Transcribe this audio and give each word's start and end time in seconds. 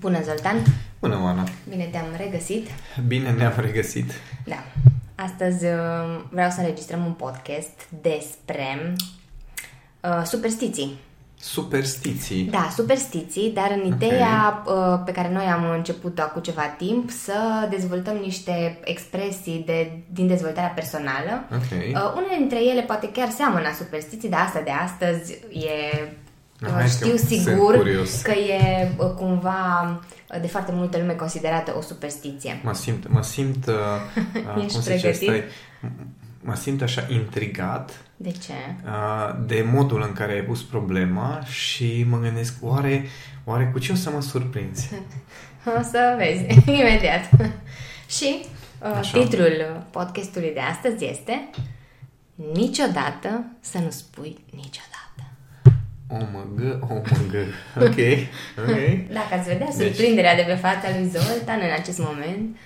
Bună, 0.00 0.22
Zoltan! 0.22 0.56
Bună, 1.00 1.20
Oana! 1.22 1.44
Bine 1.68 1.84
te-am 1.84 2.06
regăsit! 2.16 2.68
Bine 3.06 3.30
ne-am 3.30 3.52
regăsit! 3.56 4.10
Da. 4.44 4.64
Astăzi 5.14 5.64
uh, 5.64 6.20
vreau 6.30 6.50
să 6.50 6.60
înregistrăm 6.60 7.04
un 7.04 7.12
podcast 7.12 7.88
despre 8.00 8.94
uh, 10.00 10.22
superstiții. 10.24 10.98
Superstiții? 11.40 12.44
Da, 12.44 12.68
superstiții, 12.74 13.50
dar 13.50 13.78
în 13.82 13.92
ideea 13.92 14.62
okay. 14.66 14.92
uh, 14.92 15.00
pe 15.04 15.12
care 15.12 15.32
noi 15.32 15.44
am 15.44 15.70
început 15.70 16.18
acum 16.18 16.42
ceva 16.42 16.62
timp 16.62 17.10
să 17.10 17.66
dezvoltăm 17.70 18.16
niște 18.16 18.80
expresii 18.84 19.62
de, 19.66 19.98
din 20.12 20.26
dezvoltarea 20.26 20.70
personală. 20.70 21.44
Okay. 21.46 21.92
Uh, 21.94 22.12
unele 22.16 22.36
dintre 22.36 22.64
ele 22.64 22.80
poate 22.80 23.10
chiar 23.10 23.28
seamănă 23.30 23.68
a 23.68 23.72
superstiții, 23.72 24.28
dar 24.28 24.40
asta 24.40 24.60
de 24.60 24.70
astăzi 24.70 25.32
e 25.52 26.08
Hai 26.60 26.88
știu 26.88 27.10
că 27.10 27.16
sigur 27.16 28.06
sunt 28.06 28.22
că 28.22 28.30
e 28.40 28.90
uh, 28.96 29.06
cumva 29.16 30.00
uh, 30.34 30.40
de 30.40 30.46
foarte 30.46 30.72
multă 30.74 30.98
lume 30.98 31.12
considerată 31.12 31.74
o 31.76 31.80
superstiție. 31.80 32.60
Mă 32.64 32.74
simt, 32.74 33.08
mă 33.08 33.22
simt, 33.22 33.66
uh, 33.66 33.74
uh, 34.56 34.62
Ești 34.64 34.72
cum 34.72 34.80
se 34.80 34.96
zice, 34.96 35.08
pregătit? 35.08 35.28
stai, 35.28 35.44
mă 36.40 36.54
simt 36.54 36.82
așa 36.82 37.06
intrigat 37.08 37.90
De 38.16 38.30
ce? 38.30 38.52
uh, 38.84 39.34
de 39.46 39.66
modul 39.72 40.02
în 40.02 40.12
care 40.12 40.32
ai 40.32 40.42
pus 40.42 40.62
problema 40.62 41.44
și 41.44 42.06
mă 42.08 42.18
gândesc, 42.18 42.54
oare, 42.60 43.04
oare 43.44 43.70
cu 43.72 43.78
ce 43.78 43.92
o 43.92 43.94
să 43.94 44.10
mă 44.10 44.20
surprinzi? 44.20 44.88
O 45.78 45.82
să 45.82 46.14
vezi 46.16 46.60
imediat. 46.80 47.28
Și 48.08 48.40
uh, 48.82 48.96
Așa. 48.98 49.18
titlul 49.18 49.86
podcastului 49.90 50.50
de 50.54 50.60
astăzi 50.60 51.04
este 51.04 51.48
Niciodată 52.52 53.44
să 53.60 53.78
nu 53.78 53.90
spui 53.90 54.44
niciodată. 54.50 54.97
OMG, 56.10 56.60
OMG. 56.90 57.34
Ok, 57.76 57.98
ok. 58.58 58.76
Dacă 59.12 59.32
ați 59.38 59.48
vedea 59.48 59.66
Deci- 59.76 59.86
surprinderea 59.86 60.36
de 60.36 60.44
pe 60.46 60.54
fața 60.54 60.86
lui 60.98 61.08
Zoltan 61.08 61.58
în 61.62 61.72
acest 61.80 61.98
moment, 61.98 62.56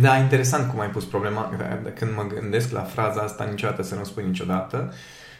Da, 0.00 0.16
interesant 0.16 0.70
cum 0.70 0.80
ai 0.80 0.88
pus 0.88 1.04
problema. 1.04 1.52
Da, 1.58 1.90
Când 1.98 2.10
mă 2.16 2.26
gândesc 2.40 2.72
la 2.72 2.80
fraza 2.80 3.20
asta, 3.20 3.44
niciodată 3.50 3.82
să 3.82 3.94
nu 3.94 4.04
spui 4.04 4.24
niciodată, 4.26 4.92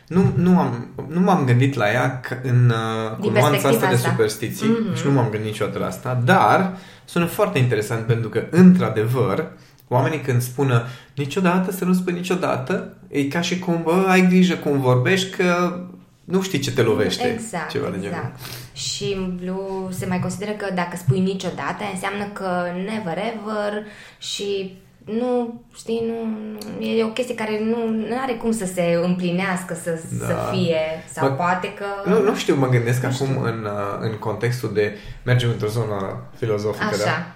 nu, 0.06 0.33
nu, 0.36 0.58
am, 0.58 0.89
nu 1.08 1.20
m-am 1.20 1.45
gândit 1.45 1.75
la 1.75 1.91
ea 1.92 2.20
ca 2.20 2.39
în, 2.42 2.70
uh, 2.70 3.17
cu 3.17 3.20
Din 3.20 3.30
nuanța 3.33 3.50
perspectiva 3.50 3.69
asta 3.70 3.89
de 3.89 3.95
asta. 3.95 4.08
superstiții 4.11 4.69
Mhm. 4.69 4.95
și 4.97 5.06
nu 5.06 5.12
m-am 5.12 5.28
gândit 5.30 5.47
niciodată 5.50 5.78
la 5.78 5.86
asta, 5.86 6.20
dar 6.25 6.77
sună 7.05 7.25
foarte 7.25 7.58
interesant 7.58 8.06
pentru 8.06 8.28
că, 8.28 8.45
într-adevăr, 8.50 9.47
oamenii 9.89 10.20
când 10.20 10.41
spună 10.42 10.86
niciodată 11.14 11.73
să 11.73 11.84
nu 11.84 11.92
spui 11.92 12.12
niciodată, 12.12 12.97
e 13.08 13.23
ca 13.25 13.41
și 13.41 13.58
cum, 13.58 13.80
bă, 13.84 14.05
ai 14.08 14.27
grijă 14.27 14.55
cum 14.55 14.80
vorbești 14.80 15.36
că 15.36 15.80
nu 16.25 16.42
știi 16.42 16.59
ce 16.59 16.73
te 16.73 16.83
lovește. 16.83 17.33
Exact, 17.33 17.70
ceva 17.70 17.89
de 17.89 17.97
genul. 18.01 18.06
exact. 18.17 18.39
Și 18.73 19.17
Blue 19.42 19.91
se 19.91 20.06
mai 20.06 20.19
consideră 20.20 20.51
că 20.51 20.67
dacă 20.75 20.97
spui 20.97 21.20
niciodată, 21.20 21.83
înseamnă 21.92 22.25
că 22.33 22.48
never 22.84 23.17
ever 23.19 23.83
și 24.19 24.77
nu, 25.05 25.61
știi, 25.75 26.03
nu, 26.06 26.87
e 26.87 27.05
o 27.05 27.09
chestie 27.09 27.34
care 27.34 27.61
nu 27.64 27.77
are 28.23 28.33
cum 28.33 28.53
să 28.53 28.64
se 28.75 28.98
împlinească, 29.03 29.75
să, 29.83 30.01
Da. 30.20 30.27
să 30.27 30.34
fie, 30.53 30.77
sau 31.12 31.29
Bă, 31.29 31.34
poate 31.34 31.73
că... 31.73 32.11
Nu, 32.11 32.23
nu 32.23 32.34
știu, 32.34 32.55
mă 32.57 32.69
gândesc 32.69 33.03
Nu 33.03 33.09
acum 33.09 33.27
știu. 33.27 33.42
în, 33.45 33.64
uh, 33.64 33.98
în 34.01 34.19
contextul 34.19 34.73
de 34.73 34.97
mergem 35.23 35.51
într-o 35.51 35.69
zonă 35.69 36.23
filozofică, 36.36 36.84
da? 37.05 37.05
Așa, 37.05 37.33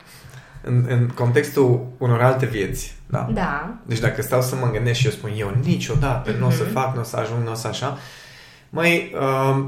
În, 0.62 0.84
în 0.88 1.08
contextul 1.14 1.86
unor 1.98 2.22
alte 2.22 2.46
vieți, 2.46 2.94
da? 3.06 3.28
da. 3.32 3.74
Deci 3.82 3.98
dacă 4.00 4.22
stau 4.22 4.42
să 4.42 4.54
mă 4.54 4.70
gândesc 4.70 4.98
și 4.98 5.06
eu 5.06 5.12
spun 5.12 5.30
eu 5.36 5.52
niciodată 5.64 6.30
nu 6.38 6.46
o 6.46 6.50
să 6.50 6.62
Mhm. 6.62 6.72
fac, 6.72 6.94
nu 6.94 7.00
o 7.00 7.04
să 7.04 7.16
ajung, 7.16 7.44
nu 7.44 7.50
o 7.50 7.54
să 7.54 7.66
așa, 7.68 7.98
mai 8.70 9.14
uh, 9.14 9.64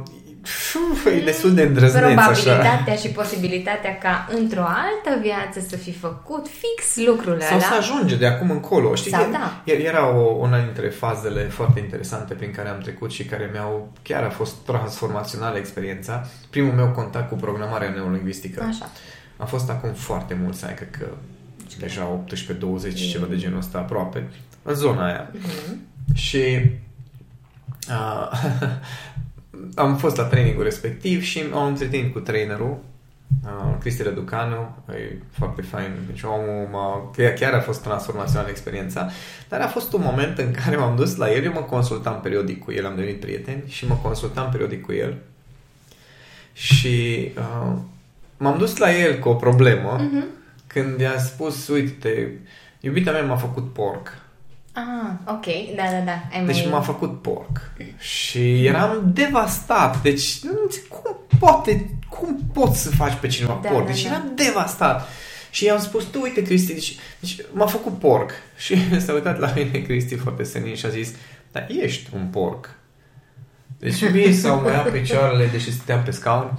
e 1.16 1.24
destul 1.24 1.54
de 1.54 1.62
îndrăzneț 1.62 2.02
așa. 2.02 2.12
Probabilitatea 2.12 2.94
și 2.94 3.08
posibilitatea 3.08 3.98
ca 3.98 4.28
într-o 4.38 4.60
altă 4.62 5.20
viață 5.22 5.60
să 5.68 5.76
fi 5.76 5.92
făcut 5.92 6.46
fix 6.48 7.06
lucrul 7.06 7.40
Sau 7.40 7.56
ăla. 7.56 7.66
să 7.66 7.74
ajunge 7.78 8.16
de 8.16 8.26
acum 8.26 8.50
încolo. 8.50 8.94
Știi 8.94 9.10
Sau 9.10 9.24
că 9.24 9.30
da. 9.30 9.62
e- 9.64 9.82
era 9.86 10.14
o, 10.16 10.20
una 10.20 10.60
dintre 10.64 10.88
fazele 10.88 11.42
foarte 11.42 11.80
interesante 11.80 12.34
prin 12.34 12.50
care 12.50 12.68
am 12.68 12.78
trecut 12.78 13.10
și 13.10 13.24
care 13.24 13.48
mi-au 13.52 13.92
chiar 14.02 14.22
a 14.22 14.30
fost 14.30 14.54
transformațională 14.66 15.58
experiența. 15.58 16.26
Primul 16.50 16.72
meu 16.72 16.88
contact 16.88 17.28
cu 17.28 17.34
programarea 17.34 17.88
neurolingvistică. 17.88 18.64
Așa. 18.68 18.90
A 19.36 19.44
fost 19.44 19.70
acum 19.70 19.92
foarte 19.92 20.38
mulți 20.42 20.64
ani, 20.64 20.74
cred 20.76 20.90
că 20.98 21.06
deja 21.78 22.20
18-20 22.24 22.94
ceva 23.10 23.26
de 23.28 23.36
genul 23.36 23.58
ăsta 23.58 23.78
aproape, 23.78 24.28
în 24.62 24.74
zona 24.74 25.04
aia. 25.06 25.30
Mhm. 25.32 25.86
Și 26.14 26.40
uh, 27.88 28.30
am 29.84 29.96
fost 29.96 30.16
la 30.16 30.24
trainingul 30.24 30.62
respectiv 30.62 31.22
și 31.22 31.44
am 31.54 31.66
întreținut 31.66 32.12
cu 32.12 32.18
trainerul, 32.18 32.78
uh, 33.44 33.74
Cristi 33.80 34.02
Răducanu, 34.02 34.76
e 34.88 35.16
foarte 35.30 35.62
fain, 35.62 35.90
deci 36.06 36.22
omul 36.22 36.68
m-a, 36.72 37.10
chiar, 37.16 37.32
chiar 37.32 37.52
a 37.54 37.60
fost 37.60 37.82
transformațională 37.82 38.48
experiența, 38.48 39.10
dar 39.48 39.60
a 39.60 39.66
fost 39.66 39.92
un 39.92 40.00
moment 40.04 40.38
în 40.38 40.52
care 40.64 40.76
m-am 40.76 40.96
dus 40.96 41.16
la 41.16 41.32
el, 41.32 41.44
eu 41.44 41.52
mă 41.52 41.60
consultam 41.60 42.20
periodic 42.20 42.64
cu 42.64 42.72
el, 42.72 42.86
am 42.86 42.94
devenit 42.94 43.20
prieteni 43.20 43.62
și 43.66 43.86
mă 43.86 43.98
consultam 44.02 44.50
periodic 44.50 44.84
cu 44.84 44.92
el. 44.92 45.16
Și 46.52 47.28
uh, 47.38 47.76
m-am 48.36 48.58
dus 48.58 48.76
la 48.76 48.96
el 48.96 49.18
cu 49.18 49.28
o 49.28 49.34
problemă 49.34 49.96
Mhm. 50.00 50.24
când 50.66 51.00
i-a 51.00 51.18
spus, 51.18 51.68
uite, 51.68 52.38
iubita 52.80 53.10
mea 53.10 53.22
m-a 53.22 53.36
făcut 53.36 53.72
porc. 53.72 54.18
Ah, 54.72 55.10
ok, 55.26 55.44
da, 55.76 55.82
da, 55.90 56.00
da. 56.04 56.22
Ai 56.32 56.44
Deci 56.46 56.62
mai... 56.62 56.70
m-a 56.70 56.80
făcut 56.80 57.22
porc. 57.22 57.72
Și 57.98 58.66
eram 58.66 59.10
devastat. 59.14 60.02
Deci 60.02 60.38
nu 60.42 60.50
înțeleg 60.62 60.88
cum 60.88 61.16
poate, 61.38 61.90
cum 62.08 62.38
poți 62.52 62.82
să 62.82 62.90
faci 62.90 63.14
pe 63.20 63.26
cineva 63.26 63.60
Da, 63.62 63.68
porc? 63.68 63.86
da, 63.86 63.92
Deci 63.92 64.02
da. 64.02 64.08
eram 64.08 64.32
devastat. 64.34 65.08
Și 65.50 65.64
i-am 65.64 65.80
spus, 65.80 66.04
tu 66.04 66.20
uite 66.20 66.42
Cristi, 66.42 66.72
deci, 66.72 66.96
deci 67.20 67.36
m-a 67.52 67.66
făcut 67.66 67.98
porc. 67.98 68.30
Și 68.64 69.00
s-a 69.00 69.12
uitat 69.12 69.38
la 69.38 69.52
mine 69.56 69.78
Cristi 69.78 70.16
foarte 70.16 70.42
senin 70.42 70.74
și 70.74 70.86
a 70.86 70.88
zis, 70.88 71.12
dar 71.52 71.66
ești 71.82 72.10
un 72.14 72.26
porc. 72.26 72.74
Deci 73.78 74.10
mie 74.12 74.32
s-au 74.32 74.60
măiat 74.60 74.90
picioarele, 74.90 75.46
deși 75.46 75.72
stăteam 75.72 76.02
pe 76.02 76.10
scaun. 76.10 76.58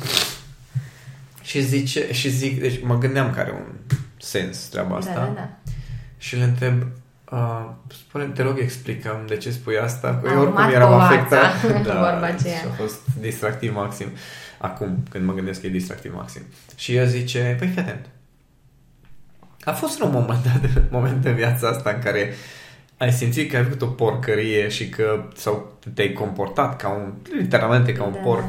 Și 1.42 1.62
zice, 1.62 2.14
și 2.14 2.30
zic, 2.30 2.60
deci 2.62 2.80
mă 2.84 2.98
gândeam 2.98 3.32
că 3.34 3.40
are 3.40 3.52
un 3.52 3.98
sens 4.18 4.58
treaba 4.58 4.96
asta. 4.96 5.14
Da, 5.14 5.20
da, 5.20 5.32
da. 5.36 5.50
Și 6.18 6.36
le 6.36 6.44
întreb, 6.44 6.84
uh, 7.32 7.66
spune, 8.08 8.24
te 8.26 8.42
rog, 8.44 8.58
explicăm 8.60 9.24
de 9.28 9.38
ce 9.38 9.52
spui 9.52 9.78
asta. 9.78 10.20
Că 10.24 10.30
A 10.30 10.32
eu 10.32 10.40
oricum 10.40 10.56
urmat 10.56 10.74
eram 10.74 10.90
povața, 10.92 11.14
afectat. 11.14 11.84
vorba 11.86 12.26
aceea. 12.26 12.58
și 12.58 12.66
a 12.72 12.74
fost 12.74 13.00
distractiv 13.20 13.74
maxim. 13.76 14.08
Acum, 14.58 15.04
când 15.10 15.26
mă 15.26 15.34
gândesc 15.34 15.62
că 15.62 15.68
e 15.68 15.70
distractiv 15.70 16.14
maxim. 16.16 16.42
Și 16.76 16.96
el 16.96 17.08
zice, 17.08 17.56
păi 17.60 17.68
fii 17.68 17.82
atent. 17.82 18.06
A 19.64 19.72
fost 19.72 20.02
un 20.02 20.12
moment, 20.12 20.44
dat, 20.44 20.84
moment 20.92 21.26
în 21.26 21.36
viața 21.36 21.68
asta 21.68 21.90
în 21.90 22.00
care 22.02 22.34
ai 22.98 23.12
simțit 23.14 23.50
că 23.52 23.58
ai 23.58 23.64
făcut 23.64 23.82
o 23.82 23.86
porcărie 23.86 24.70
și 24.70 24.90
că 24.90 25.24
sau 25.36 25.78
te-ai 25.94 26.14
comportat 26.14 26.76
ca 26.78 26.90
un, 26.90 27.14
literalmente 27.40 27.94
ca 27.94 28.04
un 28.04 28.12
Da, 28.14 28.20
porc. 28.20 28.42
da. 28.42 28.48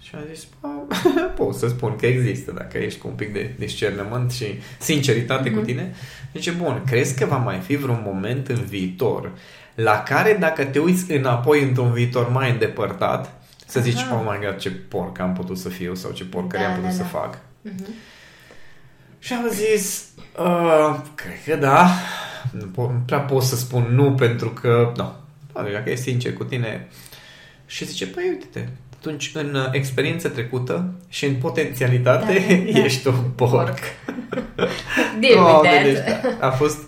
Și 0.00 0.14
am 0.14 0.20
zis, 0.34 0.46
"Bă, 0.60 0.68
pot 1.36 1.54
să 1.54 1.68
spun 1.68 1.96
că 1.96 2.06
există 2.06 2.52
dacă 2.52 2.78
ești 2.78 2.98
cu 3.00 3.08
un 3.08 3.14
pic 3.14 3.32
de 3.32 3.54
discernământ 3.58 4.32
și 4.32 4.44
sinceritate 4.78 5.50
cu 5.50 5.60
tine. 5.60 5.94
Zice, 6.34 6.50
bun, 6.50 6.82
crezi 6.86 7.18
că 7.18 7.26
va 7.26 7.36
mai 7.36 7.58
fi 7.58 7.76
vreun 7.76 8.02
moment 8.04 8.48
în 8.48 8.64
viitor 8.64 9.32
la 9.74 10.02
care 10.02 10.36
dacă 10.40 10.64
te 10.64 10.78
uiți 10.78 11.12
înapoi 11.12 11.62
într-un 11.62 11.92
viitor 11.92 12.28
mai 12.28 12.50
îndepărtat, 12.50 13.32
să 13.66 13.80
zici, 13.80 13.98
Aha. 14.00 14.14
oh 14.14 14.22
my 14.30 14.46
god, 14.46 14.56
ce 14.56 14.70
porc 14.70 15.18
am 15.18 15.32
putut 15.32 15.58
să 15.58 15.68
fiu 15.68 15.94
sau 15.94 16.10
ce 16.10 16.24
porcărie 16.24 16.66
Da, 16.66 16.72
am 16.72 16.78
putut 16.78 16.96
da, 16.96 16.96
să 16.96 17.02
da. 17.12 17.18
fac. 17.18 17.38
Mhm. 17.62 17.86
Și 19.18 19.32
am 19.32 19.48
zis, 19.50 20.08
uh, 20.38 21.00
cred 21.14 21.44
că 21.46 21.56
da, 21.56 21.88
nu, 22.50 22.64
po- 22.64 22.92
nu 22.92 23.02
prea 23.06 23.18
pot 23.20 23.42
să 23.42 23.56
spun 23.56 23.86
nu 23.90 24.12
pentru 24.12 24.48
că, 24.50 24.92
nu, 24.96 25.12
Doamne, 25.52 25.72
dacă 25.72 25.90
ești 25.90 26.04
sincer 26.04 26.32
cu 26.32 26.44
tine. 26.44 26.88
Și 27.66 27.84
zice, 27.84 28.06
păi 28.06 28.28
uite-te, 28.28 28.68
atunci 28.98 29.30
în 29.34 29.54
uh, 29.54 29.68
experiență 29.70 30.28
trecută 30.28 30.92
și 31.08 31.24
în 31.26 31.34
potențialitate 31.34 32.32
Da, 32.48 32.54
da, 32.54 32.72
da. 32.78 32.84
ești 32.84 33.06
un 33.08 33.14
porc. 33.34 33.52
Porc. 33.52 33.78
Deal 35.20 35.38
with 35.38 35.60
Doamne, 35.62 35.70
that. 35.70 35.82
deci, 35.82 36.38
da, 36.38 36.46
a, 36.46 36.50
fost, 36.50 36.78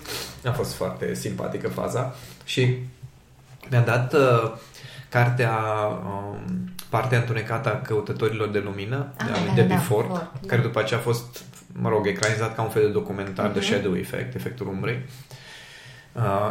a 0.44 0.50
fost 0.50 0.72
foarte 0.74 1.14
simpatică 1.14 1.68
faza 1.68 2.14
și 2.44 2.76
mi-a 3.70 3.80
dat 3.80 4.14
uh, 4.14 4.52
cartea 5.08 5.52
um, 6.04 6.64
Partea 6.88 7.18
întunecată 7.18 7.68
a 7.68 7.76
căutătorilor 7.86 8.48
de 8.48 8.58
lumină 8.64 9.06
Ah, 9.16 9.24
de 9.26 9.30
da, 9.32 9.36
a 9.36 9.40
lui 9.40 9.48
da, 9.48 9.54
Debbie 9.54 9.74
da, 9.74 9.80
Ford, 9.80 10.06
Ford, 10.06 10.20
da. 10.20 10.30
care 10.46 10.60
după 10.62 10.78
aceea 10.80 10.98
a 10.98 11.02
fost, 11.02 11.42
mă 11.72 11.88
rog, 11.88 12.06
ecranizat 12.06 12.54
ca 12.54 12.62
un 12.62 12.68
fel 12.68 12.82
de 12.82 12.88
documentar 12.88 13.44
Mhm. 13.48 13.58
The 13.58 13.62
Shadow 13.72 13.94
Effect, 13.96 14.34
efectul 14.34 14.68
umbrei. 14.68 14.94
Uh, 14.94 15.29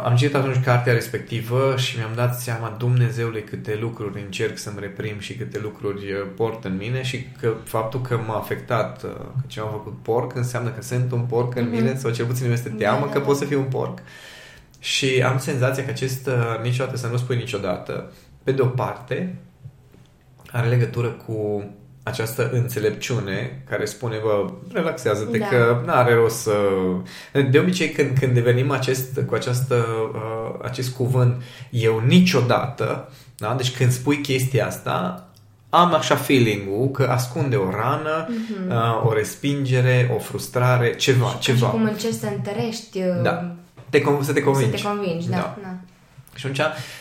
am 0.04 0.16
citit 0.16 0.34
atunci 0.34 0.64
cartea 0.64 0.92
respectivă 0.92 1.74
și 1.76 1.96
mi-am 1.96 2.12
dat 2.14 2.40
seama, 2.40 2.74
Dumnezeule, 2.78 3.40
câte 3.40 3.78
lucruri 3.80 4.20
încerc 4.20 4.58
să-mi 4.58 4.80
reprim 4.80 5.18
și 5.18 5.34
câte 5.34 5.58
lucruri 5.58 6.12
uh, 6.12 6.26
port 6.36 6.64
în 6.64 6.76
mine 6.76 7.02
și 7.02 7.26
că 7.40 7.52
faptul 7.64 8.00
că 8.00 8.18
m-a 8.26 8.36
afectat 8.36 9.02
uh, 9.02 9.10
că 9.10 9.44
ce 9.46 9.60
am 9.60 9.68
făcut 9.70 10.02
porc 10.02 10.34
înseamnă 10.34 10.70
că 10.70 10.82
sunt 10.82 11.12
un 11.12 11.20
porc 11.20 11.56
în 11.56 11.64
Mhm. 11.64 11.72
mine 11.72 11.96
sau 11.96 12.10
cel 12.10 12.26
puțin 12.26 12.44
îmi 12.44 12.54
este 12.54 12.68
Da, 12.68 12.76
teamă 12.76 13.06
da, 13.06 13.12
că 13.12 13.18
da. 13.18 13.24
pot 13.24 13.36
să 13.36 13.44
fiu 13.44 13.58
un 13.58 13.68
porc. 13.68 13.98
Și 14.78 15.22
am 15.26 15.38
senzația 15.38 15.84
că 15.84 15.90
acest 15.90 16.26
uh, 16.26 16.60
niciodată 16.62 16.96
să 16.96 17.06
nu 17.06 17.16
spui 17.16 17.36
niciodată, 17.36 18.12
pe 18.42 18.52
de 18.52 18.62
o 18.62 18.66
parte, 18.66 19.34
are 20.50 20.68
legătură 20.68 21.08
cu 21.08 21.64
această 22.10 22.50
înțelepciune 22.52 23.62
care 23.70 23.84
spune, 23.84 24.16
bă, 24.22 24.50
relaxează-te 24.72 25.38
Da. 25.38 25.46
că 25.46 25.82
n-are 25.86 26.14
rost 26.14 26.36
să... 26.36 26.52
De 27.50 27.58
obicei 27.58 27.88
când, 27.90 28.18
când 28.18 28.34
devenim 28.34 28.70
acest, 28.70 29.20
cu 29.26 29.34
această, 29.34 29.84
uh, 30.14 30.60
acest 30.62 30.94
cuvânt, 30.94 31.42
eu 31.70 32.02
niciodată, 32.06 33.08
da? 33.36 33.54
deci 33.54 33.76
când 33.76 33.90
spui 33.92 34.20
chestia 34.20 34.66
asta, 34.66 35.24
am 35.70 35.94
așa 35.94 36.14
feeling-ul 36.16 36.88
că 36.90 37.02
ascunde 37.10 37.56
o 37.56 37.70
rană, 37.70 38.28
Mhm. 38.28 38.70
uh, 38.70 39.06
o 39.06 39.12
respingere, 39.12 40.10
o 40.16 40.18
frustrare, 40.18 40.94
ceva, 40.94 41.28
Și 41.30 41.38
ceva. 41.38 41.66
cum 41.66 41.82
încerci 41.82 42.14
să 42.14 42.26
întărești, 42.36 42.98
uh, 42.98 43.22
Da. 43.22 43.54
Te, 43.90 44.00
con- 44.00 44.20
să 44.20 44.32
te 44.32 44.42
convingi. 44.42 44.76
să 44.78 44.82
te 44.82 44.88
convingi, 44.94 45.28
da. 45.28 45.36
Da. 45.36 45.56
da. 45.62 45.74
Și 46.34 46.46
atunci 46.46 46.60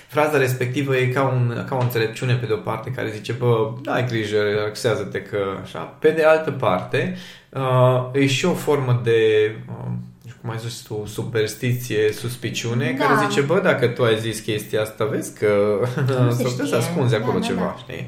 fraza 0.10 0.38
respectivă 0.38 0.98
e 0.98 1.08
ca, 1.08 1.24
un, 1.24 1.66
ca 1.70 1.76
o 1.76 1.80
înțelepciune 1.82 2.34
pe 2.34 2.46
de 2.46 2.54
o 2.54 2.58
parte 2.58 2.92
care 2.92 3.10
zice, 3.12 3.32
bă, 3.32 3.72
ai 3.86 4.06
grijă, 4.06 4.42
relaxează-te 4.42 5.22
că 5.22 5.38
așa. 5.64 5.80
Pe 5.80 6.10
de 6.10 6.24
altă 6.24 6.52
parte, 6.52 7.16
uh, 7.50 8.06
e 8.14 8.26
și 8.28 8.46
o 8.46 8.54
formă 8.54 9.02
de, 9.04 9.52
uh, 9.70 9.86
nu 10.24 10.30
știu 10.30 10.38
cum 10.42 10.50
ai 10.50 10.58
zis 10.58 10.80
tu, 10.80 11.04
superstiție, 11.06 12.12
suspiciune, 12.12 12.96
Da. 13.00 13.06
care 13.06 13.28
zice, 13.30 13.42
bă, 13.42 13.60
dacă 13.60 13.88
tu 13.88 14.04
ai 14.04 14.20
zis 14.20 14.40
chestia 14.40 14.82
asta, 14.82 15.06
vezi 15.06 15.34
că 15.40 15.80
se 15.96 16.04
s-ar 16.04 16.26
putea 16.36 16.48
știe. 16.50 16.66
să 16.66 16.76
ascunzi 16.76 17.12
Da, 17.18 17.18
acolo 17.24 17.40
da, 17.40 17.46
ceva, 17.46 17.62
da. 17.62 17.76
știi? 17.78 18.08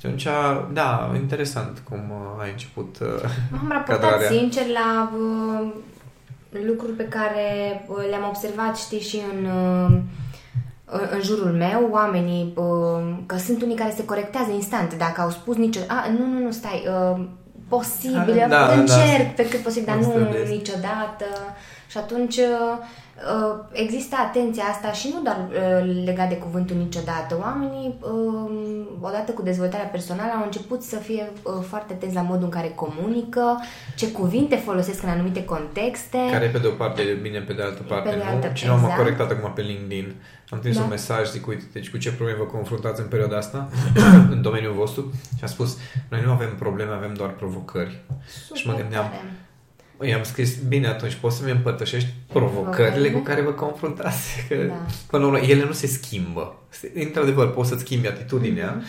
Și 0.00 0.06
atunci, 0.06 0.26
da, 0.72 1.12
interesant 1.14 1.82
cum 1.88 1.98
uh, 2.10 2.42
ai 2.42 2.50
început 2.50 2.96
uh, 3.00 3.08
M-am 3.50 3.68
raportat 3.76 4.00
cadrarea. 4.00 4.30
sincer 4.30 4.62
la 4.66 5.12
uh, 5.18 5.68
lucruri 6.66 6.92
pe 6.92 7.04
care 7.08 7.46
uh, 7.88 7.96
le-am 8.10 8.24
observat, 8.28 8.76
știi, 8.76 9.00
și 9.00 9.20
în, 9.32 9.44
uh, 9.44 9.98
în- 10.90 11.08
în 11.10 11.20
jurul 11.22 11.52
meu, 11.52 11.88
oamenii, 11.90 12.52
uh, 12.56 13.16
că 13.26 13.36
sunt 13.36 13.62
unii 13.62 13.76
care 13.76 13.92
se 13.96 14.04
corectează 14.04 14.50
instant, 14.50 14.94
dacă 14.98 15.20
au 15.20 15.30
spus 15.30 15.56
nicio... 15.56 15.80
A, 15.88 16.04
nu, 16.18 16.26
nu, 16.26 16.38
nu, 16.44 16.50
stai, 16.50 16.84
uh, 17.14 17.24
posibil, 17.68 18.34
Da, 18.38 18.46
da, 18.46 18.72
încerc 18.72 19.26
da. 19.26 19.32
pe 19.36 19.48
cât 19.48 19.60
posibil, 19.60 19.84
dar 19.86 19.96
Asta 19.96 20.18
nu 20.18 20.28
este. 20.36 20.48
niciodată. 20.54 21.24
Și 21.98 22.04
atunci 22.04 22.36
uh, 22.36 22.76
uh, 23.34 23.58
există 23.72 24.16
atenția 24.26 24.64
asta 24.64 24.92
și 24.92 25.10
nu 25.14 25.20
doar 25.22 25.36
uh, 25.48 26.02
legat 26.04 26.28
de 26.28 26.36
cuvântul 26.36 26.76
niciodată. 26.76 27.38
Oamenii, 27.40 27.94
uh, 28.00 28.86
odată 29.00 29.32
cu 29.32 29.42
dezvoltarea 29.42 29.86
personală, 29.86 30.32
au 30.36 30.44
început 30.44 30.82
să 30.82 30.96
fie 30.96 31.30
uh, 31.42 31.52
foarte 31.68 31.92
atenți 31.92 32.14
la 32.14 32.20
modul 32.22 32.44
în 32.44 32.48
care 32.50 32.68
comunică, 32.74 33.60
ce 33.96 34.10
cuvinte 34.10 34.56
folosesc 34.56 35.02
în 35.02 35.08
anumite 35.08 35.44
contexte. 35.44 36.18
Care 36.30 36.46
pe 36.46 36.58
de 36.58 36.66
o 36.66 36.70
parte 36.70 37.02
e 37.02 37.14
bine, 37.14 37.38
pe 37.40 37.52
de 37.52 37.62
altă 37.62 37.82
parte 37.82 38.08
Pe 38.08 38.16
de 38.16 38.22
nu. 38.24 38.30
altă- 38.30 38.50
Cineva 38.54 38.76
m-a 38.76 38.82
exact. 38.82 39.00
corectat 39.02 39.30
acum 39.30 39.52
pe 39.52 39.62
LinkedIn. 39.62 40.14
Am 40.50 40.58
trimis 40.58 40.76
Da. 40.76 40.82
un 40.82 40.88
mesaj, 40.88 41.30
zic, 41.30 41.46
uite, 41.46 41.64
deci 41.72 41.90
cu 41.90 41.96
ce 41.96 42.12
probleme 42.12 42.38
vă 42.38 42.44
confruntați 42.44 43.00
în 43.00 43.06
perioada 43.06 43.36
asta, 43.36 43.68
în 44.34 44.42
domeniul 44.42 44.72
vostru? 44.72 45.12
Și 45.36 45.44
a 45.44 45.46
spus, 45.46 45.76
noi 46.08 46.20
nu 46.24 46.30
avem 46.32 46.54
probleme, 46.58 46.92
avem 46.92 47.14
doar 47.14 47.30
provocări. 47.30 48.04
Super 48.42 48.56
și 48.60 48.66
mă 48.66 48.74
gândeam, 48.74 49.04
tare. 49.04 49.22
I-am 50.02 50.22
scris, 50.22 50.56
bine, 50.56 50.86
atunci 50.86 51.14
poți 51.14 51.36
să-mi 51.36 51.50
împărtășești 51.50 52.08
provocările 52.32 52.70
Provocările. 52.70 53.10
cu 53.10 53.18
care 53.20 53.40
vă 53.42 53.50
confruntați. 53.50 54.44
Că, 54.48 54.54
Da. 54.54 54.74
până 55.10 55.22
la 55.24 55.28
urmă, 55.30 55.44
ele 55.46 55.64
nu 55.64 55.72
se 55.72 55.86
schimbă. 55.86 56.56
Într-adevăr, 56.94 57.50
poți 57.52 57.68
să-ți 57.68 57.80
schimbi 57.82 58.06
atitudinea 58.06 58.70
Mhm. 58.76 58.84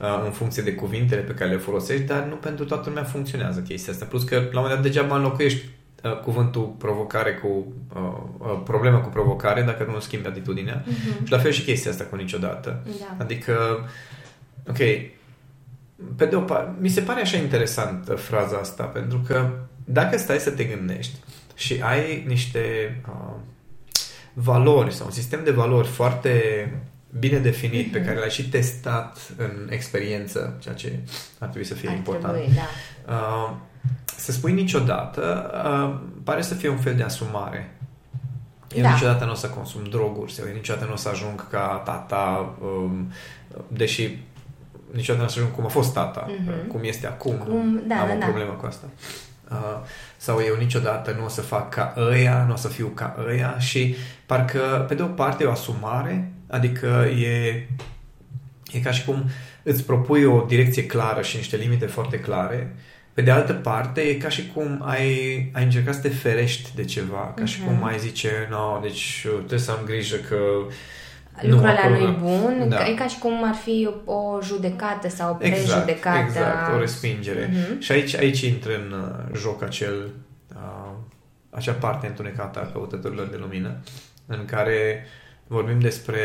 uh, 0.00 0.22
în 0.24 0.30
funcție 0.30 0.62
de 0.62 0.74
cuvintele 0.74 1.20
pe 1.20 1.32
care 1.32 1.50
le 1.50 1.56
folosești, 1.56 2.04
dar 2.04 2.22
nu 2.24 2.34
pentru 2.34 2.64
toată 2.64 2.88
lumea 2.88 3.04
funcționează 3.04 3.60
chestia 3.60 3.92
asta. 3.92 4.04
Plus 4.04 4.22
că, 4.24 4.34
la 4.34 4.40
un 4.42 4.48
moment 4.52 4.72
dat, 4.74 4.82
degeaba 4.82 5.16
înlocuiești 5.16 5.64
uh, 6.04 6.18
cuvântul 6.20 6.74
provocare 6.78 7.32
cu 7.34 7.72
uh, 7.94 8.02
uh, 8.38 8.60
problemă 8.64 8.98
cu 8.98 9.08
provocare 9.08 9.62
dacă 9.62 9.90
nu 9.92 10.00
schimbi 10.00 10.26
atitudinea. 10.26 10.82
Mhm. 10.86 11.24
Și 11.24 11.30
la 11.32 11.38
fel 11.38 11.50
și 11.50 11.62
chestia 11.64 11.90
asta 11.90 12.04
cu 12.04 12.16
niciodată. 12.16 12.82
Da. 13.00 13.16
Adică, 13.24 13.54
ok, 14.68 14.76
pe 16.16 16.26
de 16.26 16.36
o 16.36 16.40
parte, 16.40 16.70
mi 16.80 16.88
se 16.88 17.00
pare 17.00 17.20
așa 17.20 17.36
interesantă 17.36 18.14
fraza 18.14 18.56
asta, 18.56 18.82
pentru 18.84 19.22
că 19.26 19.50
dacă 19.84 20.18
stai 20.18 20.38
să 20.38 20.50
te 20.50 20.64
gândești 20.64 21.14
și 21.54 21.80
ai 21.82 22.24
niște 22.26 22.60
uh, 23.08 23.34
valori 24.32 24.94
sau 24.94 25.06
un 25.06 25.12
sistem 25.12 25.44
de 25.44 25.50
valori 25.50 25.88
foarte 25.88 26.32
bine 27.18 27.38
definit, 27.38 27.92
pe 27.92 28.02
care 28.02 28.18
l-ai 28.18 28.30
și 28.30 28.48
testat 28.48 29.18
în 29.36 29.68
experiență, 29.70 30.56
ceea 30.62 30.74
ce 30.74 30.98
ar 31.38 31.48
trebui 31.48 31.66
să 31.68 31.74
fie 31.74 31.88
Ar 31.88 31.94
important. 31.94 32.34
trebui, 32.34 32.54
da. 32.54 33.12
Uh, 33.14 33.56
să 34.16 34.32
spui 34.32 34.52
niciodată 34.52 35.50
uh, 35.64 36.00
pare 36.24 36.42
să 36.42 36.54
fie 36.54 36.68
un 36.68 36.76
fel 36.78 36.94
de 36.94 37.02
asumare. 37.02 37.76
Eu 38.74 38.82
Da. 38.82 38.90
niciodată 38.90 39.24
nu 39.24 39.30
o 39.30 39.34
să 39.34 39.46
consum 39.48 39.82
droguri 39.84 40.32
sau 40.32 40.46
eu 40.46 40.52
niciodată 40.54 40.86
nu 40.86 40.92
o 40.92 40.96
să 40.96 41.08
ajung 41.08 41.48
ca 41.48 41.82
tata, 41.84 42.54
um, 42.62 43.12
deși 43.68 44.18
niciodată 44.92 45.24
nu 45.24 45.24
o 45.24 45.30
să 45.32 45.38
ajung 45.38 45.54
cum 45.54 45.64
a 45.64 45.68
fost 45.68 45.92
tata, 45.92 46.30
Mhm. 46.40 46.66
cum 46.68 46.80
este 46.82 47.06
acum. 47.06 47.34
Cum- 47.36 47.82
da, 47.86 47.94
Am 48.00 48.06
da, 48.08 48.14
o 48.14 48.18
da. 48.18 48.24
problemă 48.26 48.52
cu 48.52 48.66
asta. 48.66 48.86
Uh, 49.62 49.80
sau 50.16 50.40
eu 50.46 50.56
niciodată 50.56 51.14
nu 51.18 51.24
o 51.24 51.28
să 51.28 51.40
fac 51.40 51.74
ca 51.74 51.94
ăia, 51.96 52.44
nu 52.46 52.52
o 52.52 52.56
să 52.56 52.68
fiu 52.68 52.86
ca 52.86 53.16
ăia 53.28 53.58
și 53.58 53.96
parcă 54.26 54.84
pe 54.88 54.94
de 54.94 55.02
o 55.02 55.06
parte 55.06 55.44
e 55.44 55.46
o 55.46 55.50
asumare, 55.50 56.30
adică 56.48 57.06
e, 57.22 57.66
e 58.72 58.78
ca 58.82 58.90
și 58.90 59.04
cum 59.04 59.24
îți 59.62 59.84
propui 59.84 60.24
o 60.24 60.44
direcție 60.48 60.86
clară 60.86 61.22
și 61.22 61.36
niște 61.36 61.56
limite 61.56 61.86
foarte 61.86 62.18
clare, 62.20 62.74
pe 63.12 63.22
de 63.22 63.30
altă 63.30 63.52
parte, 63.52 64.00
e 64.00 64.14
ca 64.14 64.28
și 64.28 64.50
cum 64.54 64.82
ai, 64.84 65.08
ai 65.52 65.62
încercat 65.64 65.94
să 65.94 66.00
te 66.00 66.08
ferești 66.08 66.70
de 66.74 66.84
ceva, 66.84 67.32
ca 67.36 67.44
și 67.44 67.60
Mhm. 67.60 67.68
cum 67.68 67.84
ai 67.84 67.98
zice, 67.98 68.30
no, 68.50 68.78
deci 68.82 69.24
uh, 69.26 69.36
trebuie 69.38 69.58
să 69.58 69.70
am 69.70 69.84
grijă 69.84 70.16
că 70.16 70.36
Lucrul 71.42 71.68
ăla 71.68 71.78
acolo- 71.78 71.98
nu 71.98 72.02
e 72.08 72.16
bun, 72.20 72.68
Da. 72.68 72.76
da. 72.76 72.86
e 72.88 72.94
ca 72.94 73.06
și 73.06 73.18
cum 73.18 73.44
ar 73.48 73.54
fi 73.54 73.88
o 74.04 74.38
judecată 74.42 75.08
sau 75.08 75.32
o 75.40 75.44
Exact, 75.44 75.70
prejudecată. 75.70 76.18
exact, 76.26 76.74
o 76.74 76.78
respingere. 76.78 77.50
Mhm. 77.52 77.80
Și 77.80 77.92
aici, 77.92 78.16
aici 78.16 78.40
intră 78.40 78.70
în 78.74 78.92
uh, 78.92 79.36
joc 79.40 79.62
acel, 79.62 80.10
uh, 80.54 80.90
acea 81.50 81.72
parte 81.72 82.06
întunecată 82.06 82.58
a 82.60 82.70
căutătorilor 82.72 83.26
de 83.26 83.36
lumină, 83.40 83.74
în 84.26 84.44
care 84.44 85.06
vorbim 85.46 85.80
despre 85.80 86.20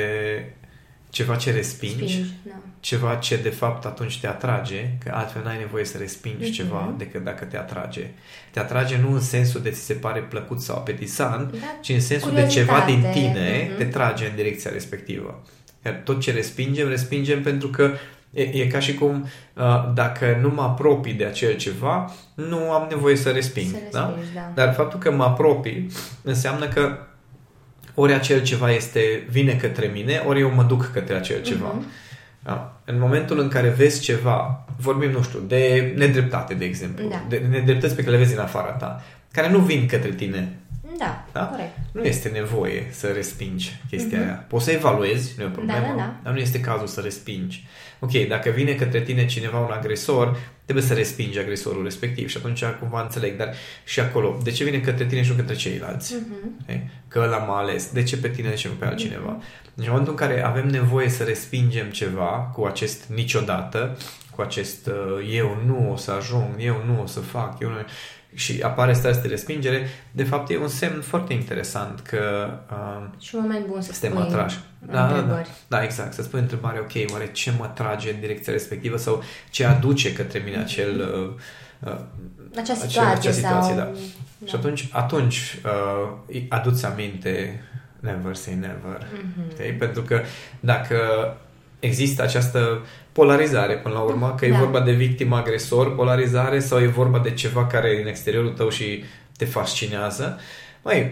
ceva 1.09 1.35
ce 1.35 1.51
respingi, 1.51 1.95
Spingi, 2.13 2.29
da. 2.43 2.51
ceva 2.79 3.15
ce 3.15 3.37
de 3.37 3.49
fapt 3.49 3.85
atunci 3.85 4.19
te 4.19 4.27
atrage, 4.27 4.89
că 5.03 5.11
altfel 5.13 5.41
n-ai 5.43 5.57
nevoie 5.57 5.85
să 5.85 5.97
respingi 5.97 6.43
Mhm. 6.43 6.51
ceva 6.51 6.93
decât 6.97 7.23
dacă 7.23 7.45
te 7.45 7.57
atrage. 7.57 8.09
Te 8.51 8.59
atrage 8.59 8.97
nu 8.97 9.13
în 9.13 9.21
sensul 9.21 9.61
de 9.61 9.69
ți 9.69 9.79
se 9.81 9.93
pare 9.93 10.19
plăcut 10.19 10.61
sau 10.61 10.75
apetisant, 10.77 11.51
Da, 11.51 11.57
ci 11.81 11.89
în 11.89 11.99
sensul 12.01 12.33
de 12.33 12.45
ceva 12.47 12.83
din 12.85 12.95
curiozitate. 13.01 13.19
tine 13.19 13.67
Mhm. 13.69 13.77
te 13.77 13.85
trage 13.85 14.25
în 14.25 14.35
direcția 14.35 14.71
respectivă. 14.71 15.43
Iar 15.85 16.01
tot 16.03 16.19
ce 16.19 16.31
respingem, 16.31 16.87
respingem 16.89 17.41
pentru 17.41 17.67
că 17.67 17.91
e, 18.33 18.41
e 18.41 18.67
ca 18.67 18.79
și 18.79 18.93
cum 18.93 19.27
uh, 19.55 19.91
dacă 19.93 20.37
nu 20.41 20.49
mă 20.49 20.61
apropii 20.61 21.13
de 21.13 21.25
acel 21.25 21.55
ceva, 21.55 22.13
nu 22.35 22.71
am 22.71 22.87
nevoie 22.89 23.15
să 23.15 23.29
resping. 23.29 23.67
Să 23.71 23.77
da? 23.91 24.05
respingi, 24.05 24.33
da. 24.33 24.51
Dar 24.65 24.73
faptul 24.73 24.99
că 24.99 25.11
mă 25.11 25.23
apropii 25.23 25.87
înseamnă 26.21 26.67
că 26.67 26.97
ori 27.99 28.13
acel 28.13 28.43
ceva 28.43 28.71
este 28.71 29.23
vine 29.29 29.53
către 29.53 29.87
mine, 29.93 30.23
ori 30.25 30.39
eu 30.39 30.51
mă 30.53 30.63
duc 30.63 30.91
către 30.93 31.15
acel 31.15 31.41
ceva. 31.41 31.67
Mhm. 31.67 31.85
Da? 32.43 32.81
În 32.85 32.99
momentul 32.99 33.39
în 33.39 33.47
care 33.47 33.69
vezi 33.69 34.01
ceva, 34.01 34.65
vorbim, 34.77 35.09
nu 35.11 35.21
știu, 35.23 35.39
de 35.39 35.93
nedreptate, 35.97 36.53
de 36.53 36.65
exemplu, 36.65 37.07
Da. 37.09 37.23
de 37.29 37.37
nedreptăți 37.49 37.95
pe 37.95 38.01
care 38.03 38.11
le 38.15 38.23
vezi 38.23 38.33
în 38.33 38.39
afara 38.39 38.71
ta, 38.71 39.03
care 39.31 39.49
nu 39.49 39.59
vin 39.59 39.85
către 39.87 40.11
tine, 40.11 40.53
Da, 40.97 41.25
Da? 41.31 41.41
corect. 41.45 41.77
nu 41.91 42.03
este 42.03 42.29
nevoie 42.29 42.87
să 42.91 43.07
respingi 43.07 43.79
chestia 43.89 44.17
Mhm. 44.17 44.27
aia. 44.27 44.45
Poți 44.47 44.63
să 44.65 44.71
evaluezi, 44.71 45.33
nu 45.37 45.43
e 45.43 45.47
o 45.47 45.49
problemă, 45.49 45.79
Da, 45.79 45.87
da, 45.87 45.95
da. 45.95 46.15
dar 46.23 46.33
nu 46.33 46.39
este 46.39 46.59
cazul 46.59 46.87
să 46.87 47.01
respingi. 47.01 47.65
Ok, 47.99 48.11
dacă 48.27 48.49
vine 48.49 48.73
către 48.73 49.01
tine 49.01 49.25
cineva 49.25 49.59
un 49.59 49.71
agresor, 49.71 50.37
trebuie 50.69 50.89
să 50.89 50.93
respingi 50.93 51.39
agresorul 51.39 51.83
respectiv 51.83 52.29
și 52.29 52.37
atunci 52.37 52.63
cumva 52.79 53.01
înțeleg, 53.01 53.37
dar 53.37 53.53
și 53.83 53.99
acolo, 53.99 54.37
de 54.43 54.51
ce 54.51 54.63
vine 54.63 54.79
către 54.79 55.05
tine 55.05 55.23
și 55.23 55.29
nu 55.29 55.35
către 55.35 55.55
ceilalți? 55.55 56.13
Mhm. 56.13 56.55
Okay? 56.61 56.89
Că 57.07 57.19
ăla 57.23 57.37
m-a 57.37 57.57
ales. 57.57 57.91
De 57.91 58.03
ce 58.03 58.17
pe 58.17 58.29
tine, 58.29 58.49
de 58.49 58.55
ce 58.55 58.67
nu 58.67 58.73
pe 58.73 58.85
altcineva? 58.85 59.37
Deci 59.73 59.85
în 59.85 59.91
momentul 59.91 60.11
în 60.11 60.27
care 60.27 60.43
avem 60.43 60.67
nevoie 60.67 61.09
să 61.09 61.23
respingem 61.23 61.89
ceva 61.89 62.51
cu 62.53 62.63
acest 62.65 63.05
niciodată, 63.05 63.97
cu 64.35 64.41
acest 64.41 64.87
uh, 64.87 65.29
eu 65.33 65.61
nu 65.65 65.91
o 65.91 65.95
să 65.95 66.11
ajung, 66.11 66.47
eu 66.57 66.83
nu 66.85 67.01
o 67.01 67.05
să 67.05 67.19
fac, 67.19 67.61
eu 67.61 67.69
nu... 67.69 67.75
și 68.39 68.59
apare 68.63 68.93
starea 68.93 69.11
asta 69.11 69.21
de 69.21 69.27
respingere, 69.27 69.87
de 70.11 70.23
fapt 70.23 70.49
e 70.49 70.57
un 70.57 70.67
semn 70.67 71.01
foarte 71.01 71.33
interesant 71.33 71.99
că 71.99 72.49
uh, 72.71 73.07
Și 73.19 73.35
un 73.35 73.41
moment 73.41 73.65
bun 73.65 73.81
să 73.81 73.91
suntem 73.91 74.11
spui 74.11 74.23
atrași. 74.23 74.57
Da, 74.79 74.93
da, 74.93 75.07
da. 75.07 75.15
întrebări. 75.15 75.49
da, 75.67 75.83
exact. 75.83 76.13
Să 76.13 76.21
spui 76.21 76.39
întrebare, 76.39 76.79
ok, 76.79 77.11
oare 77.11 77.31
ce 77.31 77.53
mă 77.57 77.71
trage 77.73 78.13
în 78.13 78.19
direcția 78.19 78.53
respectivă 78.53 78.97
sau 78.97 79.23
ce 79.49 79.65
aduce 79.65 80.13
către 80.13 80.41
mine 80.45 80.57
acel... 80.57 80.99
Uh, 80.99 81.91
uh, 81.91 81.99
Acea 82.55 82.61
acea- 82.61 82.73
situație, 82.87 83.11
acea 83.11 83.31
situație, 83.31 83.75
sau... 83.75 83.75
da. 83.75 83.91
Și 84.45 84.55
atunci, 84.55 84.89
atunci 84.91 85.59
uh, 85.65 86.11
îi 86.27 86.45
aduți 86.49 86.85
aminte 86.85 87.63
never 87.99 88.35
say 88.35 88.53
never. 88.53 89.07
Mhm. 89.13 89.51
Știi? 89.51 89.71
Pentru 89.73 90.01
că 90.01 90.21
dacă 90.59 90.97
există 91.79 92.21
această 92.21 92.85
polarizare 93.11 93.73
până 93.73 93.93
la 93.93 93.99
urmă, 93.99 94.35
că 94.37 94.45
e 94.45 94.51
Da. 94.51 94.57
vorba 94.57 94.81
de 94.81 94.91
victim-agresor, 94.91 95.95
polarizare 95.95 96.59
sau 96.59 96.79
e 96.79 96.87
vorba 96.87 97.19
de 97.19 97.31
ceva 97.31 97.67
care 97.67 97.89
e 97.89 98.01
în 98.01 98.07
exteriorul 98.07 98.49
tău 98.49 98.69
și 98.69 99.03
te 99.37 99.45
fascinează, 99.45 100.39
mai 100.81 101.11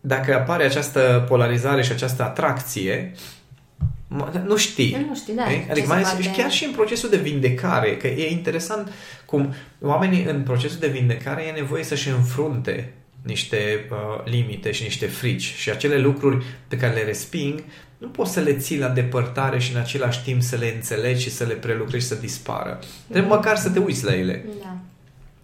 dacă 0.00 0.34
apare 0.34 0.64
această 0.64 1.24
polarizare 1.28 1.82
și 1.82 1.92
această 1.92 2.22
atracție, 2.22 3.12
nu 4.46 4.56
știi. 4.56 5.06
Nu 5.08 5.14
știi, 5.14 5.34
da. 5.34 5.44
Adică 5.70 5.86
mai 5.86 6.02
ales, 6.02 6.18
și 6.20 6.30
chiar 6.30 6.50
și 6.50 6.64
în 6.64 6.70
procesul 6.70 7.08
de 7.08 7.16
vindecare, 7.16 7.96
că 7.96 8.06
e 8.06 8.30
interesant 8.30 8.92
cum 9.24 9.54
oamenii 9.80 10.24
în 10.24 10.42
procesul 10.42 10.78
de 10.78 10.86
vindecare 10.86 11.42
e 11.42 11.50
nevoie 11.50 11.84
să-și 11.84 12.08
înfrunte 12.08 12.92
niște 13.22 13.86
uh, 13.90 14.24
limite 14.24 14.70
și 14.70 14.82
niște 14.82 15.06
frici 15.06 15.54
și 15.56 15.70
acele 15.70 15.98
lucruri 15.98 16.44
pe 16.68 16.76
care 16.76 16.94
le 16.94 17.02
resping 17.02 17.62
nu 18.00 18.08
poți 18.08 18.32
să 18.32 18.40
le 18.40 18.56
ții 18.56 18.78
la 18.78 18.88
depărtare 18.88 19.58
și 19.58 19.74
în 19.74 19.80
același 19.80 20.22
timp 20.22 20.42
să 20.42 20.56
le 20.56 20.72
înțelegi 20.74 21.22
și 21.22 21.30
să 21.30 21.44
le 21.44 21.54
prelucrezi 21.54 22.06
să 22.06 22.14
dispară. 22.14 22.78
Trebuie 23.08 23.30
mm. 23.30 23.36
măcar 23.36 23.56
să 23.56 23.70
te 23.70 23.78
uiți 23.78 24.04
la 24.04 24.14
ele. 24.16 24.44
Da. 24.62 24.76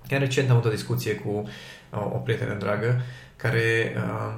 Chiar 0.09 0.21
recent 0.21 0.51
am 0.51 0.57
avut 0.57 0.71
o 0.71 0.75
discuție 0.75 1.15
cu 1.15 1.49
uh, 1.91 1.99
o 1.99 2.19
prietenă 2.19 2.57
dragă 2.59 3.01
care 3.37 3.95
uh, 3.97 4.35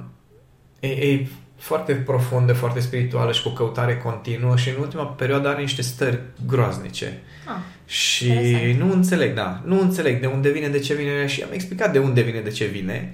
e, 0.81 0.89
e 0.89 1.27
foarte 1.57 1.95
profundă, 1.95 2.53
foarte 2.53 2.81
spirituală 2.81 3.33
și 3.33 3.43
cu 3.43 3.49
căutare 3.49 3.97
continuă 3.97 4.57
și 4.57 4.69
în 4.69 4.81
ultima 4.81 5.05
perioadă 5.05 5.49
are 5.49 5.61
niște 5.61 5.83
stări 5.83 6.21
groaznice. 6.47 7.19
Ah, 7.47 7.61
și 7.87 8.33
nu 8.79 8.93
înțeleg, 8.93 9.35
da, 9.35 9.63
nu 9.65 9.81
înțeleg 9.81 10.21
de 10.21 10.27
unde 10.27 10.51
vine, 10.51 10.69
de 10.69 10.79
ce 10.79 10.95
vine 10.95 11.27
și 11.27 11.43
am 11.43 11.49
explicat 11.53 11.93
de 11.93 11.99
unde 11.99 12.21
vine, 12.21 12.41
de 12.41 12.51
ce 12.51 12.65
vine 12.65 13.13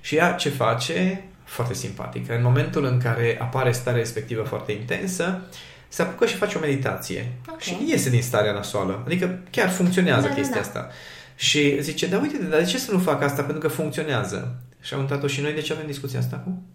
și 0.00 0.16
ea 0.16 0.32
ce 0.32 0.48
face, 0.48 1.24
foarte 1.46 1.74
simpatic. 1.74 2.30
În 2.30 2.42
momentul 2.42 2.84
în 2.84 2.98
care 2.98 3.38
apare 3.40 3.72
starea 3.72 3.98
respectivă 3.98 4.42
foarte 4.42 4.72
intensă, 4.72 5.40
se 5.88 6.02
apucă 6.02 6.26
și 6.26 6.34
face 6.34 6.56
o 6.56 6.60
meditație 6.60 7.32
okay. 7.48 7.60
și 7.60 7.76
iese 7.86 8.10
din 8.10 8.22
starea 8.22 8.52
nasoală. 8.52 9.02
Adică 9.06 9.38
chiar 9.50 9.70
funcționează 9.70 10.22
da, 10.22 10.28
da 10.28 10.34
chestia 10.34 10.60
da, 10.62 10.68
da. 10.72 10.80
asta. 10.80 10.90
Și 11.36 11.82
zice, 11.82 12.06
da 12.06 12.18
uite, 12.18 12.36
dar 12.36 12.60
de 12.60 12.66
ce 12.66 12.78
să 12.78 12.92
nu 12.92 12.98
fac 12.98 13.22
asta? 13.22 13.42
Pentru 13.42 13.58
că 13.58 13.68
funcționează. 13.68 14.62
Și 14.80 14.94
am 14.94 15.00
întrebat-o 15.00 15.26
și 15.26 15.40
noi, 15.40 15.52
de 15.52 15.60
ce 15.60 15.72
avem 15.72 15.86
discuția 15.86 16.18
asta 16.18 16.36
acum? 16.36 16.66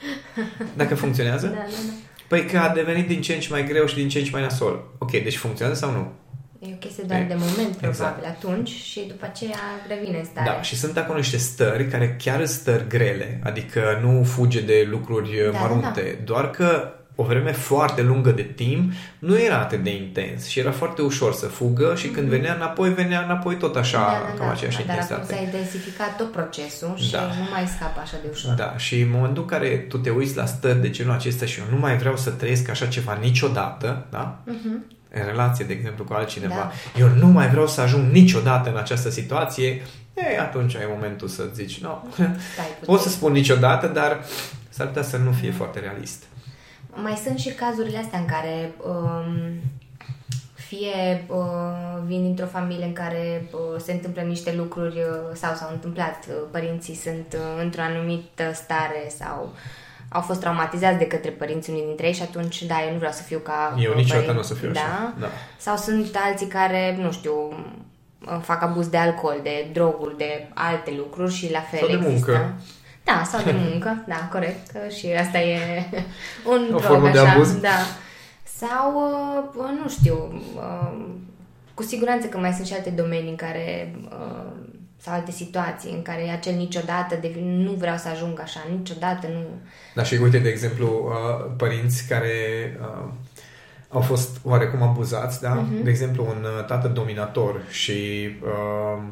Dacă 0.76 0.94
funcționează? 0.94 1.46
da, 1.46 1.54
da, 1.54 1.60
da. 1.86 1.92
Păi 2.28 2.46
că 2.46 2.58
a 2.58 2.68
devenit 2.68 3.06
din 3.06 3.20
ce 3.20 3.34
în 3.34 3.40
ce 3.40 3.48
mai 3.50 3.66
greu 3.66 3.86
și 3.86 3.94
din 3.94 4.08
ce 4.08 4.18
în 4.18 4.24
ce 4.24 4.30
mai 4.30 4.42
nasol. 4.42 4.84
Ok, 4.98 5.10
deci 5.10 5.36
funcționează 5.36 5.80
sau 5.80 5.90
nu? 5.90 6.12
E 6.70 6.72
o 6.72 6.76
chestie 6.76 7.04
doar 7.06 7.20
e, 7.20 7.24
de 7.24 7.34
moment, 7.34 7.76
probabil, 7.76 7.88
exact. 7.88 8.24
atunci 8.26 8.68
și 8.68 9.04
după 9.08 9.24
aceea 9.24 9.58
revine 9.88 10.22
starea. 10.22 10.52
Da, 10.52 10.62
și 10.62 10.76
sunt 10.76 10.96
acolo 10.96 11.18
niște 11.18 11.36
stări 11.36 11.88
care 11.88 12.16
chiar 12.18 12.36
sunt 12.36 12.48
stări 12.48 12.88
grele, 12.88 13.40
adică 13.42 13.98
nu 14.02 14.22
fuge 14.22 14.60
de 14.60 14.86
lucruri 14.90 15.30
da, 15.44 15.50
da 15.50 15.58
mărunte, 15.58 16.02
da, 16.02 16.16
da. 16.16 16.24
doar 16.24 16.50
că 16.50 16.90
o 17.18 17.22
vreme 17.22 17.52
foarte 17.52 18.02
lungă 18.02 18.30
de 18.30 18.42
timp 18.42 18.92
nu 19.18 19.38
era 19.38 19.58
atât 19.58 19.82
de 19.82 19.94
intens 19.96 20.46
și 20.46 20.58
era 20.58 20.70
foarte 20.70 21.02
ușor 21.02 21.32
să 21.32 21.46
fugă 21.46 21.94
și 21.94 22.08
mm-hmm. 22.08 22.12
când 22.14 22.26
mhm. 22.26 22.36
venea 22.36 22.54
înapoi, 22.54 22.94
venea 22.94 23.22
înapoi 23.22 23.56
tot 23.56 23.76
așa, 23.76 23.98
da, 23.98 24.26
da, 24.26 24.38
cam 24.38 24.46
da, 24.46 24.52
aceeași 24.52 24.76
da, 24.76 24.82
intensitate. 24.82 25.20
Dar 25.20 25.38
acum 25.38 25.50
s-a 25.50 25.56
intensificat 25.56 26.16
tot 26.16 26.32
procesul 26.32 26.92
și 26.96 27.10
da. 27.10 27.20
nu 27.20 27.48
mai 27.50 27.66
scapă 27.76 28.00
așa 28.00 28.16
de 28.22 28.28
ușor. 28.30 28.54
Da, 28.54 28.76
și 28.76 29.00
în 29.00 29.10
momentul 29.10 29.42
în 29.42 29.48
care 29.48 29.68
tu 29.68 29.98
te 29.98 30.10
uiți 30.10 30.36
la 30.36 30.46
stări 30.46 30.80
de 30.80 30.90
genul 30.90 31.14
acesta 31.14 31.46
și 31.46 31.60
eu 31.60 31.66
nu 31.70 31.78
mai 31.78 31.96
vreau 31.96 32.16
să 32.16 32.30
trăiesc 32.30 32.68
așa 32.68 32.86
ceva 32.86 33.18
niciodată, 33.20 34.06
da? 34.10 34.42
Mm-hmm 34.48 34.95
în 35.20 35.26
relație, 35.26 35.64
de 35.64 35.72
exemplu, 35.72 36.04
cu 36.04 36.12
altcineva, 36.12 36.54
da. 36.54 37.00
eu 37.00 37.08
nu 37.08 37.26
mai 37.26 37.48
vreau 37.48 37.66
să 37.66 37.80
ajung 37.80 38.12
niciodată 38.12 38.70
în 38.70 38.76
această 38.76 39.10
situație, 39.10 39.82
e, 40.14 40.40
atunci 40.40 40.76
ai 40.76 40.88
momentul 40.94 41.28
să 41.28 41.42
zici, 41.54 41.80
nu, 41.80 41.88
no, 42.16 42.26
pot 42.86 43.00
să 43.00 43.08
spun 43.08 43.32
niciodată, 43.32 43.86
dar 43.86 44.24
s-ar 44.68 44.86
putea 44.86 45.02
să 45.02 45.16
nu 45.16 45.32
fie 45.32 45.50
foarte 45.50 45.78
realist. 45.78 46.24
Mai 47.02 47.20
sunt 47.24 47.38
și 47.38 47.48
cazurile 47.48 47.98
astea 47.98 48.18
în 48.18 48.26
care 48.26 48.74
um, 48.86 49.60
fie 50.54 51.24
uh, 51.26 52.02
vin 52.06 52.22
dintr-o 52.22 52.46
familie 52.46 52.84
în 52.84 52.92
care 52.92 53.48
uh, 53.52 53.80
se 53.84 53.92
întâmplă 53.92 54.22
niște 54.22 54.54
lucruri 54.54 54.96
uh, 54.96 55.34
sau 55.34 55.54
s-au 55.54 55.70
întâmplat, 55.72 56.24
uh, 56.28 56.34
părinții 56.50 56.94
sunt 56.94 57.26
uh, 57.34 57.62
într-o 57.62 57.82
anumită 57.82 58.52
stare 58.54 59.12
sau 59.18 59.54
au 60.08 60.20
fost 60.20 60.40
traumatizați 60.40 60.98
de 60.98 61.06
către 61.06 61.30
părinții 61.30 61.72
unii 61.72 61.84
dintre 61.84 62.06
ei 62.06 62.12
și 62.12 62.22
atunci, 62.22 62.62
da, 62.62 62.74
eu 62.84 62.92
nu 62.92 62.96
vreau 62.98 63.12
să 63.12 63.22
fiu 63.22 63.38
ca 63.38 63.74
Eu 63.78 63.94
niciodată 63.94 64.32
nu 64.32 64.38
o 64.38 64.42
să 64.42 64.54
fiu 64.54 64.70
da? 64.70 64.80
așa. 64.80 65.14
Da. 65.18 65.26
Sau 65.58 65.76
sunt 65.76 66.16
alții 66.26 66.46
care, 66.46 66.96
nu 67.00 67.12
știu, 67.12 67.34
uh, 68.26 68.38
fac 68.42 68.62
abuz 68.62 68.88
de 68.88 68.96
alcool, 68.96 69.40
de 69.42 69.70
droguri, 69.72 70.16
de 70.16 70.48
alte 70.54 70.94
lucruri 70.96 71.32
și 71.32 71.50
la 71.50 71.60
fel 71.60 71.78
sau 71.78 71.88
de 71.88 71.94
există. 71.94 72.30
Muncă. 72.30 72.54
Da, 73.04 73.22
sau 73.24 73.42
de 73.44 73.54
muncă, 73.70 74.02
da, 74.12 74.28
corect, 74.32 74.70
că 74.70 74.78
și 74.88 75.06
asta 75.06 75.38
e 75.38 75.58
un 76.52 76.74
o 76.74 76.78
formă 76.78 77.10
de 77.10 77.18
abuz. 77.18 77.60
Da. 77.60 77.78
Sau, 78.42 78.94
uh, 79.54 79.70
nu 79.82 79.88
știu, 79.88 80.42
uh, 80.54 81.04
cu 81.74 81.82
siguranță 81.82 82.26
că 82.26 82.38
mai 82.38 82.52
sunt 82.52 82.66
și 82.66 82.72
alte 82.72 82.90
domenii 82.90 83.30
în 83.30 83.36
care 83.36 83.94
uh, 84.10 84.52
sau 85.00 85.14
alte 85.14 85.30
situații 85.30 85.92
în 85.92 86.02
care 86.02 86.30
acel 86.30 86.54
niciodată 86.54 87.18
devin, 87.20 87.62
nu 87.62 87.72
vreau 87.72 87.96
să 87.96 88.08
ajung 88.08 88.40
așa, 88.40 88.60
niciodată 88.78 89.26
nu... 89.26 89.44
Da, 89.94 90.02
și 90.02 90.14
uite, 90.14 90.38
de 90.38 90.48
exemplu, 90.48 91.12
părinți 91.56 92.08
care 92.08 92.32
au 93.88 94.00
fost 94.00 94.40
oarecum 94.44 94.82
abuzați, 94.82 95.40
da? 95.40 95.64
Uh-huh. 95.64 95.82
De 95.82 95.90
exemplu, 95.90 96.26
un 96.28 96.46
tată 96.66 96.88
dominator 96.88 97.60
și 97.70 98.28
uh, 98.42 99.02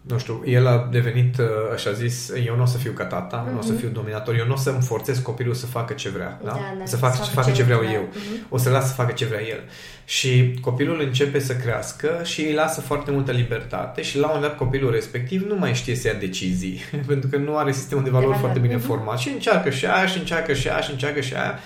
nu 0.00 0.18
știu, 0.18 0.42
el 0.46 0.66
a 0.66 0.88
devenit, 0.90 1.38
uh, 1.38 1.46
așa 1.72 1.92
zis, 1.92 2.32
eu 2.46 2.56
nu 2.56 2.62
o 2.62 2.66
să 2.66 2.78
fiu 2.78 2.92
ca 2.92 3.04
tata, 3.04 3.44
mm-hmm. 3.44 3.52
nu 3.52 3.58
o 3.58 3.62
să 3.62 3.72
mhm. 3.72 3.80
fiu 3.80 3.88
dominator, 3.88 4.34
eu 4.38 4.46
nu 4.46 4.52
o 4.52 4.56
să-mi 4.56 4.82
forțez 4.82 5.18
copilul 5.18 5.54
să 5.54 5.66
facă 5.66 5.92
ce 5.92 6.08
vrea, 6.08 6.40
da? 6.44 6.50
da, 6.50 6.74
da 6.78 6.84
să 6.84 6.96
facă, 6.96 7.16
să 7.16 7.30
facă 7.30 7.50
ce, 7.50 7.56
ce 7.56 7.62
vreau 7.62 7.80
vrea. 7.80 7.92
eu. 7.92 8.08
Mm-hmm. 8.08 8.48
O 8.48 8.56
să 8.56 8.70
las 8.70 8.86
să 8.86 8.94
facă 8.94 9.12
ce 9.12 9.24
vrea 9.24 9.42
el. 9.48 9.60
Și 10.04 10.58
copilul 10.60 11.00
începe 11.00 11.38
să 11.38 11.56
crească 11.56 12.20
și 12.24 12.40
îi 12.40 12.52
lasă 12.52 12.80
foarte 12.80 13.10
multă 13.10 13.32
libertate 13.32 14.02
și 14.02 14.18
la 14.18 14.26
un 14.26 14.32
moment 14.34 14.50
dat 14.50 14.58
copilul 14.58 14.90
respectiv 14.90 15.42
nu 15.42 15.56
mai 15.58 15.74
știe 15.74 15.94
să 15.94 16.08
ia 16.08 16.14
decizii, 16.14 16.80
pentru 17.06 17.28
că 17.28 17.36
nu 17.36 17.56
are 17.56 17.72
sistemul 17.72 18.04
de 18.04 18.10
valori 18.10 18.32
de 18.32 18.38
foarte 18.38 18.58
bine 18.58 18.76
mm-hmm. 18.76 18.86
format 18.86 19.18
și 19.18 19.28
încearcă 19.28 19.70
și 19.70 19.86
aia 19.86 20.06
și 20.06 20.18
încearcă 20.18 20.52
și 20.52 20.68
aia 20.68 20.80
și 20.80 20.90
încearcă 20.90 21.20
și 21.20 21.34
aia 21.34 21.58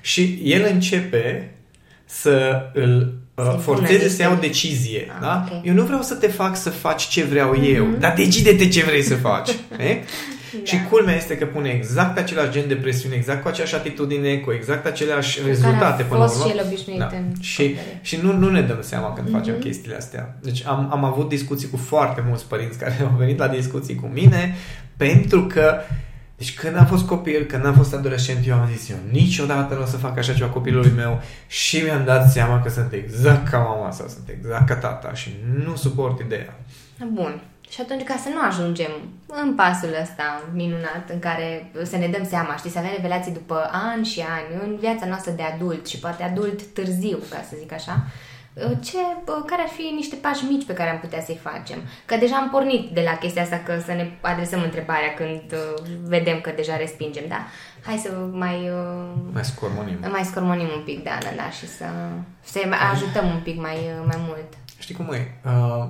și 0.00 0.40
el 0.44 0.68
începe 0.72 1.54
să 2.04 2.62
îl 2.72 3.21
uh, 3.34 3.58
forțeze 3.58 4.08
să 4.08 4.22
ia 4.22 4.30
o 4.30 4.40
decizie. 4.40 5.06
Ah, 5.14 5.20
da? 5.20 5.44
Okay. 5.46 5.60
Eu 5.64 5.74
nu 5.74 5.82
vreau 5.82 6.02
să 6.02 6.14
te 6.14 6.26
fac 6.26 6.56
să 6.56 6.70
faci 6.70 7.02
ce 7.02 7.24
vreau 7.24 7.56
mm-hmm. 7.56 7.74
eu, 7.74 7.86
dar 7.98 8.14
decide-te 8.16 8.68
ce 8.68 8.82
vrei 8.82 9.02
să 9.02 9.14
faci. 9.14 9.48
eh? 9.78 9.96
Da. 10.52 10.58
Și 10.64 10.76
culmea 10.90 11.16
este 11.16 11.36
că 11.36 11.46
pune 11.46 11.68
exact 11.68 12.18
același 12.18 12.50
gen 12.50 12.68
de 12.68 12.74
presiune, 12.74 13.14
exact 13.14 13.42
cu 13.42 13.48
aceeași 13.48 13.74
atitudine, 13.74 14.36
cu 14.36 14.52
exact 14.52 14.86
aceleași 14.86 15.40
cu 15.40 15.46
rezultate 15.46 16.02
până 16.02 16.24
la 16.24 16.30
urmă. 16.30 16.44
Și, 16.44 16.50
el 16.50 16.64
obișnuit 16.66 16.98
da. 16.98 17.10
în 17.12 17.32
și, 17.40 17.76
și 18.00 18.18
nu, 18.22 18.32
nu 18.32 18.50
ne 18.50 18.60
dăm 18.60 18.78
seama 18.80 19.12
când 19.12 19.28
mm-hmm. 19.28 19.32
facem 19.32 19.58
chestiile 19.58 19.96
astea. 19.96 20.36
Deci 20.42 20.66
am, 20.66 20.88
am 20.92 21.04
avut 21.04 21.28
discuții 21.28 21.68
cu 21.68 21.76
foarte 21.76 22.24
mulți 22.26 22.46
părinți 22.46 22.78
care 22.78 22.96
au 23.02 23.14
venit 23.18 23.38
la 23.38 23.48
discuții 23.48 23.94
cu 23.94 24.10
mine 24.12 24.56
pentru 24.96 25.46
că 25.46 25.74
deci 26.42 26.54
când 26.54 26.76
am 26.76 26.86
fost 26.86 27.06
copil, 27.06 27.44
când 27.44 27.66
am 27.66 27.74
fost 27.74 27.94
adolescent, 27.94 28.46
eu 28.46 28.54
am 28.54 28.68
zis, 28.76 28.88
eu 28.88 28.96
niciodată 29.10 29.74
nu 29.74 29.82
o 29.82 29.84
să 29.84 29.96
fac 29.96 30.18
așa 30.18 30.32
ceva 30.32 30.50
copilului 30.50 30.92
meu 30.96 31.20
și 31.46 31.80
mi-am 31.80 32.04
dat 32.04 32.30
seama 32.30 32.62
că 32.62 32.68
sunt 32.68 32.92
exact 32.92 33.48
ca 33.48 33.58
mama 33.58 33.90
sau 33.90 34.08
sunt 34.08 34.28
exact 34.28 34.66
ca 34.66 34.76
tata 34.76 35.14
și 35.14 35.36
nu 35.64 35.76
suport 35.76 36.20
ideea. 36.20 36.54
Bun. 37.12 37.42
Și 37.70 37.80
atunci, 37.80 38.02
ca 38.02 38.14
să 38.22 38.28
nu 38.28 38.40
ajungem 38.48 38.90
în 39.26 39.54
pasul 39.54 39.94
ăsta 40.02 40.42
minunat 40.54 41.04
în 41.12 41.18
care 41.18 41.70
să 41.82 41.96
ne 41.96 42.06
dăm 42.06 42.24
seama, 42.24 42.56
știi, 42.56 42.70
să 42.70 42.78
avem 42.78 42.90
revelații 42.96 43.32
după 43.32 43.70
ani 43.92 44.04
și 44.04 44.20
ani 44.20 44.62
în 44.62 44.76
viața 44.76 45.06
noastră 45.06 45.32
de 45.32 45.42
adult 45.42 45.86
și 45.86 45.98
poate 45.98 46.22
adult 46.22 46.62
târziu, 46.62 47.18
ca 47.30 47.44
să 47.48 47.56
zic 47.58 47.72
așa, 47.72 48.04
Uh, 48.06 48.31
ce, 48.56 48.98
uh, 48.98 49.42
care 49.46 49.62
ar 49.62 49.68
fi 49.68 49.82
niște 49.94 50.16
pași 50.16 50.44
mici 50.44 50.66
pe 50.66 50.72
care 50.72 50.90
am 50.90 50.98
putea 50.98 51.20
să-i 51.20 51.40
facem. 51.42 51.78
Că 52.04 52.16
deja 52.16 52.36
am 52.36 52.50
pornit 52.50 52.90
de 52.90 53.00
la 53.00 53.18
chestia 53.18 53.42
asta 53.42 53.60
că 53.64 53.78
să 53.84 53.92
ne 53.92 54.10
adresăm 54.20 54.62
întrebarea 54.62 55.14
când 55.14 55.52
uh, 55.52 55.82
vedem 56.04 56.40
că 56.40 56.52
deja 56.56 56.76
respingem, 56.76 57.24
da? 57.28 57.46
Hai 57.86 57.96
să 57.96 58.10
mai... 58.32 58.70
Mai 59.32 59.44
scormonim. 59.44 59.98
Mai 60.10 60.24
scormonim 60.24 60.68
un 60.76 60.82
pic, 60.84 61.02
da, 61.04 61.18
da, 61.20 61.30
da, 61.36 61.50
și 61.50 61.68
să, 61.68 61.84
să 62.40 62.60
ajutăm 62.92 63.26
un 63.26 63.40
pic 63.42 63.60
mai, 63.60 63.76
mai 64.06 64.16
mult. 64.26 64.46
Știi 64.78 64.94
cum 64.94 65.12
e? 65.12 65.34
Uh, 65.44 65.86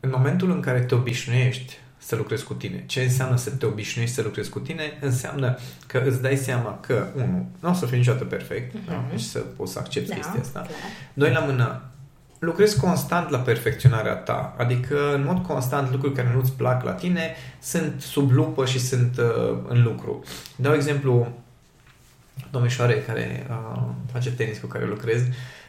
în 0.00 0.10
momentul 0.16 0.50
în 0.50 0.60
care 0.60 0.80
te 0.80 0.94
obișnuiești 0.94 1.78
să 2.02 2.16
lucrezi 2.16 2.44
cu 2.44 2.54
tine. 2.54 2.84
Ce 2.86 3.02
înseamnă 3.02 3.36
să 3.36 3.50
te 3.50 3.66
obișnuiești 3.66 4.14
să 4.14 4.22
lucrezi 4.22 4.50
cu 4.50 4.58
tine? 4.58 4.98
Înseamnă 5.00 5.58
că 5.86 6.02
îți 6.06 6.22
dai 6.22 6.36
seama 6.36 6.78
că, 6.80 7.06
unu, 7.14 7.48
nu 7.60 7.70
o 7.70 7.72
să 7.72 7.86
fii 7.86 7.98
niciodată 7.98 8.24
perfect 8.24 8.76
uh-huh. 8.76 8.86
da? 8.86 9.16
și 9.16 9.28
să 9.28 9.38
poți 9.38 9.72
să 9.72 9.78
accepti 9.78 10.08
da, 10.08 10.14
chestia 10.14 10.40
asta. 10.40 10.60
Clar. 10.60 10.76
Doi, 11.14 11.32
la 11.32 11.40
mână, 11.40 11.82
lucrezi 12.38 12.80
constant 12.80 13.28
la 13.28 13.38
perfecționarea 13.38 14.14
ta. 14.14 14.54
Adică, 14.58 15.14
în 15.14 15.24
mod 15.24 15.46
constant, 15.46 15.90
lucruri 15.90 16.14
care 16.14 16.32
nu-ți 16.34 16.52
plac 16.52 16.84
la 16.84 16.92
tine 16.92 17.34
sunt 17.60 18.00
sub 18.00 18.30
lupă 18.30 18.64
și 18.64 18.80
sunt 18.80 19.18
uh, 19.18 19.58
în 19.68 19.82
lucru. 19.82 20.22
Dau 20.56 20.74
exemplu 20.74 21.28
domnișoare 22.50 23.02
care 23.02 23.46
uh, 23.50 23.82
face 24.12 24.32
tenis 24.32 24.58
cu 24.58 24.66
care 24.66 24.86
lucrez. 24.86 25.20
Uh, 25.20 25.28
uh, 25.28 25.59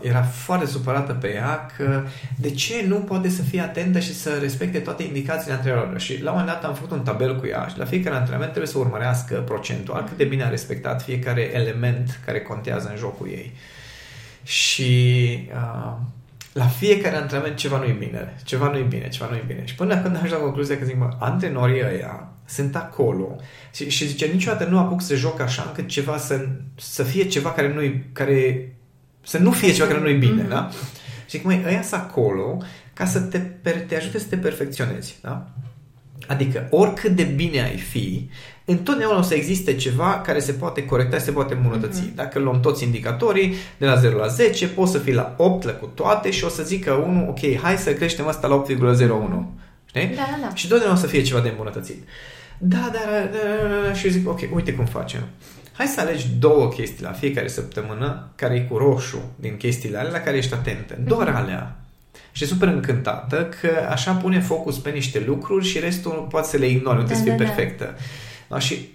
era 0.00 0.22
foarte 0.22 0.66
supărată 0.66 1.12
pe 1.12 1.34
ea 1.34 1.66
că 1.76 2.02
de 2.36 2.50
ce 2.50 2.84
nu 2.86 2.96
poate 2.96 3.28
să 3.28 3.42
fie 3.42 3.60
atentă 3.60 3.98
și 3.98 4.14
să 4.14 4.38
respecte 4.40 4.78
toate 4.78 5.02
indicațiile 5.02 5.54
antrenororilor. 5.54 6.00
Și 6.00 6.22
la 6.22 6.30
un 6.30 6.38
moment 6.38 6.54
dat 6.54 6.64
am 6.68 6.74
făcut 6.74 6.90
un 6.90 7.02
tabel 7.02 7.40
cu 7.40 7.46
ea 7.46 7.66
și 7.66 7.78
la 7.78 7.84
fiecare 7.84 8.16
antrenament 8.16 8.50
trebuie 8.50 8.72
să 8.72 8.78
urmărească 8.78 9.34
procentual 9.34 10.04
cât 10.04 10.16
de 10.16 10.24
bine 10.24 10.44
a 10.44 10.48
respectat 10.48 11.02
fiecare 11.02 11.50
element 11.54 12.20
care 12.24 12.40
contează 12.40 12.88
în 12.88 12.96
jocul 12.96 13.28
ei. 13.28 13.52
Și 14.42 15.48
uh, 15.52 15.92
la 16.52 16.66
fiecare 16.66 17.16
antrenament 17.16 17.56
ceva 17.56 17.78
nu 17.78 17.84
e 17.84 17.96
bine, 17.98 18.34
ceva 18.44 18.70
nu 18.70 18.78
e 18.78 18.82
bine, 18.82 19.08
ceva 19.08 19.28
nu 19.30 19.36
e 19.36 19.44
bine. 19.46 19.62
Și 19.64 19.74
până 19.74 20.02
când 20.02 20.16
ajung 20.16 20.30
la 20.30 20.38
concluzia 20.38 20.78
că 20.78 20.84
zic, 20.84 20.98
mă, 20.98 21.16
antrenorii 21.18 21.82
ăia 21.84 22.28
sunt 22.44 22.76
acolo 22.76 23.36
și, 23.74 23.90
și 23.90 24.06
zice, 24.06 24.26
niciodată 24.26 24.64
nu 24.64 24.78
apuc 24.78 25.02
să 25.02 25.14
joc 25.14 25.40
așa 25.40 25.64
încât 25.66 25.88
ceva 25.88 26.16
să, 26.16 26.46
să 26.74 27.02
fie 27.02 27.24
ceva 27.24 27.52
care 27.52 27.72
nu 27.72 27.80
care 28.12 28.70
să 29.26 29.38
nu 29.38 29.50
fie 29.50 29.72
ceva 29.72 29.88
care 29.88 30.00
nu 30.00 30.08
e 30.08 30.12
bine, 30.12 30.44
mm-hmm. 30.44 30.48
da? 30.48 30.70
Și 31.28 31.40
cum 31.40 31.50
ăia 31.66 31.82
sunt 31.82 32.00
acolo 32.00 32.62
ca 32.92 33.06
să 33.06 33.20
te, 33.20 33.38
te 33.88 33.96
ajute 33.96 34.18
să 34.18 34.26
te 34.28 34.36
perfecționezi, 34.36 35.18
da? 35.20 35.46
Adică, 36.26 36.66
oricât 36.70 37.10
de 37.10 37.22
bine 37.22 37.62
ai 37.62 37.76
fi, 37.76 38.30
întotdeauna 38.64 39.18
o 39.18 39.22
să 39.22 39.34
existe 39.34 39.74
ceva 39.74 40.20
care 40.24 40.38
se 40.38 40.52
poate 40.52 40.84
corecta, 40.84 41.18
se 41.18 41.30
poate 41.30 41.54
îmbunătăți. 41.54 42.02
Mm-hmm. 42.02 42.14
Dacă 42.14 42.38
luăm 42.38 42.60
toți 42.60 42.84
indicatorii, 42.84 43.54
de 43.76 43.86
la 43.86 43.94
0 43.94 44.16
la 44.16 44.26
10, 44.26 44.68
poți 44.68 44.92
să 44.92 44.98
fii 44.98 45.14
la 45.14 45.34
8 45.36 45.64
la 45.64 45.72
cu 45.72 45.86
toate 45.86 46.30
și 46.30 46.44
o 46.44 46.48
să 46.48 46.62
zică 46.62 46.92
unul, 46.92 47.28
ok, 47.28 47.60
hai 47.62 47.76
să 47.76 47.92
creștem 47.92 48.26
asta 48.26 48.46
la 48.46 48.62
8,01. 48.62 48.66
Știi? 49.84 50.16
Da, 50.16 50.28
da, 50.30 50.38
da. 50.40 50.54
Și 50.54 50.68
totdeauna 50.68 50.96
o 50.96 51.00
să 51.00 51.06
fie 51.06 51.22
ceva 51.22 51.40
de 51.40 51.48
îmbunătățit. 51.48 52.04
Da, 52.58 52.90
da, 52.92 52.98
da, 53.10 53.38
da, 53.38 53.86
da, 53.86 53.92
și 53.92 54.06
eu 54.06 54.12
zic, 54.12 54.28
ok, 54.28 54.40
uite 54.54 54.72
cum 54.72 54.84
facem. 54.84 55.20
Hai 55.72 55.86
să 55.86 56.00
alegi 56.00 56.28
două 56.38 56.68
chestii 56.68 57.04
la 57.04 57.12
fiecare 57.12 57.48
săptămână, 57.48 58.32
care 58.34 58.54
e 58.54 58.60
cu 58.60 58.76
roșu 58.76 59.32
din 59.36 59.56
chestiile 59.56 59.98
alea 59.98 60.10
la 60.10 60.20
care 60.20 60.36
ești 60.36 60.54
atentă. 60.54 60.98
Doar 61.04 61.28
mhm. 61.28 61.36
alea. 61.36 61.80
Și 62.32 62.44
e 62.44 62.46
super 62.46 62.68
încântată 62.68 63.48
că 63.60 63.70
așa 63.90 64.12
pune 64.12 64.40
focus 64.40 64.78
pe 64.78 64.90
niște 64.90 65.22
lucruri 65.26 65.66
și 65.66 65.78
restul 65.78 66.26
poate 66.30 66.48
să 66.48 66.56
le 66.56 66.68
ignori, 66.68 66.96
nu 66.96 67.02
da, 67.02 67.06
trebuie 67.06 67.16
să 67.16 67.36
fie 67.36 67.46
da, 67.46 67.52
perfectă. 67.52 67.84
Da. 67.84 67.94
Da, 68.48 68.58
și 68.58 68.88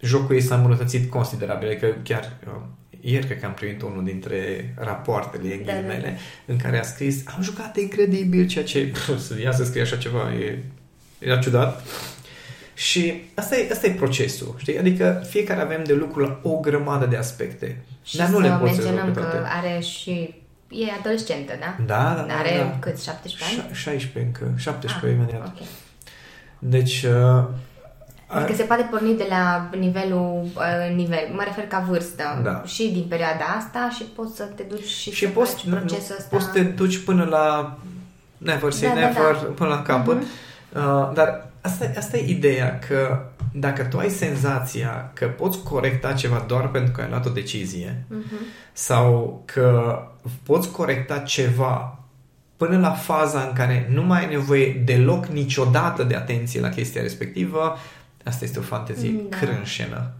jocul 0.00 0.34
ei 0.34 0.40
s-a 0.40 0.54
îmbunătățit 0.54 1.10
considerabil, 1.10 1.68
adică 1.68 1.96
chiar 2.02 2.32
uh, 2.46 2.62
ieri 3.00 3.26
cred 3.26 3.40
că 3.40 3.46
am 3.46 3.54
primit 3.54 3.82
unul 3.82 4.04
dintre 4.04 4.74
rapoartele 4.78 5.54
în 5.54 5.64
da, 5.64 5.72
da, 5.72 6.00
da. 6.02 6.08
în 6.46 6.56
care 6.56 6.78
a 6.78 6.82
scris 6.82 7.22
am 7.36 7.42
jucat 7.42 7.76
incredibil, 7.76 8.46
ceea 8.46 8.64
ce 8.64 8.92
să 9.26 9.40
ia 9.40 9.52
să 9.52 9.64
scrie 9.64 9.82
așa 9.82 9.96
ceva 9.96 10.34
e, 10.34 10.58
era 11.18 11.38
ciudat. 11.38 11.82
Și 12.74 13.22
asta 13.34 13.56
e, 13.56 13.68
asta 13.72 13.86
e 13.86 13.90
procesul, 13.90 14.54
știi? 14.58 14.78
Adică 14.78 15.24
fiecare 15.28 15.60
avem 15.60 15.84
de 15.84 15.92
lucru 15.92 16.20
la 16.20 16.40
o 16.42 16.60
grămadă 16.60 17.06
de 17.06 17.16
aspecte. 17.16 17.84
Și 18.02 18.16
dar 18.16 18.28
nu 18.28 18.40
le 18.40 18.56
poți 18.60 18.72
menționăm 18.72 19.14
că 19.14 19.46
are 19.46 19.80
și 19.80 20.42
E 20.72 20.92
adolescentă, 20.98 21.52
da? 21.60 21.84
Da, 21.86 22.24
da, 22.28 22.34
Are 22.34 22.56
da. 22.58 22.76
cât, 22.78 23.02
17 23.02 23.60
ani? 23.60 23.74
16 23.74 24.18
încă, 24.18 24.54
17 24.56 25.06
ah, 25.06 25.12
imediat. 25.12 25.46
Okay. 25.46 25.66
Deci... 26.58 27.02
Uh, 27.02 27.44
Adică 28.26 28.54
se 28.54 28.62
poate 28.62 28.82
porni 28.90 29.16
de 29.16 29.26
la 29.28 29.68
nivelul, 29.78 30.42
uh, 30.44 30.94
nivel, 30.94 31.28
mă 31.32 31.42
refer 31.44 31.66
ca 31.66 31.84
vârstă, 31.88 32.40
da. 32.42 32.62
și 32.66 32.90
din 32.92 33.04
perioada 33.08 33.44
asta 33.58 33.90
și 33.96 34.02
poți 34.02 34.36
să 34.36 34.42
te 34.42 34.62
duci 34.62 34.84
și, 34.84 35.10
și 35.10 35.24
să 35.24 35.30
poți, 35.30 35.54
faci 35.54 35.70
procesul 35.70 36.14
ăsta. 36.18 36.28
Poți 36.30 36.44
să 36.44 36.50
te 36.50 36.62
duci 36.62 36.98
până 36.98 37.24
la 37.24 37.76
never 38.38 38.72
say 38.72 38.88
da, 38.88 38.94
never, 38.94 39.32
da, 39.32 39.40
da. 39.42 39.52
până 39.54 39.68
la 39.68 39.82
capăt. 39.82 40.16
Uh-huh. 40.16 40.76
Uh, 40.76 41.10
dar 41.14 41.51
asta, 41.62 41.90
asta 41.96 42.16
e 42.16 42.30
ideea, 42.30 42.78
că 42.78 43.26
dacă 43.52 43.84
tu 43.84 43.98
ai 43.98 44.08
senzația 44.08 45.10
că 45.14 45.26
poți 45.26 45.62
corecta 45.62 46.12
ceva 46.12 46.44
doar 46.46 46.68
pentru 46.68 46.92
că 46.92 47.00
ai 47.00 47.08
luat 47.08 47.26
o 47.26 47.30
decizie 47.30 48.06
uh-huh. 48.10 48.70
sau 48.72 49.42
că 49.44 49.98
poți 50.42 50.70
corecta 50.70 51.18
ceva 51.18 51.98
până 52.56 52.78
la 52.78 52.90
faza 52.90 53.40
în 53.40 53.52
care 53.52 53.88
nu 53.90 54.02
mai 54.02 54.20
ai 54.20 54.30
nevoie 54.30 54.82
deloc 54.84 55.26
niciodată 55.26 56.02
de 56.02 56.14
atenție 56.14 56.60
la 56.60 56.68
chestia 56.68 57.02
respectivă, 57.02 57.76
asta 58.24 58.44
este 58.44 58.58
o 58.58 58.62
fantezie 58.62 59.10
da. 59.28 59.36
crânșenă. 59.36 60.10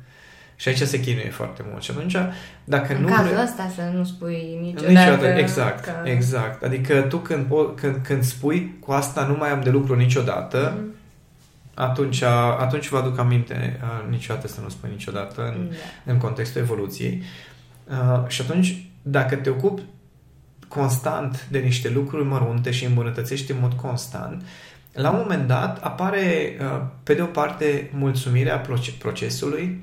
Și 0.56 0.68
aici 0.68 0.80
se 0.80 1.00
chinuie 1.00 1.30
foarte 1.30 1.62
mult. 1.70 1.82
Și 1.82 1.90
atunci, 1.90 2.16
dacă 2.64 2.94
în 2.94 3.00
nu... 3.00 3.06
În 3.06 3.14
cazul 3.14 3.40
ăsta 3.42 3.72
să 3.74 3.82
nu 3.94 4.04
spui 4.04 4.58
niciodată... 4.60 4.92
Niciodată, 4.92 5.38
exact, 5.38 5.84
că... 5.84 5.92
exact. 6.04 6.62
Adică 6.62 7.00
tu 7.00 7.16
când, 7.16 7.46
când, 7.74 7.96
când 8.02 8.22
spui 8.22 8.76
cu 8.80 8.92
asta 8.92 9.26
nu 9.26 9.36
mai 9.36 9.50
am 9.50 9.60
de 9.60 9.70
lucru 9.70 9.96
niciodată, 9.96 10.74
mm 10.78 10.90
atunci, 11.74 12.22
atunci 12.58 12.88
vă 12.88 12.98
aduc 12.98 13.18
aminte 13.18 13.80
uh, 13.82 14.10
niciodată 14.10 14.48
să 14.48 14.60
nu 14.60 14.68
spui 14.68 14.90
niciodată 14.90 15.54
în, 15.56 15.68
da. 15.68 16.12
în 16.12 16.18
contextul 16.18 16.60
evoluției. 16.60 17.22
Uh, 17.88 18.28
și 18.28 18.40
atunci, 18.40 18.86
dacă 19.02 19.36
te 19.36 19.50
ocupi 19.50 19.82
constant 20.68 21.46
de 21.50 21.58
niște 21.58 21.90
lucruri 21.90 22.24
mărunte 22.24 22.70
și 22.70 22.84
îmbunătățești 22.84 23.50
în 23.50 23.58
mod 23.60 23.72
constant, 23.72 24.42
la 24.92 25.10
un 25.10 25.18
moment 25.18 25.46
dat 25.46 25.84
apare, 25.84 26.56
uh, 26.60 26.82
pe 27.02 27.14
de 27.14 27.22
o 27.22 27.26
parte, 27.26 27.90
mulțumirea 27.94 28.62
procesului, 28.98 29.80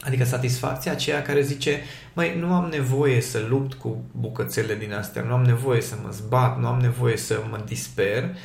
adică 0.00 0.24
satisfacția 0.24 0.92
aceea 0.92 1.22
care 1.22 1.40
zice, 1.40 1.80
mai 2.12 2.38
nu 2.38 2.54
am 2.54 2.68
nevoie 2.70 3.20
să 3.20 3.46
lupt 3.48 3.74
cu 3.74 4.04
bucățele 4.12 4.74
din 4.74 4.92
astea, 4.92 5.22
nu 5.22 5.32
am 5.32 5.42
nevoie 5.42 5.80
să 5.80 5.94
mă 6.02 6.08
zbat, 6.10 6.60
nu 6.60 6.66
am 6.66 6.80
nevoie 6.80 7.16
să 7.16 7.42
mă 7.50 7.60
disper, 7.66 8.22
uh, 8.22 8.36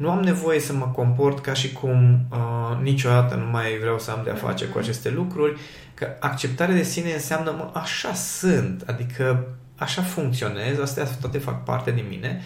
nu 0.00 0.10
am 0.10 0.20
nevoie 0.22 0.60
să 0.60 0.72
mă 0.72 0.86
comport 0.86 1.40
ca 1.40 1.52
și 1.52 1.72
cum 1.72 2.26
uh, 2.30 2.78
niciodată 2.82 3.34
nu 3.34 3.50
mai 3.50 3.78
vreau 3.80 3.98
să 3.98 4.10
am 4.10 4.20
de-a 4.24 4.34
face 4.34 4.64
cu 4.64 4.78
aceste 4.78 5.10
lucruri, 5.10 5.60
că 5.94 6.16
acceptarea 6.20 6.74
de 6.74 6.82
sine 6.82 7.12
înseamnă, 7.12 7.50
mă, 7.50 7.70
așa 7.80 8.14
sunt, 8.14 8.82
adică 8.86 9.46
așa 9.76 10.02
funcționez, 10.02 10.78
astea 10.78 11.04
toate 11.20 11.38
fac 11.38 11.64
parte 11.64 11.90
din 11.90 12.04
mine 12.08 12.40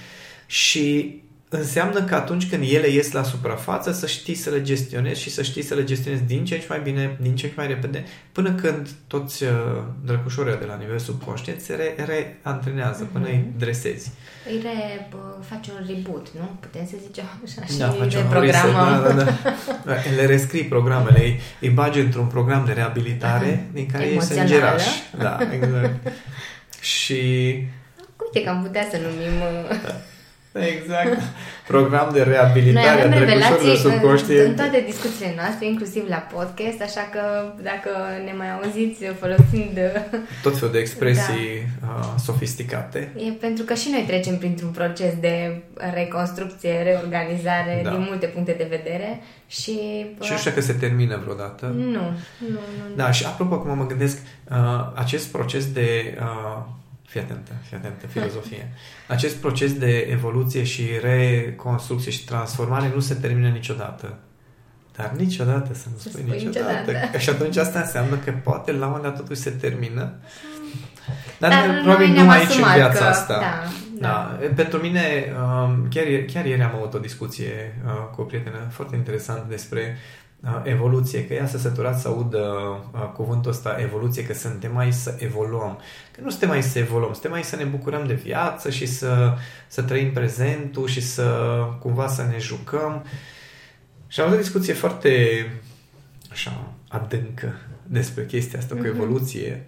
și 0.46 1.22
înseamnă 1.56 2.02
că 2.02 2.14
atunci 2.14 2.48
când 2.48 2.62
ele 2.70 2.88
ies 2.88 3.12
la 3.12 3.22
suprafață 3.22 3.92
să 3.92 4.06
știi 4.06 4.34
să 4.34 4.50
le 4.50 4.62
gestionezi 4.62 5.20
și 5.20 5.30
să 5.30 5.42
știi 5.42 5.62
să 5.62 5.74
le 5.74 5.84
gestionezi 5.84 6.22
din 6.22 6.44
ce 6.44 6.64
mai 6.68 6.80
bine, 6.80 7.16
din 7.20 7.36
ce 7.36 7.52
mai 7.56 7.66
repede, 7.66 8.04
până 8.32 8.52
când 8.52 8.88
toți 9.06 9.42
uh, 9.42 9.50
drăcușorii 10.04 10.58
de 10.58 10.64
la 10.64 10.76
nivel 10.76 10.98
subconștient 10.98 11.60
se 11.60 11.74
re- 11.74 12.04
reantrenează, 12.06 13.06
mm-hmm. 13.06 13.12
până 13.12 13.26
îi 13.26 13.44
dresezi. 13.58 14.10
Îi 14.48 14.60
re, 14.62 15.08
faci 15.48 15.66
un 15.66 15.86
reboot, 15.86 16.28
nu? 16.38 16.50
Putem 16.60 16.86
să 16.86 16.94
zicem 17.06 17.24
așa 17.44 17.66
și 17.72 17.78
da, 17.78 17.88
face 17.88 18.18
un 18.18 18.28
programă. 18.28 19.02
Da, 19.06 19.12
da, 19.12 19.24
da. 19.86 19.94
Le 20.16 20.26
rescrii 20.26 20.64
programele, 20.64 21.20
îi, 21.24 21.40
îi 21.60 21.68
bagi 21.68 22.00
într-un 22.00 22.26
program 22.26 22.64
de 22.64 22.72
reabilitare 22.72 23.68
din 23.72 23.86
care 23.86 24.04
ei 24.04 24.22
sunt 24.22 24.44
gerași. 24.44 25.02
Da, 25.18 25.38
exact. 25.52 26.12
și... 26.94 27.22
Uite 28.24 28.44
că 28.44 28.50
am 28.50 28.62
putea 28.62 28.88
să 28.90 28.96
numim... 28.96 29.42
Uh, 30.54 30.66
Exact. 30.66 31.20
Program 31.72 32.10
de 32.12 32.22
reabilitare 32.22 33.00
a 33.00 33.08
drăgușorilor 33.08 33.76
subconștient. 33.76 34.48
În 34.48 34.54
toate 34.54 34.84
discuțiile 34.86 35.32
noastre, 35.36 35.66
inclusiv 35.66 36.04
la 36.08 36.16
podcast, 36.16 36.80
așa 36.82 37.08
că 37.12 37.22
dacă 37.62 37.90
ne 38.24 38.32
mai 38.36 38.50
auziți 38.52 39.04
folosind... 39.20 39.78
Tot 40.46 40.54
felul 40.58 40.72
de 40.72 40.78
expresii 40.78 41.48
da. 41.80 41.86
uh, 41.86 42.20
sofisticate. 42.24 43.12
E 43.16 43.30
pentru 43.30 43.64
că 43.64 43.74
și 43.74 43.88
noi 43.90 44.04
trecem 44.06 44.38
printr-un 44.38 44.70
proces 44.70 45.12
de 45.20 45.62
reconstrucție, 45.94 46.82
reorganizare 46.82 47.80
da. 47.84 47.90
din 47.90 48.00
multe 48.08 48.26
puncte 48.26 48.54
de 48.58 48.66
vedere 48.70 49.22
și... 49.46 49.76
Și 50.20 50.30
nu 50.30 50.36
știu 50.36 50.50
că 50.50 50.60
se 50.60 50.72
termină 50.72 51.20
vreodată. 51.22 51.66
Nu, 51.76 51.84
nu, 52.38 52.60
nu. 52.78 52.94
Da, 52.96 53.10
și 53.10 53.24
apropo, 53.24 53.54
acum 53.54 53.76
mă 53.76 53.86
gândesc, 53.86 54.18
uh, 54.50 54.56
acest 54.94 55.26
proces 55.26 55.72
de... 55.72 56.18
Uh, 56.20 56.62
Fii 57.14 57.22
atentă, 57.22 57.52
fii 57.68 57.76
atentă, 57.76 58.06
filozofie. 58.06 58.68
Acest 59.08 59.36
proces 59.36 59.72
de 59.72 59.98
evoluție 59.98 60.64
și 60.64 60.82
reconstrucție 61.00 62.10
și 62.10 62.24
transformare 62.24 62.90
nu 62.94 63.00
se 63.00 63.14
termină 63.14 63.48
niciodată. 63.48 64.18
Dar 64.96 65.12
niciodată 65.16 65.74
să 65.74 65.86
nu 65.92 65.98
spui, 65.98 66.10
spui 66.10 66.44
niciodată. 66.44 66.90
niciodată. 66.90 67.18
Și 67.18 67.28
atunci 67.30 67.56
asta 67.56 67.80
înseamnă 67.80 68.16
că 68.16 68.32
poate 68.42 68.72
la 68.72 68.86
un 68.86 68.92
moment 68.92 69.02
dat 69.02 69.16
totuși 69.16 69.40
se 69.40 69.50
termină. 69.50 70.12
Dar, 71.38 71.50
Dar 71.50 71.80
probabil 71.82 72.08
nu 72.08 72.30
aici 72.30 72.56
în 72.56 72.72
viața 72.74 72.98
că, 72.98 73.04
asta. 73.04 73.38
Da, 73.38 73.62
da. 74.00 74.38
Da. 74.38 74.46
Pentru 74.54 74.78
mine, 74.78 75.32
um, 75.42 75.86
chiar, 75.90 76.04
chiar 76.32 76.44
ieri 76.44 76.62
am 76.62 76.74
avut 76.74 76.94
o 76.94 76.98
discuție 76.98 77.80
uh, 77.84 77.92
cu 78.14 78.20
o 78.20 78.24
prietenă 78.24 78.68
foarte 78.70 78.96
interesantă 78.96 79.46
despre 79.48 79.96
evoluție, 80.64 81.26
că 81.26 81.34
ea 81.34 81.46
să 81.46 81.58
săturat 81.58 82.00
să 82.00 82.08
audă 82.08 82.52
cuvântul 83.14 83.50
ăsta 83.50 83.76
evoluție, 83.80 84.24
că 84.24 84.34
suntem 84.34 84.72
mai 84.72 84.92
să 84.92 85.14
evoluăm. 85.18 85.78
Că 86.12 86.20
nu 86.22 86.30
suntem 86.30 86.48
mai 86.48 86.62
să 86.62 86.78
evoluăm, 86.78 87.12
suntem 87.12 87.30
mai 87.30 87.42
să 87.42 87.56
ne 87.56 87.64
bucurăm 87.64 88.06
de 88.06 88.14
viață 88.14 88.70
și 88.70 88.86
să, 88.86 89.34
să 89.68 89.82
trăim 89.82 90.12
prezentul 90.12 90.86
și 90.86 91.00
să 91.00 91.58
cumva 91.80 92.08
să 92.08 92.22
ne 92.22 92.38
jucăm. 92.38 93.04
Și 94.06 94.20
am 94.20 94.26
avut 94.26 94.38
o 94.38 94.42
discuție 94.42 94.72
foarte 94.72 95.10
așa 96.30 96.72
adâncă 96.88 97.52
despre 97.86 98.26
chestia 98.26 98.58
asta 98.58 98.74
mm-hmm. 98.74 98.78
cu 98.78 98.86
mhm. 98.86 98.96
evoluție 98.96 99.64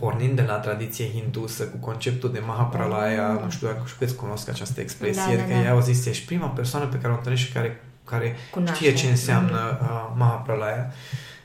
pornind 0.00 0.36
de 0.36 0.42
la 0.42 0.54
tradiție 0.54 1.10
hindusă 1.10 1.64
cu 1.64 1.76
conceptul 1.76 2.32
de 2.32 2.42
Mahapralaya, 2.46 3.28
mm. 3.28 3.44
nu 3.44 3.50
știu 3.50 3.66
dacă 3.66 3.82
știu 3.86 4.14
cunosc 4.16 4.48
această 4.48 4.80
expresie, 4.80 5.36
da, 5.36 5.42
da, 5.42 5.46
da. 5.46 5.46
că 5.46 5.52
ea 5.52 5.72
au 5.72 5.80
zis, 5.80 6.06
ești 6.06 6.26
prima 6.26 6.46
persoană 6.46 6.86
pe 6.86 6.96
care 6.96 7.12
o 7.12 7.16
întâlnești 7.16 7.46
și 7.46 7.52
care 7.52 7.80
care 8.10 8.36
Cunoaște. 8.50 8.84
știe 8.84 8.94
ce 8.94 9.06
înseamnă 9.06 9.78
mm. 9.80 9.86
uh, 9.86 10.12
Mahapralaya. 10.16 10.92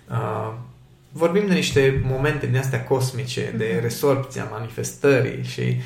Uh, 0.10 0.54
vorbim 1.12 1.48
de 1.48 1.54
niște 1.54 2.02
momente 2.06 2.46
din 2.46 2.58
astea 2.58 2.84
cosmice, 2.84 3.50
mm. 3.52 3.58
de 3.58 3.66
mm-hmm. 3.66 3.82
resorpția 3.82 4.48
manifestării 4.52 5.44
și 5.44 5.82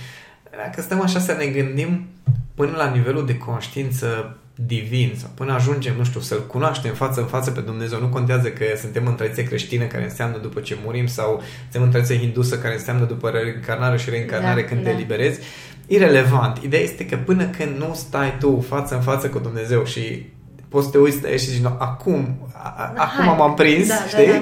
dacă 0.52 0.82
stăm 0.82 1.02
așa 1.02 1.20
să 1.20 1.34
ne 1.34 1.46
gândim 1.46 2.08
până 2.56 2.78
la 2.78 2.90
nivelul 2.90 3.26
de 3.26 3.38
conștiință 3.38 4.38
divin 4.66 5.14
sau 5.18 5.30
până 5.34 5.54
ajungem, 5.54 5.96
nu 5.98 6.04
știu, 6.04 6.20
să-L 6.20 6.48
cunoaștem 6.48 6.94
față 6.94 7.20
în 7.20 7.26
față 7.26 7.52
pe 7.52 7.62
Dumnezeu. 7.62 8.00
Nu 8.00 8.08
contează 8.08 8.50
că 8.50 8.64
suntem 8.78 9.08
în 9.08 9.16
tradiție 9.16 9.44
creștină 9.44 9.86
care 9.86 10.04
înseamnă 10.04 10.38
după 10.38 10.60
ce 10.60 10.78
murim 10.84 11.08
sau 11.08 11.42
suntem 11.62 11.82
în 11.82 11.90
tradiție 11.90 12.18
hindusă 12.18 12.58
care 12.58 12.74
înseamnă 12.74 13.06
după 13.06 13.30
reîncarnare 13.30 13.98
și 13.98 14.10
reîncarnare 14.10 14.62
da, 14.62 14.68
când 14.68 14.84
da. 14.84 14.90
te 14.90 14.96
eliberezi. 14.96 15.40
Irelevant. 15.88 16.58
Ideea 16.58 16.82
este 16.82 17.06
că 17.06 17.18
până 17.18 17.46
când 17.46 17.78
nu 17.78 17.94
stai 17.94 18.38
tu 18.40 18.66
față 18.68 18.96
în 18.96 19.02
față 19.02 19.30
cu 19.30 19.40
Dumnezeu 19.40 19.86
și 19.86 20.26
poți 20.70 20.86
să 20.86 20.92
te 20.92 20.98
uiți 20.98 21.22
de 21.22 21.38
și 21.38 21.46
zici, 21.50 21.62
no, 21.62 21.70
acum, 21.78 22.38
a, 22.54 22.94
acum 22.96 23.26
Hai. 23.26 23.36
m-am 23.38 23.54
prins, 23.54 23.88
Da, 23.88 23.94
da, 23.94 24.08
știi? 24.18 24.32
da. 24.32 24.42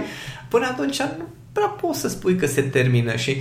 Până 0.49 0.65
atunci 0.71 0.99
nu 1.01 1.23
prea 1.51 1.67
poți 1.67 1.99
să 1.99 2.07
spui 2.07 2.35
că 2.35 2.45
se 2.45 2.61
termină 2.61 3.15
și 3.15 3.35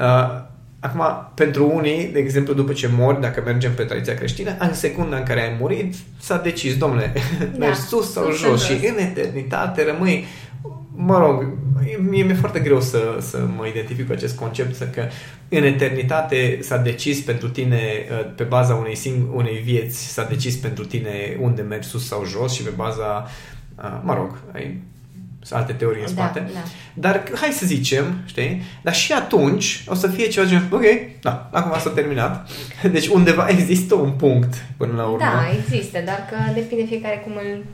uh, 0.00 0.40
acum, 0.80 1.02
pentru 1.34 1.70
unii, 1.74 2.06
de 2.12 2.18
exemplu, 2.18 2.54
după 2.54 2.72
ce 2.72 2.88
mori, 2.96 3.20
dacă 3.20 3.42
mergem 3.44 3.74
pe 3.74 3.82
tradiția 3.84 4.14
creștină, 4.14 4.56
în 4.58 4.74
secunda 4.74 5.16
în 5.16 5.22
care 5.22 5.40
ai 5.42 5.56
murit, 5.60 5.94
s-a 6.20 6.36
decis, 6.36 6.76
domnule, 6.76 7.12
Da. 7.38 7.46
mergi 7.66 7.80
sus 7.80 8.12
sau 8.12 8.24
Sus 8.24 8.40
sau 8.40 8.50
jos 8.50 8.64
și 8.64 8.72
jos. 8.78 8.88
în 8.90 8.98
eternitate 8.98 9.84
rămâi 9.84 10.24
Mă 10.94 11.18
rog, 11.18 11.46
mie 12.10 12.22
mi-e 12.22 12.34
foarte 12.34 12.60
greu 12.60 12.80
să, 12.80 13.16
să 13.20 13.38
mă 13.56 13.66
identific 13.66 14.06
cu 14.06 14.12
acest 14.12 14.36
concept, 14.36 14.74
să 14.74 14.84
că 14.84 15.02
în 15.48 15.62
eternitate 15.62 16.58
s-a 16.62 16.76
decis 16.76 17.20
pentru 17.20 17.48
tine, 17.48 17.80
uh, 18.10 18.32
pe 18.36 18.42
baza 18.42 18.74
unei, 18.74 18.96
sing- 18.96 19.34
unei 19.34 19.56
vieți, 19.64 20.12
s-a 20.12 20.24
decis 20.24 20.56
pentru 20.56 20.84
tine 20.84 21.36
unde 21.40 21.62
mergi 21.62 21.88
sus 21.88 22.06
sau 22.06 22.24
jos 22.24 22.52
și 22.54 22.62
pe 22.62 22.70
baza, 22.76 23.26
uh, 23.78 24.00
mă 24.02 24.14
rog, 24.14 24.38
ai 24.54 24.80
sunt 25.44 25.58
alte 25.58 25.72
teorii 25.72 26.02
în 26.06 26.14
Da, 26.14 26.22
spate. 26.22 26.50
da. 26.54 26.60
Dar 26.94 27.22
hai 27.40 27.48
să 27.50 27.66
zicem, 27.66 28.04
știi? 28.24 28.62
Dar 28.82 28.94
și 28.94 29.12
atunci 29.12 29.84
o 29.88 29.94
să 29.94 30.08
fie 30.08 30.26
ceva 30.26 30.46
gen, 30.46 30.68
ok, 30.70 30.82
da, 31.20 31.48
acum 31.52 31.78
s-a 31.80 31.90
terminat. 31.90 32.50
Deci 32.92 33.06
undeva 33.06 33.46
există 33.58 33.94
un 33.94 34.10
punct 34.10 34.64
până 34.76 34.92
la 34.96 35.04
urmă. 35.04 35.18
Da, 35.18 35.44
există, 35.58 35.98
dar 36.04 36.26
că 36.30 36.52
depinde 36.54 36.84
fiecare 36.84 37.20
cum 37.24 37.32
îl... 37.36 37.64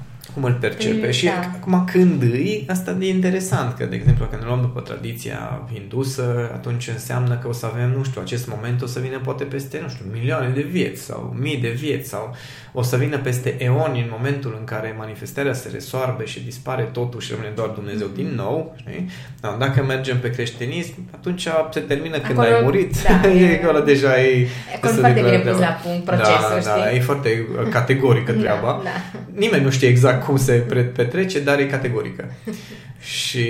cum 0.40 0.44
îl 0.51 0.57
percepe. 0.61 1.07
Mm, 1.07 1.11
și 1.12 1.24
da. 1.24 1.33
acum 1.55 1.85
când 1.92 2.22
îi, 2.22 2.64
asta 2.68 2.96
e 3.01 3.09
interesant, 3.09 3.74
că 3.77 3.85
de 3.85 3.94
exemplu 3.96 4.24
când 4.31 4.42
ne 4.42 4.46
luăm 4.48 4.61
după 4.61 4.81
tradiția 4.81 5.62
hindusă, 5.72 6.51
atunci 6.55 6.88
înseamnă 6.88 7.38
că 7.42 7.48
o 7.48 7.53
să 7.53 7.66
avem, 7.66 7.90
nu 7.96 8.03
știu, 8.05 8.20
acest 8.24 8.48
moment 8.48 8.83
o 8.83 8.87
să 8.87 9.01
vină 9.01 9.18
poate 9.24 9.44
peste, 9.44 9.79
nu 9.83 9.88
știu, 9.88 10.05
milioane 10.12 10.48
de 10.55 10.66
vieți 10.70 11.03
sau 11.03 11.37
mii 11.40 11.57
de 11.57 11.68
vieți 11.68 12.09
sau 12.09 12.35
o 12.72 12.83
să 12.83 12.96
vină 12.96 13.18
peste 13.18 13.55
eoni 13.59 14.01
în 14.01 14.09
momentul 14.11 14.57
în 14.59 14.64
care 14.64 14.94
manifestarea 14.98 15.53
se 15.53 15.68
resoarbe 15.72 16.24
și 16.24 16.40
dispare 16.44 16.83
totul 16.83 17.20
și 17.20 17.31
rămâne 17.31 17.53
doar 17.55 17.68
Dumnezeu 17.68 18.07
Mm-hmm. 18.09 18.14
din 18.14 18.33
nou. 18.37 18.77
Știi? 18.81 19.11
Da, 19.40 19.57
dacă 19.59 19.85
mergem 19.85 20.18
pe 20.18 20.31
creștinism, 20.31 20.94
atunci 21.14 21.48
se 21.70 21.81
termină 21.81 22.18
când 22.18 22.38
Acolo, 22.38 22.55
ai 22.55 22.61
murit. 22.62 23.03
da, 23.03 23.29
e 23.29 23.44
e- 23.53 23.61
acolo 23.62 23.81
deja 23.85 24.20
e... 24.22 24.46
Acolo 24.77 24.92
se 24.92 24.98
foarte 24.98 25.20
declară 25.20 25.38
bine 25.38 25.51
pus 25.51 25.57
treaba. 25.59 25.74
la 25.83 25.88
punct 25.90 26.05
procesul, 26.05 26.61
da, 26.64 26.70
Da, 26.77 26.85
știi? 26.87 26.98
e 26.98 27.01
foarte 27.01 27.46
uh, 27.62 27.68
categorică 27.70 28.33
treaba. 28.42 28.81
Da, 28.85 28.90
da. 29.12 29.18
Nimeni 29.35 29.64
nu 29.64 29.70
știe 29.70 29.88
exact 29.88 30.24
cum 30.29 30.37
se 30.37 30.53
pre- 30.53 30.83
petrece, 30.83 31.41
dar 31.41 31.59
e 31.59 31.67
categorică. 31.67 32.33
și 33.19 33.49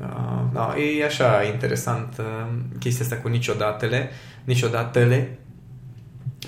uh, 0.00 0.42
da, 0.52 0.74
e 0.98 1.04
așa 1.04 1.42
interesant 1.52 2.14
uh, 2.18 2.46
chestia 2.78 3.04
asta 3.04 3.16
cu 3.16 3.28
niciodată 3.28 3.86
niciodată 4.44 5.04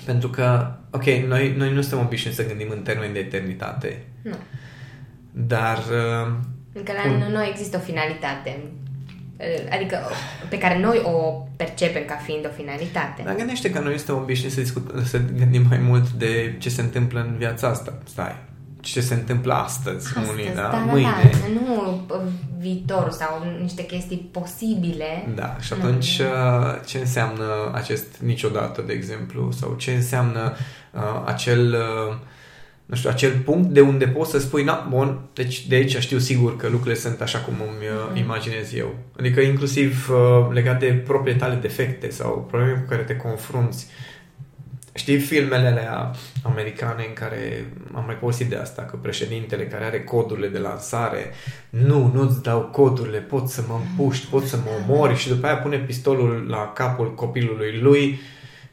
pentru 0.05 0.29
că, 0.29 0.71
ok, 0.91 1.05
noi, 1.05 1.53
noi 1.57 1.73
nu 1.73 1.81
suntem 1.81 1.99
obișnuiți 2.05 2.39
să 2.39 2.47
gândim 2.47 2.67
în 2.69 2.81
termeni 2.81 3.13
de 3.13 3.19
eternitate, 3.19 4.01
Nu. 4.21 4.35
dar 5.31 5.77
uh, 5.77 6.31
Încă 6.73 6.91
la 6.91 7.11
Un- 7.11 7.31
noi 7.31 7.47
există 7.49 7.77
o 7.77 7.79
finalitate. 7.79 8.59
Adică 9.71 9.97
pe 10.49 10.57
care 10.57 10.79
noi 10.79 11.01
o 11.03 11.47
percepem 11.55 12.03
ca 12.05 12.15
fiind 12.15 12.45
o 12.45 12.49
finalitate. 12.55 13.21
dar 13.25 13.35
gândește 13.35 13.69
că 13.69 13.79
noi 13.79 13.97
suntem 13.97 14.15
obișnuiți 14.15 14.55
să, 14.55 14.61
discut, 14.61 14.93
să 15.05 15.19
gândim 15.37 15.65
mai 15.69 15.77
mult 15.77 16.09
de 16.09 16.55
ce 16.59 16.69
se 16.69 16.81
întâmplă 16.81 17.19
în 17.19 17.35
viața 17.37 17.67
asta. 17.67 17.97
Stai, 18.05 18.35
ce 18.81 19.01
se 19.01 19.13
întâmplă 19.13 19.53
astăzi, 19.53 20.07
Astăzi, 20.07 20.29
unii, 20.31 20.45
da, 20.55 20.61
da, 20.61 20.69
da, 20.69 20.77
mâine. 20.77 21.07
da, 21.31 21.47
nu 21.61 22.01
uh, 22.09 22.21
viitorul 22.59 23.11
sau 23.11 23.43
niște 23.61 23.85
chestii 23.85 24.29
posibile. 24.31 25.29
Da, 25.35 25.57
și 25.59 25.73
Nu. 25.77 25.83
atunci 25.83 26.19
uh, 26.19 26.79
ce 26.85 26.97
înseamnă 26.97 27.43
acest 27.73 28.05
niciodată, 28.23 28.81
de 28.81 28.93
exemplu, 28.93 29.51
sau 29.51 29.73
ce 29.77 29.91
înseamnă 29.91 30.53
uh, 30.93 31.01
acel, 31.25 31.73
uh, 32.09 32.15
nu 32.85 32.95
știu, 32.95 33.09
acel 33.09 33.31
punct 33.45 33.69
de 33.69 33.81
unde 33.81 34.07
poți 34.07 34.31
să 34.31 34.39
spui, 34.39 34.63
na, 34.63 34.87
bun, 34.89 35.19
deci 35.33 35.67
de 35.67 35.75
aici 35.75 35.97
știu 35.97 36.17
sigur 36.17 36.55
că 36.57 36.67
lucrurile 36.67 36.99
sunt 36.99 37.21
așa 37.21 37.39
cum 37.39 37.53
îmi 37.53 37.87
uh, 37.87 38.07
Mhm. 38.09 38.17
imaginez 38.17 38.73
eu. 38.73 38.95
Adică 39.19 39.39
inclusiv 39.41 40.09
uh, 40.11 40.47
legat 40.53 40.79
de 40.79 40.85
propriile 41.05 41.39
tale 41.39 41.55
defecte 41.55 42.09
sau 42.09 42.45
probleme 42.49 42.73
cu 42.79 42.89
care 42.89 43.01
te 43.01 43.15
confrunți. 43.15 43.87
Știi 44.93 45.19
filmele 45.19 45.67
alea 45.67 46.11
americane 46.43 47.05
în 47.07 47.13
care 47.13 47.65
am 47.93 48.03
mai 48.05 48.15
povestit 48.15 48.47
de 48.47 48.55
asta, 48.55 48.81
că 48.81 48.95
președintele 48.95 49.63
care 49.67 49.83
are 49.83 50.03
codurile 50.03 50.47
de 50.47 50.57
lansare, 50.57 51.31
nu, 51.69 52.11
nu-ți 52.13 52.41
dau 52.41 52.61
codurile, 52.61 53.17
pot 53.17 53.47
să 53.49 53.63
mă 53.67 53.79
împuști, 53.87 54.25
pot 54.27 54.45
să 54.45 54.57
mă 54.57 54.69
omori 54.93 55.17
și 55.17 55.27
după 55.27 55.45
aia 55.47 55.55
pune 55.57 55.77
pistolul 55.77 56.45
la 56.49 56.71
capul 56.75 57.13
copilului 57.15 57.79
lui 57.81 58.19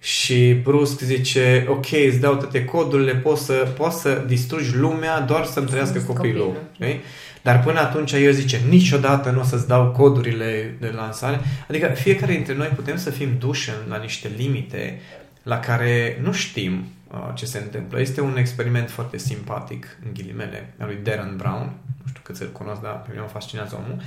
și 0.00 0.52
brusc 0.62 1.00
zice, 1.00 1.66
ok, 1.68 1.86
îți 2.06 2.20
dau 2.20 2.34
toate 2.36 2.64
codurile, 2.64 3.14
poți 3.14 3.44
să, 3.44 3.52
poți 3.76 4.00
să 4.00 4.22
distrugi 4.26 4.76
lumea 4.76 5.20
doar 5.20 5.44
să-mi 5.44 5.66
trăiască 5.66 5.98
Să-mi 5.98 6.14
copilul. 6.14 6.42
copilul. 6.44 6.62
Știi? 6.74 7.00
Dar 7.42 7.62
până 7.62 7.80
atunci 7.80 8.12
el 8.12 8.32
zice, 8.32 8.60
niciodată 8.68 9.30
nu 9.30 9.40
o 9.40 9.42
să-ți 9.44 9.68
dau 9.68 9.90
codurile 9.90 10.76
de 10.80 10.92
lansare. 10.96 11.40
Adică 11.68 11.86
fiecare 11.94 12.32
dintre 12.32 12.54
noi 12.54 12.66
putem 12.66 12.96
să 12.96 13.10
fim 13.10 13.28
duși 13.38 13.70
în- 13.70 13.90
la 13.90 13.96
niște 13.96 14.30
limite 14.36 15.00
la 15.46 15.58
care 15.58 16.18
nu 16.22 16.32
știm 16.32 16.84
uh, 17.10 17.30
ce 17.34 17.46
se 17.46 17.58
întâmplă. 17.58 18.00
Este 18.00 18.20
un 18.20 18.36
experiment 18.36 18.90
foarte 18.90 19.18
simpatic, 19.18 19.98
în 20.04 20.12
ghilimele, 20.12 20.74
al 20.78 20.86
lui 20.86 20.98
Darren 21.02 21.36
Brown. 21.36 21.72
Nu 22.02 22.08
știu 22.08 22.20
cât 22.24 22.36
să-l 22.36 22.52
cunosc, 22.52 22.80
dar 22.80 23.00
pe 23.00 23.06
mine 23.10 23.20
mă 23.20 23.28
fascinează 23.28 23.82
omul. 23.84 24.00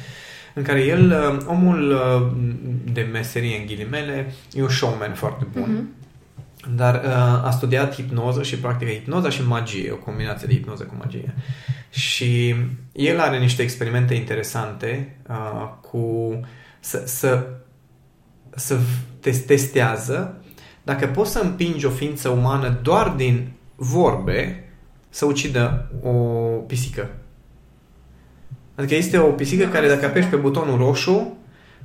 În 0.54 0.64
care 0.64 0.84
el, 0.84 1.12
uh, 1.12 1.46
omul 1.46 1.92
uh, 1.92 2.32
de 2.94 3.02
meserie, 3.02 3.58
în 3.58 3.66
ghilimele, 3.66 4.34
e 4.54 4.62
un 4.62 4.70
showman 4.70 5.14
foarte 5.14 5.48
bun. 5.52 5.72
Mhm. 5.72 5.98
Dar 6.76 6.96
uh, 6.96 7.46
a 7.46 7.52
studiat 7.52 7.94
hipnoză 7.94 8.44
și 8.44 8.58
practică 8.58 8.92
hipnoza 8.92 9.30
și 9.30 9.48
magie, 9.48 9.92
o 9.92 9.96
combinație 9.96 10.48
de 10.48 10.54
hipnoză 10.54 10.84
cu 10.84 10.96
magie. 10.98 11.34
Și 11.90 12.56
el 12.92 13.20
are 13.20 13.40
niște 13.40 13.62
experimente 13.62 14.14
interesante 14.14 15.18
uh, 15.30 15.70
cu 15.82 16.40
să, 16.80 17.04
să, 17.06 17.48
să 18.56 18.78
te 19.20 19.32
testează 19.32 20.39
dacă 20.90 21.08
poți 21.08 21.32
să 21.32 21.40
împingi 21.40 21.86
o 21.86 21.90
ființă 21.90 22.30
umană 22.30 22.80
doar 22.82 23.10
din 23.10 23.52
vorbe 23.76 24.64
să 25.10 25.26
ucidă 25.26 25.92
o 26.04 26.10
pisică. 26.68 27.10
Adică 28.76 28.96
este 28.96 29.18
o 29.18 29.32
pisică 29.32 29.64
Da, 29.64 29.70
care 29.70 29.86
dacă 29.86 29.98
asta, 29.98 30.08
apeși 30.08 30.30
da. 30.30 30.36
pe 30.36 30.42
butonul 30.42 30.78
roșu, 30.78 31.38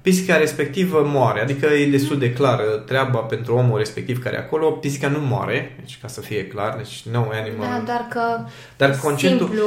pisica 0.04 0.36
respectivă 0.36 1.02
moare. 1.12 1.40
Adică 1.40 1.66
e 1.66 1.90
destul 1.90 2.18
de 2.18 2.32
clară 2.32 2.62
treaba 2.62 3.18
pentru 3.18 3.54
omul 3.54 3.78
respectiv 3.78 4.22
care 4.22 4.36
e 4.36 4.38
acolo. 4.38 4.70
Pisica 4.70 5.08
nu 5.08 5.18
moare, 5.20 5.76
deci 5.78 5.98
ca 6.00 6.08
să 6.08 6.20
fie 6.20 6.46
clar, 6.46 6.74
deci 6.76 7.02
no 7.10 7.24
animal. 7.32 7.68
Da, 7.68 7.82
doar 7.84 8.06
că 8.10 8.50
Dar 8.76 8.98
conceptul... 8.98 9.46
simplu... 9.46 9.64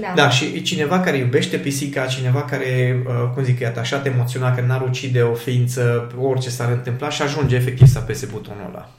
Da. 0.00 0.12
Da, 0.14 0.30
și 0.30 0.44
e 0.54 0.60
cineva 0.60 1.00
care 1.00 1.16
iubește 1.16 1.56
pisica, 1.56 2.06
cineva 2.06 2.42
care, 2.42 3.02
uh, 3.06 3.30
cum 3.34 3.42
zic, 3.44 3.60
e 3.60 3.66
atașat 3.66 4.06
emoțional, 4.06 4.54
că 4.54 4.60
n-ar 4.66 4.82
ucide 4.82 5.22
o 5.22 5.34
ființă, 5.34 6.12
orice 6.20 6.50
s-ar 6.50 6.70
întâmpla 6.70 7.10
și 7.10 7.22
ajunge 7.22 7.56
efectiv 7.56 7.86
să 7.86 7.98
apese 7.98 8.26
butonul 8.32 8.66
ăla. 8.68 8.90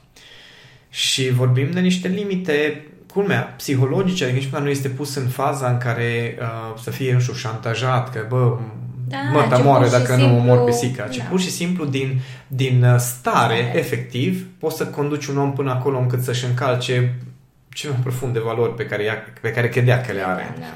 Și 0.89 1.29
vorbim 1.29 1.71
de 1.71 1.79
niște 1.79 2.07
limite, 2.07 2.85
culmea, 3.13 3.53
psihologice, 3.57 4.23
adică 4.23 4.39
nici 4.39 4.49
măcar 4.49 4.61
nu 4.61 4.69
este 4.69 4.87
pus 4.87 5.15
în 5.15 5.27
faza 5.27 5.69
în 5.69 5.77
care 5.77 6.37
uh, 6.39 6.79
să 6.81 6.91
fie, 6.91 7.13
nu 7.13 7.19
știu, 7.19 7.33
șantajat, 7.33 8.11
că, 8.11 8.25
bă, 8.29 8.57
Da, 9.09 9.17
mă, 9.31 9.45
ta 9.49 9.57
ci 9.57 9.63
moare 9.63 9.85
pur 9.85 9.93
și 9.93 9.99
dacă 10.01 10.15
nu 10.15 10.27
simplu- 10.27 10.37
omor 10.37 10.63
pisica, 10.63 11.03
ci 11.07 11.17
da. 11.17 11.23
pur 11.23 11.39
și 11.39 11.49
simplu 11.49 11.85
din, 11.85 12.19
din 12.47 12.83
uh, 12.83 12.95
stare, 12.97 13.55
Stare. 13.61 13.71
efectiv, 13.77 14.47
poți 14.59 14.77
să 14.77 14.85
conduci 14.85 15.25
un 15.25 15.37
om 15.37 15.53
până 15.53 15.71
acolo 15.71 15.99
încât 15.99 16.23
să-și 16.23 16.45
încalce 16.45 17.15
cele 17.73 17.91
mai 17.91 18.01
profunde 18.01 18.39
valori 18.39 18.75
pe 18.75 18.85
care, 18.85 19.03
ea, 19.03 19.15
pe 19.41 19.51
care 19.51 19.69
credea 19.69 20.01
că 20.01 20.11
le 20.11 20.27
are. 20.27 20.53
Da, 20.55 20.59
da. 20.59 20.73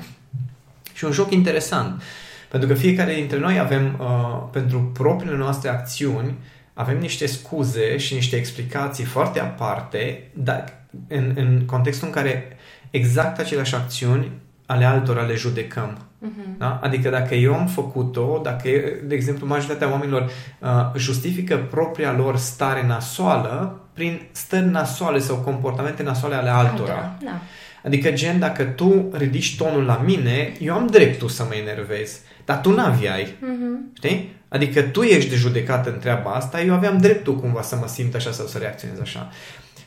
Și 0.93 1.05
un 1.05 1.11
joc 1.11 1.31
interesant. 1.31 2.01
Pentru 2.49 2.69
că 2.69 2.75
fiecare 2.75 3.13
dintre 3.13 3.39
noi 3.39 3.59
avem, 3.59 3.97
uh, 3.99 4.43
pentru 4.51 4.79
propriile 4.79 5.37
noastre 5.37 5.69
acțiuni, 5.69 6.35
avem 6.73 6.97
niște 6.99 7.25
scuze 7.25 7.97
și 7.97 8.13
niște 8.13 8.35
explicații 8.35 9.03
foarte 9.03 9.39
aparte, 9.39 10.23
dar 10.33 10.63
în, 11.07 11.31
în 11.35 11.63
contextul 11.65 12.07
în 12.07 12.13
care 12.13 12.57
exact 12.89 13.39
aceleași 13.39 13.75
acțiuni 13.75 14.31
ale 14.73 14.85
altora 14.85 15.21
le 15.21 15.35
judecăm. 15.35 15.97
Mhm. 16.19 16.57
Da? 16.57 16.79
Adică 16.83 17.09
dacă 17.09 17.35
eu 17.35 17.53
am 17.53 17.67
făcut-o, 17.67 18.39
dacă, 18.43 18.69
de 19.03 19.15
exemplu, 19.15 19.47
majoritatea 19.47 19.91
oamenilor 19.91 20.21
uh, 20.59 20.69
justifică 20.97 21.57
propria 21.57 22.11
lor 22.17 22.37
stare 22.37 22.85
nasoală 22.87 23.79
prin 23.93 24.21
stări 24.31 24.69
nasoale 24.69 25.19
sau 25.19 25.35
comportamente 25.35 26.03
nasoale 26.03 26.35
ale 26.35 26.49
altora. 26.49 27.15
Da. 27.23 27.41
Adică, 27.85 28.11
gen, 28.11 28.39
dacă 28.39 28.63
tu 28.63 29.09
ridici 29.13 29.57
tonul 29.57 29.83
la 29.83 30.01
mine, 30.05 30.51
eu 30.59 30.73
am 30.73 30.87
dreptul 30.87 31.29
să 31.29 31.43
mă 31.47 31.55
enervez, 31.55 32.19
dar 32.45 32.61
tu 32.61 32.71
n-aveai, 32.71 33.35
Mhm. 33.39 33.91
știi? 33.93 34.35
Adică 34.47 34.81
tu 34.81 35.01
ești 35.01 35.29
de 35.29 35.35
judecat 35.35 35.87
în 35.87 35.99
treaba 35.99 36.31
asta, 36.31 36.61
eu 36.61 36.73
aveam 36.73 36.97
dreptul 36.97 37.35
cumva 37.35 37.61
să 37.61 37.75
mă 37.75 37.87
simt 37.87 38.15
așa 38.15 38.31
sau 38.31 38.45
să 38.45 38.57
reacționez 38.57 38.99
așa. 38.99 39.29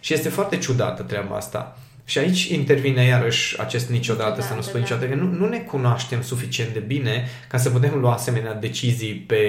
Și 0.01 0.12
este 0.14 0.29
foarte 0.29 0.57
ciudată 0.57 1.03
treaba 1.03 1.37
asta. 1.37 1.79
Și 2.09 2.19
aici 2.19 2.45
intervine 2.45 3.03
iarăși 3.05 3.61
acest 3.61 3.90
niciodată, 3.90 4.29
Niciodată, 4.29 4.49
să 4.49 4.55
nu 4.55 4.61
spun 4.61 4.73
da. 4.73 4.79
niciodată, 4.79 5.07
că 5.09 5.14
nu, 5.14 5.31
nu 5.38 5.49
ne 5.49 5.59
cunoaștem 5.59 6.23
suficient 6.23 6.73
de 6.73 6.79
bine 6.79 7.29
ca 7.49 7.57
să 7.59 7.71
putem 7.71 7.99
lua 8.01 8.12
asemenea 8.12 8.55
decizii 8.55 9.14
pe, 9.14 9.40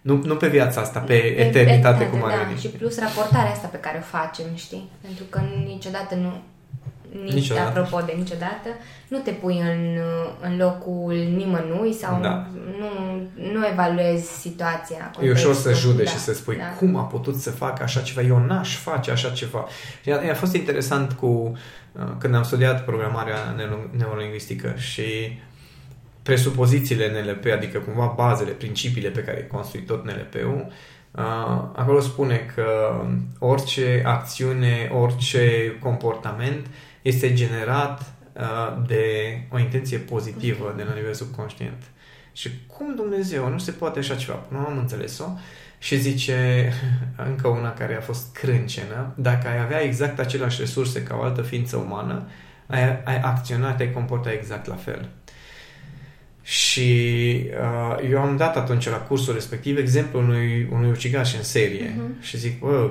nu, 0.00 0.20
nu 0.24 0.36
pe 0.36 0.48
viața 0.48 0.80
asta, 0.80 0.98
pe, 0.98 1.06
Pe 1.14 1.40
eternitate 1.40 2.06
cum 2.06 2.24
ar 2.24 2.30
da. 2.30 2.42
veni. 2.46 2.58
Și 2.60 2.68
plus 2.68 2.98
raportarea 2.98 3.50
asta 3.50 3.66
pe 3.66 3.76
care 3.78 3.98
o 3.98 4.16
facem, 4.16 4.46
știi? 4.54 4.88
Pentru 5.00 5.24
că 5.30 5.40
niciodată 5.66 6.14
nu, 6.14 6.42
nici 7.24 7.32
Niciodată. 7.32 7.68
apropo 7.68 8.02
de 8.06 8.12
niciodată, 8.16 8.68
nu 9.08 9.18
te 9.18 9.30
pui 9.30 9.58
în, 9.60 9.98
în 10.40 10.56
locul 10.56 11.14
nimănui 11.36 11.92
sau 11.92 12.20
Da. 12.22 12.48
Nu, 13.34 13.58
nu 13.58 13.66
evaluezi 13.66 14.26
situația. 14.40 15.10
E 15.22 15.30
ușor 15.30 15.54
să 15.54 15.62
contextul. 15.62 15.90
judeci 15.90 16.06
Da, 16.06 16.10
și 16.10 16.18
să 16.18 16.34
spui 16.34 16.56
da. 16.56 16.64
cum 16.64 16.96
a 16.96 17.02
putut 17.02 17.36
să 17.36 17.50
facă 17.50 17.82
așa 17.82 18.00
ceva, 18.00 18.20
eu 18.20 18.38
n-aș 18.38 18.76
face 18.76 19.10
așa 19.10 19.30
ceva. 19.30 19.66
Și 20.02 20.10
a, 20.10 20.30
a 20.30 20.34
fost 20.34 20.54
interesant 20.54 21.12
cu 21.12 21.26
uh, 21.92 22.02
când 22.18 22.34
am 22.34 22.42
studiat 22.42 22.84
programarea 22.84 23.54
neuro- 23.56 23.90
neurolingvistică 23.96 24.74
și 24.76 25.38
presupozițiile 26.22 27.22
NLP, 27.22 27.52
adică 27.52 27.78
cumva 27.78 28.12
bazele, 28.16 28.50
principiile 28.50 29.08
pe 29.08 29.22
care 29.22 29.38
e 29.38 29.42
construit 29.42 29.86
tot 29.86 30.04
NLP-ul, 30.04 30.66
uh, 30.66 31.22
acolo 31.72 32.00
spune 32.00 32.36
că 32.54 33.00
orice 33.38 34.02
acțiune, 34.06 34.90
orice 34.92 35.76
comportament 35.80 36.66
este 37.02 37.32
generat 37.32 38.00
uh, 38.32 38.84
de 38.86 39.04
o 39.50 39.58
intenție 39.58 39.98
pozitivă 39.98 40.74
de 40.76 40.82
la 40.82 40.94
nivel 40.94 41.14
subconștient. 41.14 41.82
Și 42.36 42.50
cum 42.66 42.94
Dumnezeu, 42.94 43.48
nu 43.48 43.58
se 43.58 43.70
poate 43.70 43.98
așa 43.98 44.14
ceva, 44.14 44.46
nu 44.48 44.58
am 44.58 44.78
înțeles-o. 44.78 45.24
Și 45.78 45.96
zice 45.98 46.72
încă 47.28 47.48
una 47.48 47.72
care 47.72 47.96
a 47.96 48.00
fost 48.00 48.32
crâncenă, 48.34 49.12
dacă 49.16 49.48
ai 49.48 49.60
avea 49.60 49.80
exact 49.82 50.18
aceleași 50.18 50.60
resurse 50.60 51.02
ca 51.02 51.16
o 51.16 51.22
altă 51.22 51.42
ființă 51.42 51.76
umană, 51.76 52.28
ai, 52.66 53.02
ai 53.04 53.20
acționa, 53.20 53.72
te-ai 53.72 53.92
comporta 53.92 54.32
exact 54.32 54.66
la 54.66 54.74
fel. 54.74 55.08
Și 56.42 56.90
uh, 57.50 58.10
eu 58.10 58.20
am 58.20 58.36
dat 58.36 58.56
atunci 58.56 58.88
la 58.88 58.96
cursul 58.96 59.34
respectiv 59.34 59.78
exemplul 59.78 60.22
unui, 60.22 60.68
unui 60.72 60.90
ucigaș 60.90 61.34
în 61.34 61.42
serie 61.42 61.94
Mhm. 61.96 62.22
și 62.22 62.38
zic, 62.38 62.58
bă, 62.60 62.90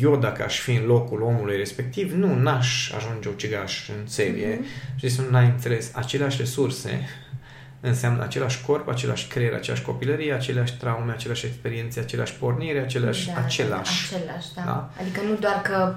eu 0.00 0.16
dacă 0.16 0.42
aș 0.44 0.58
fi 0.58 0.70
în 0.74 0.84
locul 0.86 1.22
omului 1.22 1.56
respectiv, 1.56 2.12
nu, 2.12 2.34
n-aș 2.38 2.92
ajunge 2.92 3.28
ucigaș 3.28 3.88
în 3.88 4.06
serie. 4.06 4.58
Mhm. 4.60 4.98
Și 4.98 5.08
zic, 5.08 5.28
nu 5.30 5.36
ai 5.36 5.44
înțeles, 5.46 5.90
aceleași 5.94 6.36
resurse 6.38 7.08
înseamnă 7.84 8.22
același 8.22 8.62
corp, 8.66 8.88
același 8.88 9.26
creier, 9.26 9.54
aceeași 9.54 9.82
copilărie, 9.82 10.32
aceleași 10.32 10.76
traume, 10.76 11.12
aceleași 11.12 11.46
experiențe, 11.46 12.00
aceleași 12.00 12.34
pornire, 12.34 12.78
aceleași, 12.80 13.26
Da, 13.26 13.32
același. 13.44 14.10
Da, 14.10 14.16
același, 14.18 14.46
da. 14.54 14.62
Da. 14.64 14.90
Adică 15.00 15.20
nu 15.28 15.34
doar 15.40 15.60
că 15.62 15.94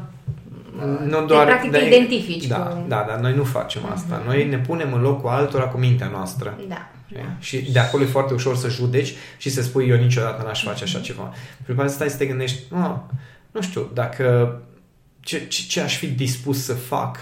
Nu 1.06 1.20
te, 1.20 1.26
doar, 1.26 1.46
practic 1.46 1.72
te 1.72 1.78
dar- 1.78 1.88
identifici 1.88 2.46
da, 2.46 2.58
cu... 2.58 2.86
da, 2.88 3.06
dar 3.08 3.20
noi 3.20 3.34
nu 3.36 3.44
facem 3.44 3.82
asta. 3.94 4.16
Mhm. 4.16 4.26
Noi 4.28 4.48
ne 4.48 4.58
punem 4.58 4.94
în 4.94 5.02
locul 5.02 5.30
altora 5.30 5.64
cu 5.68 5.78
mintea 5.78 6.08
noastră. 6.08 6.58
Da, 6.68 6.90
da. 7.12 7.20
Și 7.40 7.72
de 7.72 7.80
acolo 7.80 8.04
e 8.04 8.08
foarte 8.08 8.34
ușor 8.34 8.56
să 8.56 8.70
judeci 8.70 9.14
și 9.38 9.50
să 9.50 9.62
spui 9.62 9.88
eu 9.88 9.98
niciodată 9.98 10.44
n-aș 10.44 10.64
face 10.64 10.84
așa 10.84 10.98
Mhm. 10.98 11.06
ceva. 11.06 11.34
Și 11.34 11.64
după 11.66 11.82
aceea 11.82 11.96
stai 11.96 12.10
să 12.10 12.18
te 12.18 12.26
gândești, 12.26 12.60
nu, 12.70 13.12
nu 13.52 13.62
știu, 13.62 13.90
dacă 13.94 14.56
ce, 15.20 15.48
ce, 15.48 15.62
ce 15.68 15.82
aș 15.82 15.98
fi 15.98 16.08
dispus 16.08 16.64
să 16.64 16.74
fac 16.74 17.18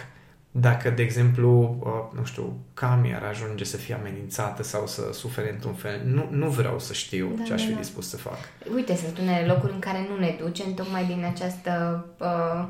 dacă, 0.55 0.89
de 0.89 1.01
exemplu, 1.01 1.77
uh, 1.79 2.17
nu 2.19 2.25
știu, 2.25 2.57
Cami 2.73 3.15
ar 3.15 3.23
ajunge 3.23 3.63
să 3.63 3.77
fie 3.77 3.93
amenințată 3.95 4.63
sau 4.63 4.87
să 4.87 5.01
sufere 5.13 5.51
într-un 5.51 5.73
fel. 5.73 6.01
Nu, 6.05 6.27
nu 6.31 6.49
vreau 6.49 6.79
să 6.79 6.93
știu 6.93 7.31
Da, 7.37 7.43
ce 7.43 7.53
aș 7.53 7.61
da, 7.61 7.67
fi 7.67 7.73
da. 7.73 7.79
dispus 7.79 8.09
să 8.09 8.17
fac. 8.17 8.37
Uite, 8.75 8.95
sunt 8.95 9.17
unele 9.17 9.45
locuri 9.45 9.73
în 9.73 9.79
care 9.79 10.07
nu 10.09 10.19
ne 10.19 10.35
ducem 10.39 10.73
tocmai 10.73 11.05
din 11.05 11.25
această 11.33 12.05
uh, 12.17 12.63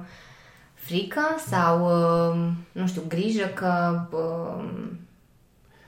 frică 0.73 1.21
sau, 1.49 1.85
uh, 1.85 2.47
nu 2.71 2.87
știu, 2.87 3.01
grijă 3.07 3.45
că 3.45 4.01
uh, 4.11 4.63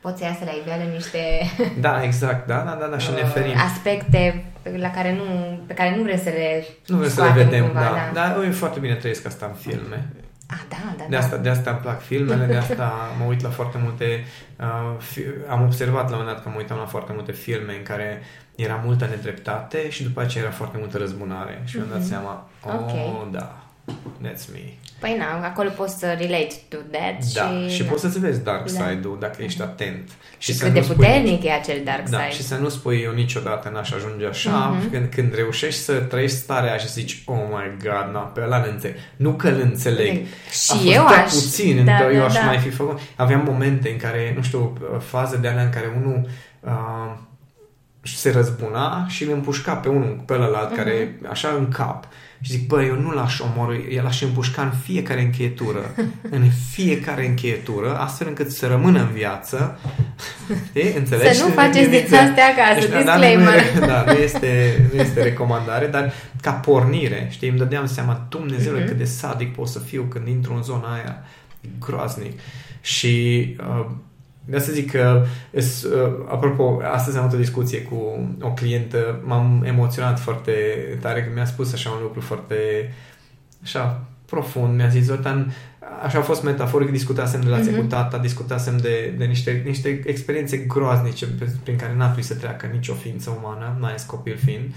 pot 0.01 0.17
să 0.17 0.23
iasă 0.23 0.43
la 0.45 0.51
iveală 0.63 0.91
niște 0.91 1.19
Da, 1.87 2.03
exact, 2.03 2.47
da, 2.47 2.57
da, 2.61 2.77
da, 2.79 2.85
da 2.87 2.97
și 2.97 3.11
ne 3.11 3.21
uh, 3.21 3.29
ferim. 3.33 3.53
aspecte 3.57 4.45
pe, 4.61 4.77
la 4.77 4.91
care 4.91 5.15
nu, 5.15 5.59
pe 5.67 5.73
care 5.73 5.95
nu 5.95 6.01
vrem 6.03 6.17
să 6.17 6.29
le 6.29 6.65
Nu 6.87 6.97
vrem 6.97 7.09
să 7.09 7.21
le 7.21 7.27
scoatem 7.27 7.49
vedem, 7.49 7.63
cumva, 7.65 7.79
da. 7.81 8.11
Dar 8.13 8.43
e 8.43 8.49
foarte 8.49 8.79
bine 8.79 8.95
trăiesc 8.95 9.25
asta 9.25 9.45
în 9.45 9.53
filme. 9.53 10.09
Ah, 10.49 10.61
da, 10.69 10.75
da, 10.97 11.03
De 11.03 11.09
da. 11.09 11.17
asta, 11.17 11.37
de 11.37 11.49
asta 11.49 11.69
îmi 11.69 11.79
plac 11.79 12.01
filmele, 12.01 12.45
de 12.45 12.55
asta 12.57 12.93
mă 13.19 13.25
uit 13.25 13.41
la 13.41 13.49
foarte 13.49 13.77
multe... 13.83 14.23
Uh, 14.59 14.99
fi, 14.99 15.21
am 15.49 15.61
observat 15.63 16.09
la 16.09 16.15
un 16.15 16.21
moment 16.21 16.35
dat 16.35 16.43
că 16.43 16.49
mă 16.49 16.55
uitam 16.57 16.77
la 16.77 16.85
foarte 16.85 17.11
multe 17.13 17.31
filme 17.31 17.75
în 17.75 17.83
care 17.83 18.21
era 18.55 18.81
multă 18.85 19.05
nedreptate 19.05 19.89
și 19.89 20.03
după 20.03 20.21
aceea 20.21 20.43
era 20.43 20.53
foarte 20.53 20.77
multă 20.79 20.97
răzbunare. 20.97 21.61
Și 21.65 21.75
mi-am 21.75 21.87
dat 21.89 21.97
Mhm. 21.99 22.07
seama, 22.07 22.49
oh, 22.65 22.73
Ok. 22.73 23.31
da, 23.31 23.55
that's 24.21 24.45
me. 24.53 24.59
Păi 24.99 25.15
na, 25.17 25.47
acolo 25.47 25.69
poți 25.69 25.97
să 25.99 26.05
relate 26.19 26.55
to 26.67 26.77
that 26.91 27.25
Da, 27.33 27.67
și, 27.69 27.81
na. 27.81 27.87
poți 27.89 28.01
să-ți 28.01 28.19
vezi 28.19 28.43
dark 28.43 28.71
Da. 28.71 28.83
side-ul 28.85 29.17
dacă 29.19 29.43
ești 29.43 29.61
atent. 29.61 30.09
și 30.37 30.53
să 30.53 30.63
cât 30.63 30.73
de 30.73 30.79
nu 30.79 30.85
spui 30.85 30.95
puternic 30.95 31.43
e 31.43 31.51
acel 31.51 31.81
dark 31.83 32.09
Da, 32.09 32.17
side. 32.19 32.31
și 32.31 32.43
să 32.43 32.55
nu 32.55 32.69
spui 32.69 33.01
eu 33.03 33.13
niciodată 33.13 33.69
n-aș 33.73 33.91
ajunge 33.91 34.25
așa, 34.25 34.49
Mhm. 34.51 34.79
mm-hmm. 34.87 34.91
când, 34.91 35.05
când 35.13 35.35
reușești 35.35 35.79
să 35.81 35.93
trăiești 35.93 36.37
starea 36.37 36.69
aia 36.69 36.77
și 36.77 36.87
zici, 36.91 37.23
oh 37.25 37.37
my 37.49 37.77
god, 37.83 38.09
na, 38.13 38.19
pe 38.19 38.41
ăla 38.43 38.57
înțeleg. 38.71 38.95
Nu 39.15 39.31
că 39.33 39.47
îl 39.47 39.59
înțeleg. 39.61 40.25
Și 40.51 40.71
a 40.71 40.75
fost 40.75 40.93
eu 40.93 41.03
prea 41.05 41.23
aș... 41.23 41.31
puțin, 41.31 41.85
da, 41.85 41.97
da, 41.99 42.11
eu 42.11 42.19
da, 42.19 42.25
aș 42.25 42.33
da. 42.33 42.41
mai 42.41 42.57
fi 42.57 42.69
făcut. 42.69 42.99
Aveam 43.15 43.43
momente 43.45 43.89
în 43.89 43.97
care, 43.97 44.33
nu 44.35 44.41
știu, 44.41 44.77
faze 44.99 45.37
de 45.37 45.47
alea 45.47 45.63
în 45.63 45.69
care 45.69 45.93
unul 45.97 46.27
uh, 46.59 46.71
se 48.17 48.31
răzbuna 48.31 49.05
și 49.07 49.23
îl 49.23 49.31
împușca 49.31 49.73
pe 49.75 49.89
unul, 49.89 50.21
pe 50.25 50.33
ălalt, 50.33 50.67
Mhm. 50.69 50.75
care 50.75 51.19
așa 51.29 51.47
în 51.57 51.67
cap. 51.67 52.07
Și 52.41 52.51
zic, 52.51 52.67
bă, 52.67 52.83
eu 52.83 52.95
nu 52.99 53.11
l-aș 53.11 53.39
omorâ, 53.39 53.75
el 53.89 54.03
l-aș 54.03 54.21
împușca 54.21 54.61
în 54.61 54.71
fiecare 54.83 55.21
încheietură, 55.21 55.95
în 56.37 56.43
fiecare 56.71 57.25
încheietură, 57.27 57.97
astfel 57.97 58.27
încât 58.27 58.51
să 58.51 58.67
rămână 58.67 58.99
în 58.99 59.07
viață. 59.13 59.79
E, 60.73 60.97
înțelegi? 60.97 61.35
Să 61.37 61.43
nu 61.43 61.49
faceți 61.51 61.89
din 61.89 62.03
astea 62.15 62.45
acasă, 62.57 62.79
Deci, 62.87 62.89
da, 62.89 62.97
disclaimer. 62.97 63.73
Nu, 63.79 63.85
da, 63.85 64.03
nu 64.07 64.11
este, 64.11 64.81
nu 64.93 64.99
este 64.99 65.23
recomandare, 65.23 65.87
dar 65.87 66.13
ca 66.41 66.51
pornire, 66.51 67.27
știi, 67.31 67.49
îmi 67.49 67.57
dădeam 67.57 67.85
seama, 67.85 68.25
Dumnezeule, 68.29 68.79
Mhm. 68.79 68.87
cât 68.87 68.97
de 68.97 69.05
sadic 69.05 69.53
pot 69.55 69.67
să 69.67 69.79
fiu 69.79 70.05
când 70.09 70.27
intru 70.27 70.53
în 70.55 70.63
zona 70.63 70.93
aia. 70.93 71.23
E 71.61 71.67
groaznic. 71.79 72.39
Și 72.81 73.55
uh, 73.59 73.85
de 74.45 74.55
asta 74.57 74.71
zic 74.71 74.91
că, 74.91 75.25
es, 75.51 75.83
uh, 75.83 76.11
apropo, 76.29 76.81
astăzi 76.93 77.17
am 77.17 77.23
avut 77.23 77.35
o 77.35 77.41
discuție 77.41 77.81
cu 77.81 78.27
o 78.41 78.49
clientă, 78.53 79.19
m-am 79.23 79.63
emoționat 79.67 80.19
foarte 80.19 80.51
tare 81.01 81.23
că 81.23 81.29
mi-a 81.33 81.45
spus 81.45 81.73
așa 81.73 81.89
un 81.89 82.01
lucru 82.01 82.21
foarte, 82.21 82.55
așa, 83.63 84.03
profund. 84.25 84.75
Mi-a 84.75 84.87
zis, 84.87 85.03
Zoltan, 85.05 85.53
așa 86.03 86.17
a 86.17 86.21
fost 86.21 86.43
metaforic, 86.43 86.91
discutasem 86.91 87.39
de 87.41 87.45
relația 87.47 87.71
Mhm. 87.71 87.81
cu 87.81 87.85
tata, 87.87 88.17
discutasem 88.17 88.77
de, 88.77 89.13
de 89.17 89.25
niște, 89.25 89.61
niște 89.65 90.01
experiențe 90.05 90.57
groaznice 90.57 91.25
pe- 91.25 91.51
prin 91.63 91.75
care 91.75 91.93
n-a 91.95 92.03
trebuit 92.05 92.25
să 92.25 92.35
treacă 92.35 92.69
nicio 92.71 92.93
ființă 92.93 93.37
umană, 93.41 93.75
mai 93.79 93.89
ales 93.89 94.03
copil 94.03 94.37
fiind. 94.45 94.73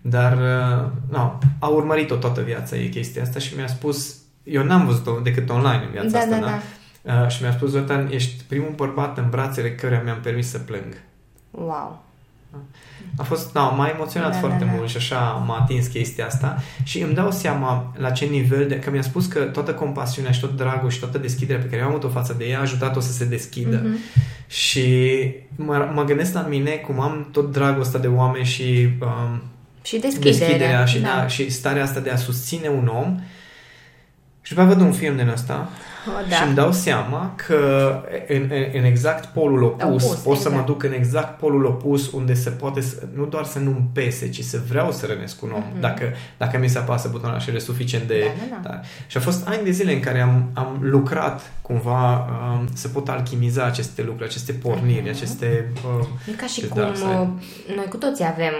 Dar, 0.00 0.32
uh, 0.32 0.90
no, 1.10 1.38
a 1.58 1.66
urmărit-o 1.66 2.14
toată 2.14 2.40
viața 2.40 2.76
ei 2.76 2.88
chestia 2.88 3.22
asta 3.22 3.38
și 3.38 3.56
mi-a 3.56 3.66
spus, 3.66 4.14
eu 4.42 4.64
n-am 4.64 4.86
văzut-o 4.86 5.20
decât 5.22 5.50
online 5.50 5.82
în 5.84 5.90
viața 5.92 6.08
Da, 6.08 6.18
asta, 6.18 6.30
da, 6.38 6.46
da. 6.46 6.58
Uh, 7.08 7.28
și 7.28 7.42
mi-a 7.42 7.52
spus, 7.52 7.70
Zoltan, 7.70 8.08
ești 8.12 8.42
primul 8.48 8.72
bărbat 8.76 9.18
în 9.18 9.26
brațele 9.30 9.74
căruia 9.74 10.00
mi-am 10.04 10.20
permis 10.20 10.50
să 10.50 10.58
plâng. 10.58 10.96
Wow. 11.50 12.04
A 13.16 13.22
fost, 13.22 13.52
da, 13.52 13.60
m-a 13.62 13.88
emoționat 13.94 14.32
Da, 14.32 14.38
foarte 14.38 14.64
da, 14.64 14.70
da. 14.70 14.76
mult 14.76 14.88
și 14.88 14.96
așa 14.96 15.18
m-a 15.46 15.56
atins 15.58 15.86
chestia 15.86 16.26
asta 16.26 16.62
și 16.82 17.00
îmi 17.00 17.14
dau 17.14 17.30
seama 17.30 17.94
la 17.96 18.10
ce 18.10 18.24
nivel, 18.24 18.68
de, 18.68 18.78
că 18.78 18.90
mi-a 18.90 19.02
spus 19.02 19.26
că 19.26 19.40
toată 19.40 19.74
compasiunea 19.74 20.30
și 20.32 20.40
tot 20.40 20.56
dragul 20.56 20.90
și 20.90 20.98
toată 21.00 21.18
deschiderea 21.18 21.62
pe 21.62 21.68
care 21.68 21.80
eu 21.80 21.86
am 21.86 21.90
avut-o 21.92 22.08
față 22.08 22.34
de 22.38 22.44
ea 22.44 22.58
a 22.58 22.60
ajutat-o 22.60 23.00
să 23.00 23.12
se 23.12 23.24
deschidă. 23.24 23.80
Mhm. 23.84 23.96
Și 24.46 25.14
mă, 25.56 25.90
mă 25.94 26.04
gândesc 26.04 26.32
la 26.34 26.40
mine 26.40 26.70
cum 26.70 27.00
am 27.00 27.28
tot 27.32 27.52
dragul 27.52 27.80
ăsta 27.80 27.98
de 27.98 28.06
oameni 28.08 28.44
și 28.44 28.88
um, 29.00 29.42
Și 29.82 29.98
deschiderea. 29.98 30.38
deschiderea 30.38 30.84
și, 30.84 30.98
da. 30.98 31.26
și 31.26 31.50
starea 31.50 31.82
asta 31.82 32.00
de 32.00 32.10
a 32.10 32.16
susține 32.16 32.68
un 32.68 32.86
om 32.86 33.20
și 34.42 34.54
după 34.54 34.60
aceea 34.66 34.76
văd 34.76 34.86
un 34.86 34.92
film 34.92 35.16
din 35.16 35.28
ăsta 35.28 35.54
O, 35.54 35.68
da. 36.28 36.34
și 36.36 36.42
îmi 36.46 36.54
dau 36.54 36.72
seama 36.72 37.32
că 37.46 37.56
în, 38.28 38.42
în, 38.50 38.64
în 38.72 38.84
exact 38.84 39.24
polul 39.24 39.62
opus, 39.62 40.04
Opus, 40.04 40.16
pot 40.18 40.36
să 40.36 40.48
mă 40.48 40.54
exact. 40.54 40.66
duc 40.66 40.82
în 40.82 40.92
exact 40.92 41.38
polul 41.38 41.64
opus 41.64 42.12
unde 42.12 42.34
se 42.34 42.50
poate, 42.50 42.80
să, 42.80 43.02
nu 43.14 43.24
doar 43.26 43.44
să 43.44 43.58
nu-mi 43.58 43.88
pese, 43.92 44.28
ci 44.28 44.42
să 44.42 44.60
vreau 44.68 44.92
să 44.92 45.06
rănesc 45.06 45.42
un 45.42 45.50
om, 45.54 45.62
Mhm. 45.72 45.80
dacă, 45.80 46.04
dacă 46.36 46.58
mi 46.58 46.68
se 46.68 46.78
apasă 46.78 47.08
butonul 47.08 47.36
așa 47.36 47.52
de 47.52 47.58
suficient 47.58 48.06
de... 48.06 48.24
Da, 48.50 48.56
da, 48.62 48.68
da. 48.68 48.80
Și 49.06 49.16
a 49.16 49.20
fost 49.20 49.48
ani 49.48 49.64
de 49.64 49.70
zile 49.70 49.92
în 49.92 50.00
care 50.00 50.20
am, 50.20 50.50
am 50.54 50.78
lucrat 50.80 51.52
cumva 51.68 52.16
um, 52.18 52.66
să 52.74 52.88
pot 52.88 53.08
alchimiza 53.08 53.64
aceste 53.64 54.02
lucruri, 54.02 54.28
aceste 54.28 54.52
porniri, 54.52 55.00
Mhm. 55.00 55.08
aceste... 55.08 55.72
Uh, 56.00 56.06
E 56.28 56.32
ca 56.32 56.46
și 56.46 56.58
acest 56.58 56.68
cum 56.72 56.80
dark 56.82 56.96
side. 56.96 57.08
uh, 57.08 57.28
noi 57.76 57.86
cu 57.88 57.96
toții 57.96 58.24
avem 58.24 58.52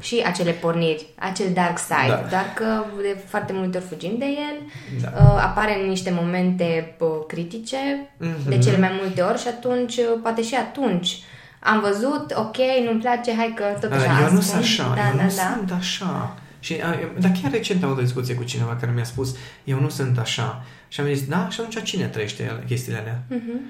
și 0.00 0.22
acele 0.26 0.50
porniri, 0.50 1.06
acel 1.18 1.46
dark 1.54 1.78
side, 1.78 2.08
Da. 2.08 2.26
doar 2.30 2.44
că 2.54 2.84
de 3.02 3.18
foarte 3.28 3.52
multe 3.52 3.78
ori 3.78 3.86
fugim 3.86 4.14
de 4.18 4.24
el, 4.24 4.56
da. 5.02 5.08
uh, 5.14 5.42
apare 5.42 5.80
în 5.82 5.88
niște 5.88 6.12
momente 6.20 6.96
uh, 6.98 7.08
critice, 7.26 7.76
Mhm. 8.18 8.48
de 8.48 8.58
cele 8.58 8.78
mai 8.78 8.90
multe 9.02 9.20
ori 9.22 9.40
și 9.40 9.48
atunci, 9.48 9.96
uh, 9.96 10.04
poate 10.22 10.42
și 10.42 10.54
atunci, 10.54 11.18
am 11.60 11.80
văzut, 11.80 12.32
ok, 12.36 12.56
nu-mi 12.84 13.00
place, 13.00 13.34
hai 13.36 13.52
că 13.56 13.64
tot 13.80 13.90
Da, 13.90 13.96
așa 13.96 14.06
dar 14.06 14.14
eu 14.22 14.32
nu 14.32 14.38
ascund. 14.38 14.42
sunt 14.42 14.60
așa, 14.62 14.94
da, 14.94 15.08
eu 15.10 15.16
da, 15.16 15.22
nu 15.22 15.28
da. 15.36 15.54
sunt 15.56 15.72
așa. 15.78 16.36
Și, 16.60 16.72
a, 16.84 16.94
dar 17.20 17.32
chiar 17.42 17.50
recent 17.52 17.82
am 17.82 17.88
avut 17.88 18.00
o 18.00 18.04
discuție 18.04 18.34
cu 18.34 18.42
cineva 18.42 18.76
care 18.80 18.92
mi-a 18.94 19.04
spus, 19.04 19.36
eu 19.64 19.80
nu 19.80 19.88
sunt 19.88 20.18
așa. 20.18 20.64
Și 20.92 21.00
am 21.00 21.06
zis, 21.06 21.24
da, 21.24 21.48
și 21.50 21.60
atunci 21.60 21.82
cine 21.82 22.04
trăiește 22.04 22.42
ele- 22.42 22.64
chestiile 22.66 22.98
alea? 22.98 23.22
Mhm. 23.28 23.60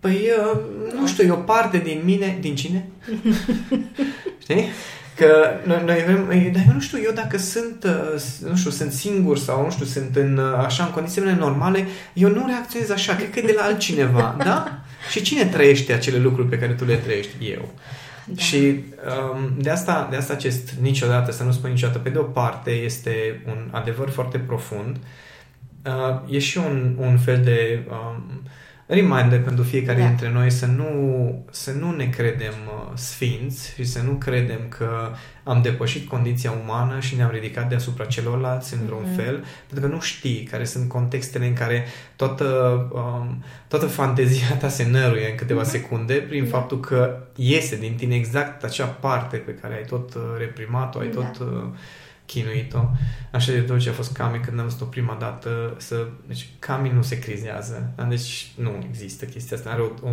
Păi, 0.00 0.28
uh, 0.52 0.60
nu 0.94 1.06
știu, 1.06 1.26
e 1.26 1.30
o 1.30 1.36
parte 1.36 1.78
din 1.78 2.00
mine, 2.04 2.38
din 2.40 2.54
cine? 2.54 2.88
Știi? 4.42 4.64
Că 5.16 5.50
noi, 5.64 5.82
noi 5.84 6.00
avem, 6.02 6.26
dar 6.52 6.62
eu 6.66 6.72
nu 6.72 6.80
știu, 6.80 6.98
eu 7.04 7.12
dacă 7.12 7.38
sunt, 7.38 7.84
uh, 7.84 8.48
nu 8.48 8.56
știu, 8.56 8.70
sunt 8.70 8.92
singur 8.92 9.38
sau, 9.38 9.64
nu 9.64 9.70
știu, 9.70 9.84
sunt 9.84 10.16
în, 10.16 10.36
uh, 10.36 10.64
așa, 10.64 10.84
în 10.84 10.90
condițiile 10.90 11.34
normale, 11.34 11.86
eu 12.12 12.28
nu 12.28 12.46
reacționez 12.46 12.90
așa, 12.90 13.14
cred 13.14 13.30
că 13.30 13.38
e 13.38 13.42
de 13.42 13.54
la 13.56 13.62
altcineva, 13.62 14.36
da? 14.44 14.80
Și 15.10 15.22
cine 15.22 15.44
trăiește 15.44 15.92
acele 15.92 16.18
lucruri 16.18 16.48
pe 16.48 16.58
care 16.58 16.72
tu 16.72 16.84
le 16.84 16.96
trăiești? 16.96 17.50
Eu. 17.50 17.68
Da. 18.24 18.42
Și 18.42 18.56
um, 18.56 19.52
de, 19.58 19.70
asta, 19.70 20.06
de 20.10 20.16
asta 20.16 20.32
acest 20.32 20.70
niciodată, 20.80 21.32
să 21.32 21.42
nu 21.42 21.52
spun 21.52 21.70
niciodată, 21.70 21.98
pe 21.98 22.10
de 22.10 22.18
o 22.18 22.22
parte 22.22 22.70
este 22.70 23.42
un 23.46 23.68
adevăr 23.70 24.08
foarte 24.08 24.38
profund, 24.38 24.96
uh, 24.96 25.02
e 26.28 26.38
și 26.38 26.58
un, 26.58 26.94
un 26.98 27.18
fel 27.18 27.42
de 27.42 27.86
um, 27.88 28.42
reminder 28.90 29.42
pentru 29.42 29.64
fiecare 29.64 30.00
da. 30.00 30.06
dintre 30.06 30.30
noi 30.30 30.50
să 30.50 30.66
nu, 30.66 31.44
să 31.50 31.72
nu 31.72 31.90
ne 31.90 32.06
credem 32.06 32.54
uh, 32.66 32.90
sfinți 32.94 33.74
și 33.74 33.84
să 33.84 34.02
nu 34.02 34.12
credem 34.12 34.60
că 34.68 34.88
am 35.44 35.62
depășit 35.62 36.08
condiția 36.08 36.52
umană 36.64 37.00
și 37.00 37.16
ne-am 37.16 37.30
ridicat 37.30 37.68
deasupra 37.68 38.04
celorlalți 38.04 38.74
în 38.74 38.80
vreun 38.84 39.04
mm-hmm. 39.04 39.16
fel, 39.16 39.44
pentru 39.66 39.88
că 39.88 39.94
nu 39.94 40.00
știi 40.00 40.42
care 40.42 40.64
sunt 40.64 40.88
contextele 40.88 41.46
în 41.46 41.52
care 41.52 41.84
toată, 42.16 42.44
um, 42.92 43.44
toată 43.68 43.86
fantezia 43.86 44.56
ta 44.60 44.68
se 44.68 44.88
năruie 44.90 45.30
în 45.30 45.36
câteva 45.36 45.62
mm-hmm. 45.62 45.70
secunde 45.70 46.14
prin 46.14 46.44
da. 46.44 46.50
faptul 46.50 46.80
că 46.80 47.18
iese 47.36 47.76
din 47.76 47.94
tine 47.94 48.14
exact 48.14 48.64
acea 48.64 48.86
parte 48.86 49.36
pe 49.36 49.54
care 49.54 49.74
ai 49.74 49.84
tot 49.84 50.14
uh, 50.14 50.22
reprimat-o, 50.38 50.98
ai 50.98 51.08
da. 51.08 51.20
tot... 51.20 51.46
Uh, 51.46 51.62
chinuit-o. 52.30 52.78
Așa 53.30 53.52
de 53.52 53.58
dulce 53.58 53.88
a 53.88 53.92
fost 53.92 54.12
Cami 54.12 54.38
când 54.38 54.58
am 54.58 54.64
văzut-o 54.64 54.84
prima 54.84 55.16
dată 55.20 55.74
să... 55.76 56.06
Deci 56.26 56.48
Cami 56.58 56.92
nu 56.94 57.02
se 57.02 57.18
crizează. 57.18 57.92
Deci 58.08 58.52
nu 58.56 58.70
există 58.88 59.24
chestia 59.24 59.56
asta. 59.56 59.70
Are 59.70 59.80
o, 59.80 60.08
o, 60.08 60.10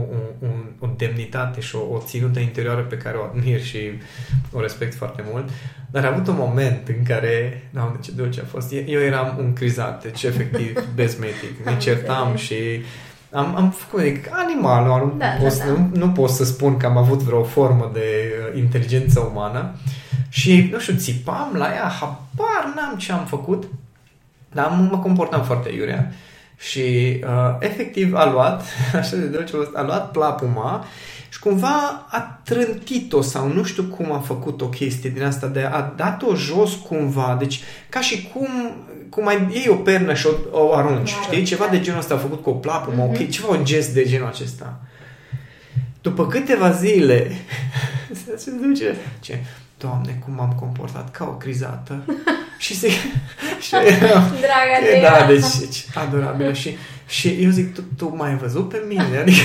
o, 0.48 0.50
o 0.80 0.90
demnitate 0.98 1.60
și 1.60 1.76
o, 1.76 1.80
o 1.80 2.02
ținută 2.06 2.40
interioară 2.40 2.82
pe 2.82 2.98
care 2.98 3.18
o 3.18 3.24
admir 3.24 3.62
și 3.62 3.80
o 4.52 4.62
respect 4.62 4.96
foarte 4.96 5.24
mult. 5.32 5.50
Dar 5.92 6.06
a 6.06 6.12
avut 6.12 6.28
un 6.28 6.36
moment 6.38 6.88
în 6.88 7.04
care... 7.04 7.64
Doamne, 7.74 7.98
ce 8.02 8.12
dulce 8.12 8.42
a 8.42 8.46
fost. 8.46 8.72
Eu 8.72 9.00
eram 9.00 9.36
un 9.40 9.54
crizat, 9.54 10.04
deci 10.04 10.24
efectiv 10.24 10.86
bezmetic. 10.96 11.66
Ne 11.66 11.78
certam 11.78 12.36
și 12.36 12.56
am, 13.32 13.56
am 13.56 13.72
făcut 13.72 14.00
adică, 14.00 14.30
animal, 14.34 14.86
nu, 14.86 15.16
da, 15.18 15.26
da, 15.42 15.48
da. 15.48 15.66
Nu, 15.66 15.90
nu 15.94 16.10
pot 16.10 16.30
să 16.30 16.46
spun 16.46 16.78
că 16.78 16.86
am 16.86 16.98
avut 16.98 17.20
vreo 17.20 17.44
formă 17.44 17.90
de 17.94 18.34
uh, 18.52 18.60
inteligență 18.60 19.20
umană. 19.20 19.74
Uh, 19.74 20.06
și, 20.30 20.70
nu 20.72 20.80
știu, 20.80 20.96
țipam 20.96 21.54
la 21.56 21.74
ea, 21.74 21.92
habar 22.00 22.74
n-am 22.76 22.98
ce 22.98 23.12
am 23.12 23.26
făcut, 23.26 23.64
dar 24.52 24.88
mă 24.90 24.98
comportam 24.98 25.44
foarte 25.44 25.70
iurea. 25.70 26.12
Și 26.58 26.80
uh, 27.24 27.56
efectiv 27.60 28.14
a 28.14 28.32
luat, 28.32 28.64
așa 29.00 29.16
de 29.16 29.26
dulce, 29.26 29.54
a 29.74 29.82
luat 29.82 30.12
plapuma 30.12 30.86
și 31.30 31.40
cumva 31.40 32.06
a 32.10 32.42
trântit-o 32.44 33.22
sau 33.22 33.48
nu 33.48 33.64
știu 33.64 33.84
cum 33.84 34.12
a 34.12 34.20
făcut 34.20 34.62
o 34.62 34.70
chestie 34.70 35.10
din 35.10 35.24
asta 35.24 35.48
de 35.48 35.62
a 35.62 35.94
dat-o 35.96 36.36
jos 36.36 36.74
cumva, 36.74 37.36
deci 37.40 37.62
ca 37.90 38.02
și 38.02 38.30
cum, 38.34 38.48
cum 39.10 39.24
mai 39.24 39.48
iei 39.52 39.68
o 39.68 39.76
pernă 39.76 40.14
și 40.14 40.28
o, 40.28 40.60
o 40.60 40.74
arunci, 40.74 41.12
Iar, 41.12 41.24
știi? 41.24 41.44
Ceva 41.44 41.68
de 41.68 41.80
genul 41.80 42.00
ăsta 42.00 42.14
a 42.14 42.18
făcut 42.18 42.44
cu 42.44 42.50
o 42.50 42.54
plapumă, 42.54 43.08
mm-hmm. 43.08 43.22
ok, 43.22 43.30
ceva 43.30 43.48
un 43.48 43.66
gest 43.66 43.94
de 43.94 44.06
genul 44.06 44.28
acesta. 44.28 44.80
După 46.02 46.28
câteva 46.28 46.72
zile 46.72 47.32
se 48.36 48.52
duce, 48.52 48.96
ce, 49.20 49.44
Doamne, 49.78 50.22
cum 50.26 50.34
m-am 50.34 50.56
comportat 50.60 51.12
ca 51.12 51.26
o 51.26 51.32
crizată. 51.32 52.04
și 52.66 52.76
se... 52.76 52.88
și 53.66 53.72
Draga 54.46 54.78
de 54.82 55.00
Da, 55.02 55.26
deci, 55.28 55.56
deci 55.60 55.86
adorabilă. 55.96 56.54
Și, 56.54 56.78
și 57.08 57.38
eu 57.40 57.50
zic, 57.50 57.74
tu, 57.74 57.82
tu 57.98 58.16
m-ai 58.16 58.38
văzut 58.38 58.70
pe 58.70 58.84
mine? 58.88 59.18
Adică, 59.22 59.42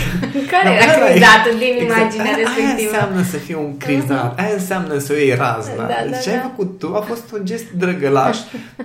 Care 0.51 0.69
era 0.75 0.93
crizată 0.93 1.49
din 1.59 1.75
exact, 1.81 2.01
imaginea 2.01 2.25
aia, 2.25 2.37
respectivă? 2.37 2.91
Aia 2.91 3.03
înseamnă 3.03 3.23
să 3.23 3.37
fii 3.37 3.55
un 3.55 3.77
crizat. 3.77 4.39
Aia 4.39 4.53
înseamnă 4.53 4.99
să 4.99 5.13
o 5.13 5.17
iei 5.17 5.35
razna. 5.35 5.75
Da, 5.77 5.87
da, 5.87 6.11
deci 6.11 6.23
ce 6.23 6.31
da. 6.31 6.37
ai 6.37 6.43
făcut 6.43 6.79
tu 6.79 6.95
a 6.95 7.01
fost 7.01 7.33
un 7.33 7.45
gest 7.45 7.71
drăgălaș 7.71 8.39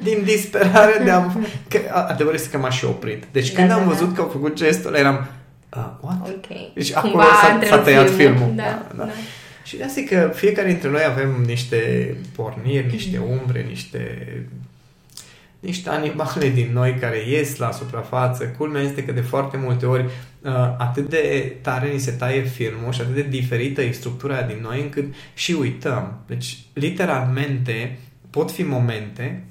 din 0.03 0.21
disperare 0.23 1.01
de 1.03 1.09
a... 1.09 1.23
Că, 1.67 1.79
adevărul 2.07 2.35
este 2.39 2.49
că 2.49 2.57
m-aș 2.57 2.77
și 2.77 2.85
oprit. 2.85 3.23
Deci 3.31 3.53
când 3.53 3.67
da, 3.67 3.75
am 3.75 3.87
văzut 3.87 4.07
da. 4.07 4.15
că 4.15 4.21
au 4.21 4.27
făcut 4.27 4.55
gestul 4.55 4.93
eram... 4.93 5.27
Uh, 5.75 5.83
what? 6.01 6.17
Okay. 6.21 6.71
Deci 6.73 6.95
acolo 6.95 7.23
s-a, 7.23 7.59
s-a 7.67 7.77
tăiat 7.77 8.09
filmul. 8.09 8.37
filmul. 8.37 8.53
Da, 8.55 8.85
da. 8.95 9.03
da. 9.03 9.09
Și 9.67 9.77
de 9.77 9.83
asta 9.83 10.01
că 10.09 10.31
fiecare 10.35 10.67
dintre 10.67 10.89
noi 10.89 11.03
avem 11.03 11.43
niște 11.45 12.13
porniri, 12.35 12.91
niște 12.91 13.17
umbre, 13.17 13.65
niște 13.69 14.27
niște 15.59 15.89
animale 15.89 16.49
din 16.49 16.69
noi 16.73 16.93
care 16.99 17.29
ies 17.29 17.55
la 17.55 17.71
suprafață. 17.71 18.45
Culmea 18.57 18.81
este 18.81 19.03
că 19.03 19.11
de 19.11 19.21
foarte 19.21 19.57
multe 19.57 19.85
ori 19.85 20.03
uh, 20.03 20.51
atât 20.77 21.09
de 21.09 21.55
tare 21.61 21.91
ni 21.91 21.99
se 21.99 22.11
taie 22.11 22.41
filmul 22.41 22.91
și 22.91 23.01
atât 23.01 23.15
de 23.15 23.21
diferită 23.21 23.81
e 23.81 23.91
structura 23.91 24.41
din 24.41 24.57
noi 24.61 24.81
încât 24.81 25.13
și 25.33 25.51
uităm. 25.51 26.19
Deci, 26.27 26.57
literalmente, 26.73 27.97
pot 28.29 28.51
fi 28.51 28.63
momente 28.63 29.43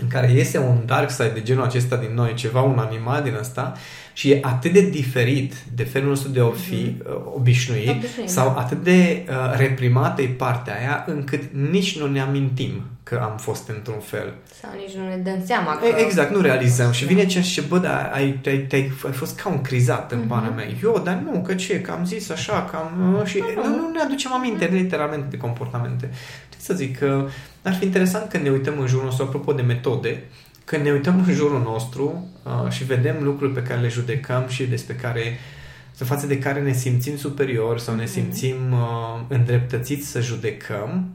în 0.00 0.08
care 0.08 0.32
iese 0.32 0.58
un 0.58 0.82
dark 0.86 1.10
side 1.10 1.30
de 1.34 1.42
genul 1.42 1.64
acesta 1.64 1.96
din 1.96 2.10
noi, 2.14 2.34
ceva, 2.34 2.60
un 2.60 2.78
animal 2.78 3.22
din 3.22 3.34
ăsta, 3.38 3.72
și 4.12 4.30
e 4.30 4.38
atât 4.42 4.72
de 4.72 4.88
diferit 4.88 5.54
de 5.74 5.82
felul 5.82 6.08
nostru 6.08 6.30
de 6.30 6.40
a 6.40 6.50
fi 6.50 6.74
mm-hmm. 6.74 7.34
obișnuit, 7.34 7.88
obișnuit 7.88 8.28
sau 8.28 8.52
da. 8.54 8.60
atât 8.60 8.82
de 8.82 9.26
uh, 9.28 9.56
reprimată 9.56 10.22
e 10.22 10.26
partea 10.26 10.76
aia, 10.78 11.04
încât 11.06 11.42
nici 11.70 11.98
nu 11.98 12.06
ne 12.06 12.20
amintim 12.20 12.82
că 13.10 13.20
am 13.30 13.36
fost 13.36 13.68
într-un 13.68 13.98
fel. 13.98 14.34
Sau 14.60 14.70
nici 14.76 14.96
nu 14.96 15.08
ne 15.08 15.16
dăm 15.16 15.42
seama 15.46 15.76
că... 15.76 15.86
Exact, 15.86 16.34
nu 16.34 16.40
realizăm. 16.40 16.90
Și 16.92 17.04
vine 17.04 17.26
ce 17.26 17.40
și 17.40 17.62
bă, 17.62 17.78
dar 17.78 18.10
ai, 18.14 18.40
ai, 18.46 18.66
ai, 18.72 18.92
ai 19.04 19.12
fost 19.12 19.40
ca 19.40 19.48
un 19.48 19.60
crizat 19.60 20.12
în 20.12 20.24
mm-hmm. 20.24 20.28
pana 20.28 20.48
mea. 20.48 20.66
Eu, 20.82 21.00
dar 21.04 21.14
nu, 21.14 21.42
că 21.42 21.54
ce, 21.54 21.80
că 21.80 21.90
am 21.90 22.04
zis 22.04 22.30
așa, 22.30 22.64
că 22.70 22.76
am... 22.76 23.16
Uh, 23.20 23.26
și 23.26 23.38
mm-hmm. 23.38 23.54
nu, 23.54 23.62
nu 23.62 23.90
ne 23.92 24.00
aducem 24.00 24.32
aminte 24.32 24.68
mm-hmm. 24.68 24.72
literalmente 24.72 25.26
de 25.30 25.36
comportamente. 25.36 26.10
Ce 26.48 26.56
să 26.58 26.74
zic, 26.74 26.98
că 26.98 27.28
ar 27.62 27.74
fi 27.74 27.84
interesant 27.84 28.30
când 28.30 28.44
ne 28.44 28.50
uităm 28.50 28.78
în 28.78 28.86
jurul 28.86 29.04
nostru, 29.04 29.24
apropo 29.24 29.52
de 29.52 29.62
metode, 29.62 30.22
când 30.64 30.84
ne 30.84 30.92
uităm 30.92 31.24
în 31.26 31.34
jurul 31.34 31.62
nostru 31.62 32.28
uh, 32.42 32.70
și 32.70 32.84
vedem 32.84 33.16
lucruri 33.22 33.52
pe 33.52 33.62
care 33.62 33.80
le 33.80 33.88
judecăm 33.88 34.44
și 34.48 34.64
despre 34.64 34.94
care 34.94 35.38
să 35.90 36.04
față 36.04 36.26
de 36.26 36.38
care 36.38 36.60
ne 36.60 36.72
simțim 36.72 37.16
superior 37.16 37.78
sau 37.78 37.94
ne 37.94 38.02
mhm. 38.02 38.12
simțim 38.12 38.72
uh, 38.72 39.20
îndreptățiți 39.28 40.06
să 40.06 40.20
judecăm, 40.20 41.14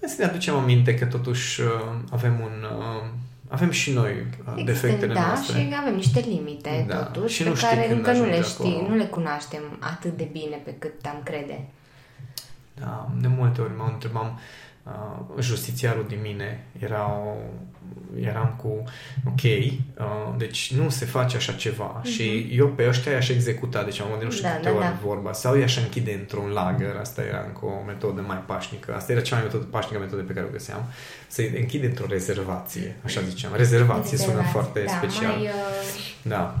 să 0.00 0.14
ne 0.18 0.24
aducem 0.24 0.54
aminte 0.54 0.94
că 0.94 1.04
totuși 1.04 1.60
uh, 1.60 1.66
avem 2.10 2.40
un 2.40 2.66
uh, 2.78 3.08
avem 3.48 3.70
și 3.70 3.92
noi 3.92 4.26
uh, 4.56 4.64
defectele 4.64 5.14
da, 5.14 5.26
noastre. 5.26 5.60
și 5.60 5.74
avem 5.80 5.94
niște 5.94 6.24
limite 6.28 6.84
da. 6.88 6.96
totuși 6.96 7.34
și 7.34 7.42
pe 7.42 7.52
care 7.60 7.92
încă 7.92 8.12
nu 8.12 8.24
le 8.24 8.42
știm, 8.42 8.86
nu 8.88 8.94
le 8.94 9.04
cunoaștem 9.04 9.62
atât 9.78 10.16
de 10.16 10.28
bine 10.32 10.60
pe 10.64 10.74
cât 10.78 11.06
am 11.06 11.20
crede. 11.22 11.64
Da, 12.74 13.10
de 13.20 13.28
multe 13.28 13.60
ori 13.60 13.72
mă 13.76 13.90
întrebam 13.92 14.26
uh, 14.26 14.65
justițiarul 15.40 16.04
din 16.08 16.18
mine 16.22 16.64
era 16.78 17.06
o, 17.06 17.34
eram 18.20 18.54
cu 18.62 18.84
ok, 19.26 19.42
uh, 19.42 20.34
deci 20.36 20.72
nu 20.72 20.88
se 20.88 21.04
face 21.04 21.36
așa 21.36 21.52
ceva 21.52 22.00
uh-huh. 22.00 22.04
și 22.04 22.50
eu 22.52 22.68
pe 22.68 22.88
ăștia 22.88 23.12
i-aș 23.12 23.28
executa, 23.28 23.82
deci 23.82 24.00
am 24.00 24.06
gândit 24.08 24.26
nu 24.26 24.32
știu 24.32 24.48
da, 24.48 24.54
câte 24.54 24.68
da, 24.68 24.74
ori 24.74 24.84
da. 24.84 24.98
vorba, 25.02 25.32
sau 25.32 25.56
i-aș 25.56 25.76
închide 25.76 26.12
într-un 26.12 26.48
lagăr, 26.48 26.96
asta 27.00 27.22
era 27.22 27.42
încă 27.46 27.64
o 27.64 27.84
metodă 27.86 28.24
mai 28.26 28.42
pașnică, 28.46 28.94
asta 28.94 29.12
era 29.12 29.20
cea 29.20 29.34
mai 29.34 29.44
metodă, 29.44 29.64
pașnică 29.64 29.98
metodă 29.98 30.22
pe 30.22 30.32
care 30.32 30.46
o 30.46 30.52
găseam, 30.52 30.84
să-i 31.28 31.52
închide 31.56 31.86
într-o 31.86 32.06
rezervație, 32.08 32.96
așa 33.04 33.20
ziceam, 33.20 33.52
rezervație, 33.56 34.18
sună 34.18 34.42
foarte 34.42 34.84
da, 34.86 34.92
special. 34.92 35.36
Mai, 35.36 35.42
uh... 35.42 35.50
Da. 36.22 36.58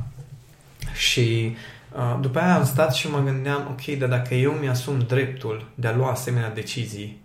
Și 0.94 1.56
uh, 1.92 2.18
după 2.20 2.38
aia 2.38 2.54
am 2.54 2.64
stat 2.64 2.94
și 2.94 3.10
mă 3.10 3.22
gândeam, 3.24 3.68
ok, 3.70 3.98
dar 3.98 4.08
dacă 4.08 4.34
eu 4.34 4.52
mi-asum 4.52 4.98
dreptul 4.98 5.68
de 5.74 5.86
a 5.86 5.96
lua 5.96 6.10
asemenea 6.10 6.50
decizii 6.50 7.24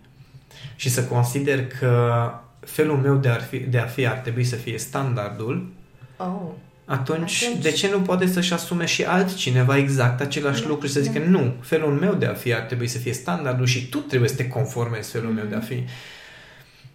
și 0.76 0.90
să 0.90 1.04
consider 1.04 1.66
că 1.66 2.12
felul 2.60 2.96
meu 2.96 3.14
de 3.14 3.28
a 3.28 3.34
fi, 3.34 3.58
de 3.58 3.78
a 3.78 3.84
fi 3.84 4.06
ar 4.06 4.16
trebui 4.16 4.44
să 4.44 4.56
fie 4.56 4.78
standardul, 4.78 5.72
oh. 6.16 6.26
atunci, 6.84 7.42
atunci 7.44 7.62
de 7.62 7.70
ce 7.70 7.90
nu 7.90 8.00
poate 8.00 8.26
să-și 8.26 8.52
asume 8.52 8.84
și 8.84 9.04
altcineva 9.04 9.76
exact 9.76 10.20
același 10.20 10.62
da, 10.62 10.68
lucru 10.68 10.86
și 10.86 10.92
să 10.92 11.00
zică 11.00 11.18
da. 11.18 11.28
nu, 11.28 11.54
felul 11.60 11.92
meu 11.92 12.14
de 12.14 12.26
a 12.26 12.32
fi 12.32 12.54
ar 12.54 12.60
trebui 12.60 12.86
să 12.86 12.98
fie 12.98 13.12
standardul 13.12 13.66
și 13.66 13.88
tu 13.88 13.98
trebuie 13.98 14.28
să 14.28 14.36
te 14.36 14.48
conformezi 14.48 15.10
felul 15.10 15.32
mm-hmm. 15.32 15.34
meu 15.34 15.44
de 15.44 15.54
a 15.54 15.60
fi. 15.60 15.84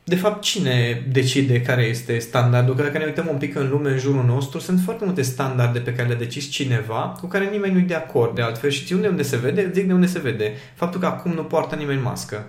De 0.08 0.16
fapt, 0.16 0.42
cine 0.42 1.06
decide 1.12 1.62
care 1.62 1.82
este 1.82 2.18
standardul? 2.18 2.76
Că 2.76 2.82
dacă 2.82 2.98
ne 2.98 3.06
uităm 3.06 3.28
un 3.32 3.38
pic 3.38 3.56
în 3.56 3.70
lume, 3.70 3.92
în 3.92 3.98
jurul 3.98 4.26
nostru, 4.26 4.60
sunt 4.60 4.80
foarte 4.80 5.06
multe 5.06 5.22
standarde 5.22 5.80
pe 5.80 5.94
care 5.94 6.08
le 6.08 6.16
decis 6.16 6.50
cineva 6.50 7.18
cu 7.20 7.28
care 7.28 7.46
nimeni 7.46 7.74
nu-i 7.74 7.82
de 7.82 7.94
acord. 7.94 8.36
De 8.36 8.42
altfel, 8.42 8.70
și 8.70 8.94
unde 8.94 9.08
unde 9.08 9.24
se 9.24 9.38
vede? 9.38 9.72
Zic 9.74 9.88
de 9.88 9.94
unde 9.94 10.06
se 10.06 10.20
vede. 10.20 10.54
Faptul 10.76 11.00
că 11.00 11.06
acum 11.06 11.32
nu 11.32 11.44
poartă 11.44 11.76
nimeni 11.76 12.02
mască. 12.02 12.46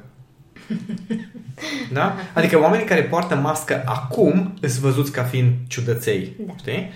Da? 1.93 2.17
Adică 2.35 2.61
oamenii 2.61 2.87
care 2.87 3.03
poartă 3.03 3.35
mască 3.35 3.83
acum 3.85 4.55
îți 4.61 4.81
văzuți 4.81 5.13
ca 5.13 5.23
fiind 5.23 5.53
ciudăței. 5.67 6.33
Da. 6.47 6.55
Știi? 6.59 6.91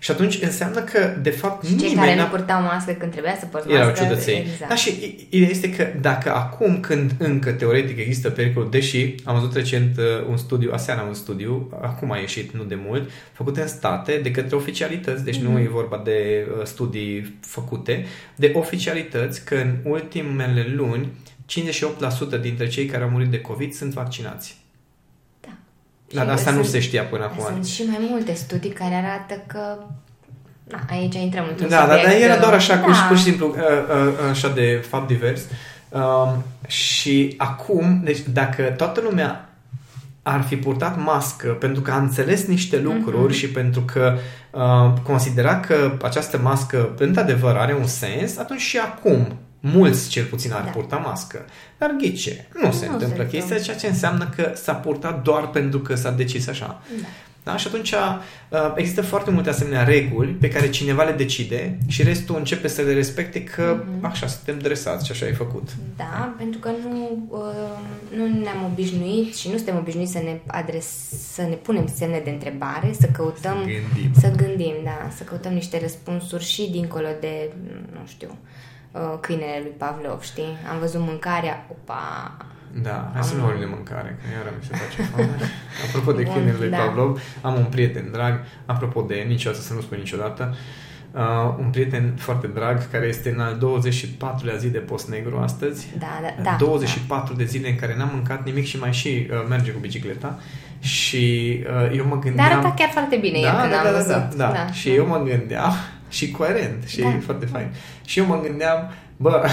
Și 0.00 0.10
atunci 0.10 0.42
înseamnă 0.42 0.80
că, 0.80 1.16
de 1.22 1.30
fapt, 1.30 1.64
Și 1.64 1.76
cei 1.76 1.88
nimeni 1.88 2.06
care 2.06 2.16
n-a 2.16 2.22
nu 2.22 2.28
purtau 2.28 2.62
mască 2.62 2.92
când 2.92 3.12
trebuia 3.12 3.36
să 3.38 3.46
porți 3.46 3.72
erau 3.72 3.88
mască. 3.88 4.04
ciudăței. 4.04 4.38
Exact. 4.38 4.68
Da, 4.68 4.74
și 4.74 5.26
ideea 5.30 5.50
este 5.50 5.70
că 5.70 5.86
dacă 6.00 6.34
acum, 6.34 6.80
când 6.80 7.14
încă 7.18 7.50
teoretic 7.50 7.98
există 7.98 8.30
pericol, 8.30 8.68
deși 8.70 9.14
am 9.24 9.34
văzut 9.34 9.54
recent 9.54 9.96
uh, 9.96 10.04
un 10.28 10.36
studiu, 10.36 10.70
aseară 10.72 11.04
un 11.08 11.14
studiu, 11.14 11.70
acum 11.82 12.12
a 12.12 12.16
ieșit, 12.16 12.54
nu 12.54 12.62
de 12.62 12.78
mult, 12.86 13.10
făcut 13.32 13.56
în 13.56 13.66
state 13.66 14.20
de 14.22 14.30
către 14.30 14.56
oficialități, 14.56 15.24
deci 15.24 15.36
nu 15.36 15.58
e 15.58 15.68
vorba 15.70 16.00
de 16.04 16.46
uh, 16.58 16.64
studii 16.64 17.38
făcute, 17.40 18.04
de 18.34 18.52
oficialități 18.54 19.44
că 19.44 19.54
în 19.54 19.76
ultimele 19.84 20.66
luni 20.74 21.08
58% 21.48 22.40
dintre 22.40 22.68
cei 22.68 22.86
care 22.86 23.02
au 23.02 23.08
murit 23.10 23.30
de 23.30 23.40
COVID 23.40 23.72
sunt 23.72 23.92
vaccinați. 23.92 24.56
Da. 25.40 25.48
Dar 26.14 26.24
Și 26.24 26.30
asta 26.30 26.50
nu 26.50 26.56
sunt- 26.60 26.70
se 26.72 26.80
știa 26.80 27.02
până 27.04 27.24
acum. 27.24 27.44
Sunt 27.44 27.66
și 27.66 27.82
mai 27.82 28.06
multe 28.10 28.32
studii 28.34 28.70
care 28.70 28.94
arată 28.94 29.42
că 29.46 29.76
Na, 30.70 30.78
aici 30.90 31.14
intrăm 31.14 31.46
într-un 31.50 31.68
Da, 31.68 31.76
da, 31.76 31.82
subiect, 31.82 32.04
dar 32.04 32.14
era 32.20 32.34
uh, 32.34 32.40
doar 32.40 32.52
așa, 32.52 32.78
cu, 32.78 32.90
da. 32.90 32.96
pur 33.08 33.16
și 33.16 33.22
simplu, 33.22 33.48
uh, 33.48 33.54
uh, 33.54 34.28
așa 34.30 34.48
de 34.48 34.84
fapt 34.88 35.06
divers. 35.06 35.40
Um, 35.88 36.42
și 36.66 37.34
acum, 37.36 38.00
deci 38.04 38.18
dacă 38.32 38.62
toată 38.62 39.00
lumea 39.00 39.48
ar 40.22 40.42
fi 40.42 40.56
purtat 40.56 40.98
mască 41.02 41.48
pentru 41.48 41.82
că 41.82 41.90
a 41.90 41.96
înțeles 41.98 42.46
niște 42.46 42.78
lucruri 42.80 43.22
Mhm. 43.32 43.32
și 43.32 43.48
pentru 43.50 43.80
că 43.80 44.16
uh, 44.50 44.92
considera 45.02 45.60
că 45.60 45.92
această 46.02 46.38
mască 46.38 46.94
într-adevăr 46.98 47.56
are 47.56 47.74
un 47.74 47.86
sens, 47.86 48.36
atunci 48.38 48.60
și 48.60 48.78
acum 48.78 49.38
mulți 49.60 50.08
cel 50.08 50.24
puțin 50.24 50.52
ar 50.52 50.62
Da. 50.62 50.70
purta 50.70 50.96
mască. 50.96 51.44
Dar 51.78 51.94
ghice, 51.98 52.48
nu, 52.62 52.70
se 52.72 52.78
se 52.78 52.86
întâmplă 52.86 53.22
chestia, 53.22 53.40
întâmplă. 53.40 53.64
ceea 53.64 53.76
ce 53.76 53.86
înseamnă 53.86 54.28
că 54.36 54.52
s-a 54.54 54.74
purtat 54.74 55.22
doar 55.22 55.48
pentru 55.50 55.78
că 55.78 55.94
s-a 55.94 56.10
decis 56.10 56.48
așa. 56.48 56.82
Da. 57.00 57.06
Da? 57.42 57.56
Și 57.56 57.66
atunci 57.66 57.92
uh, 57.92 58.72
există 58.76 59.02
foarte 59.02 59.30
multe 59.30 59.48
asemenea 59.48 59.84
reguli 59.84 60.30
pe 60.30 60.48
care 60.48 60.70
cineva 60.70 61.02
le 61.02 61.12
decide 61.12 61.78
și 61.86 62.02
restul 62.02 62.36
începe 62.36 62.68
să 62.68 62.82
le 62.82 62.94
respecte 62.94 63.44
că 63.44 63.84
Mhm. 63.96 64.04
așa 64.04 64.26
suntem 64.26 64.58
dresați 64.58 65.04
și 65.06 65.12
așa 65.12 65.26
e 65.26 65.32
făcut. 65.32 65.68
Da, 65.96 66.34
pentru 66.38 66.58
că 66.60 66.70
nu, 66.82 67.26
uh, 67.28 67.38
nu 68.16 68.26
ne-am 68.40 68.64
obișnuit 68.72 69.36
și 69.36 69.48
nu 69.50 69.56
suntem 69.56 69.76
obișnuiți 69.76 70.12
să 70.12 70.18
ne, 70.18 70.38
adres, 70.46 70.86
să 71.32 71.42
ne 71.42 71.54
punem 71.54 71.86
semne 71.94 72.20
de 72.24 72.30
întrebare, 72.30 72.94
să 73.00 73.06
căutăm, 73.12 73.56
Gândim. 73.56 74.12
să 74.20 74.30
gândim, 74.36 74.74
da, 74.84 75.10
să 75.16 75.22
căutăm 75.22 75.52
niște 75.52 75.78
răspunsuri 75.80 76.44
și 76.44 76.68
dincolo 76.70 77.08
de, 77.20 77.50
nu 77.92 78.00
știu, 78.06 78.28
uh, 78.30 78.36
câinele 79.20 79.58
lui 79.62 79.72
Pavlov, 79.78 80.22
știi? 80.22 80.56
Am 80.72 80.78
văzut 80.78 81.00
mâncarea, 81.00 81.66
opa, 81.70 82.36
Da, 82.82 83.10
hai 83.14 83.22
să 83.22 83.34
nu 83.34 83.40
Am- 83.40 83.46
vorbim 83.46 83.64
de 83.68 83.74
mâncare, 83.74 84.18
că 84.20 84.24
iară 84.36 84.50
mi 84.58 84.64
se 84.64 84.74
face 84.76 85.02
foame. 85.10 85.30
Apropo 85.86 86.12
de 86.12 86.22
Bun, 86.22 86.32
câinele 86.32 86.56
lui 86.58 86.68
da. 86.70 86.76
Pavlov, 86.76 87.20
am 87.40 87.54
un 87.56 87.64
prieten 87.64 88.08
drag, 88.12 88.40
apropo 88.66 89.00
de 89.02 89.14
niciodată 89.28 89.62
să 89.62 89.74
nu 89.74 89.80
spun 89.80 89.98
niciodată, 89.98 90.54
uh, 91.12 91.54
un 91.58 91.70
prieten 91.70 92.14
foarte 92.16 92.46
drag 92.46 92.90
care 92.90 93.06
este 93.06 93.30
în 93.30 93.40
al 93.40 93.54
24-lea 93.58 94.56
zi 94.56 94.68
de 94.68 94.78
post 94.78 95.08
negru 95.08 95.38
astăzi. 95.38 95.88
da, 95.98 96.20
da, 96.22 96.42
da. 96.42 96.56
24 96.58 97.34
de 97.34 97.44
zile 97.44 97.68
în 97.68 97.76
care 97.76 97.96
n-am 97.96 98.10
mâncat 98.12 98.44
nimic 98.44 98.64
și 98.66 98.78
mai 98.78 98.92
și 98.92 99.28
uh, 99.30 99.46
merge 99.48 99.70
cu 99.70 99.78
bicicleta 99.78 100.38
și 100.80 101.58
uh, 101.66 101.96
eu 101.96 102.04
mă 102.04 102.14
Dar 102.14 102.18
gândeam... 102.22 102.46
arăta 102.52 102.74
chiar 102.76 102.88
foarte 102.88 103.16
bine 103.16 103.38
el 103.38 103.50
când 103.60 103.70
da, 103.70 103.78
am 103.78 103.84
da, 103.84 103.90
da, 103.90 103.96
văzut. 103.96 104.34
da, 104.36 104.50
da. 104.52 104.72
Și 104.72 104.90
eu 104.94 105.06
mă 105.06 105.22
gândeam, 105.22 105.72
și 106.08 106.30
coerent, 106.30 106.84
și 106.86 107.00
Da. 107.00 107.18
foarte 107.24 107.46
fain. 107.46 107.66
Și 108.04 108.18
eu 108.18 108.26
mă 108.26 108.40
gândeam, 108.46 108.90
bă, 109.16 109.44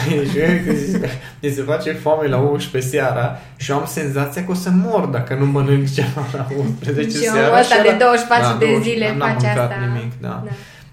mi 1.42 1.50
se 1.50 1.62
face 1.62 1.92
foame 1.92 2.28
la 2.28 2.38
11 2.38 2.90
seara 2.92 3.38
și 3.58 3.72
eu 3.72 3.78
am 3.78 3.86
senzația 3.86 4.46
că 4.46 4.52
o 4.52 4.54
să 4.54 4.70
mor 4.70 5.06
dacă 5.06 5.34
nu 5.36 5.46
mănânc 5.46 5.94
ceva 5.94 6.26
la 6.34 6.48
11 6.58 7.18
Și 7.18 7.24
seara. 7.24 7.48
omul 7.48 7.60
ăsta 7.60 7.76
și 7.76 7.82
de 7.82 7.94
ăla- 7.96 7.98
24 7.98 8.58
de 8.58 8.66
20, 8.66 8.84
zile 8.94 9.16
n-am 9.18 9.20
face 9.34 9.46
mâncat 9.46 9.72
asta. 9.72 9.86
nimic, 9.86 10.12
da. 10.22 10.44
Da. 10.46 10.52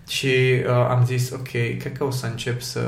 Și 0.08 0.26
uh, 0.66 0.70
am 0.90 1.02
zis, 1.06 1.30
ok, 1.30 1.50
cred 1.50 1.92
că 1.98 2.04
o 2.04 2.10
să 2.10 2.26
încep 2.26 2.60
să 2.60 2.80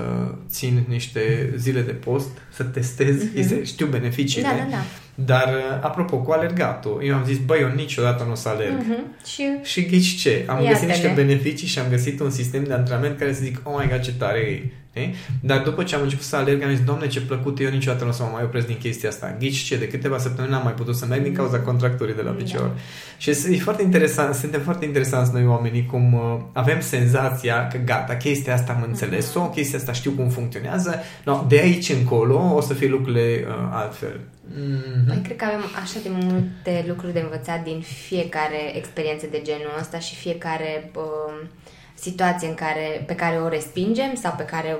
țin 0.50 0.84
niște 0.88 1.52
zile 1.56 1.80
de 1.80 1.92
post, 1.92 2.28
să 2.52 2.62
testez, 2.62 3.22
Mhm. 3.22 3.30
este, 3.34 3.64
știu 3.64 3.86
beneficiile. 3.86 4.48
Da, 4.48 4.54
da, 4.56 4.66
da. 4.70 4.82
Dar, 5.14 5.48
uh, 5.48 5.78
apropo, 5.80 6.16
cu 6.16 6.30
alergatul, 6.30 7.02
eu 7.04 7.14
am 7.14 7.24
zis, 7.24 7.38
băi, 7.38 7.60
eu 7.60 7.68
niciodată 7.74 8.24
nu 8.24 8.30
o 8.30 8.34
să 8.34 8.48
alerg. 8.48 8.72
Mhm. 8.78 9.04
Și 9.26 9.42
Și 9.62 9.84
ghici 9.84 10.20
ce? 10.20 10.44
Am 10.46 10.54
Iată-ne. 10.56 10.72
găsit 10.72 10.88
niște 10.88 11.12
beneficii 11.14 11.66
și 11.66 11.78
am 11.78 11.86
găsit 11.90 12.20
un 12.20 12.30
sistem 12.30 12.64
de 12.64 12.72
antrenament 12.72 13.18
care 13.18 13.32
să 13.32 13.40
zic, 13.42 13.60
oh 13.62 13.74
my 13.82 13.88
god, 13.90 14.00
ce 14.00 14.12
tare 14.12 14.38
e. 14.38 14.62
știi? 14.94 15.14
Dar 15.40 15.62
după 15.62 15.82
ce 15.82 15.94
am 15.94 16.02
început 16.02 16.24
să 16.24 16.36
alerg, 16.36 16.62
am 16.62 16.70
zis, 16.70 16.84
doamne, 16.84 17.06
ce 17.06 17.20
plăcut, 17.20 17.60
eu 17.60 17.70
niciodată 17.70 18.04
nu 18.04 18.10
o 18.10 18.12
să 18.12 18.22
mă 18.22 18.28
mai 18.32 18.42
opresc 18.42 18.66
din 18.66 18.78
chestia 18.78 19.08
asta. 19.08 19.36
Ghici 19.38 19.56
ce? 19.56 19.76
De 19.76 19.88
câteva 19.88 20.18
săptămâni 20.18 20.52
n-am 20.52 20.62
mai 20.64 20.72
putut 20.72 20.96
să 20.96 21.06
merg 21.06 21.22
din 21.22 21.34
cauza 21.34 21.60
contracturii 21.60 22.14
de 22.14 22.22
la 22.22 22.30
picior. 22.30 22.60
Da. 22.60 22.74
Și 23.18 23.30
e 23.30 23.58
foarte 23.58 23.82
interesant, 23.82 24.34
suntem 24.34 24.60
foarte 24.60 24.84
interesanți 24.84 25.32
noi 25.32 25.46
oamenii 25.46 25.86
cum 25.86 26.12
uh, 26.12 26.40
avem 26.52 26.80
senzația 26.80 27.66
că 27.66 27.78
gata, 27.84 28.16
chestia 28.16 28.54
asta 28.54 28.72
am 28.72 28.84
înțeles-o, 28.86 29.40
chestia 29.40 29.78
asta 29.78 29.92
știu 29.92 30.10
cum 30.10 30.28
funcționează, 30.28 31.00
no, 31.24 31.44
de 31.48 31.58
aici 31.58 31.88
încolo 31.88 32.54
o 32.54 32.60
să 32.60 32.74
fie 32.74 32.88
lucrurile 32.88 33.44
uh, 33.46 33.54
altfel. 33.72 34.20
Mm-hmm. 34.50 35.06
Noi 35.06 35.20
cred 35.22 35.36
că 35.36 35.44
avem 35.44 35.64
așa 35.82 35.98
de 36.02 36.08
multe 36.12 36.84
lucruri 36.88 37.12
de 37.12 37.20
învățat 37.20 37.64
din 37.64 37.80
fiecare 37.80 38.76
experiență 38.76 39.26
de 39.30 39.40
genul 39.44 39.76
ăsta 39.80 39.98
și 39.98 40.14
fiecare 40.14 40.90
uh, 40.96 41.46
situație 41.94 42.48
în 42.48 42.54
care, 42.54 43.04
pe 43.06 43.14
care 43.14 43.36
o 43.36 43.48
respingem 43.48 44.14
sau 44.14 44.34
pe 44.36 44.44
care 44.44 44.76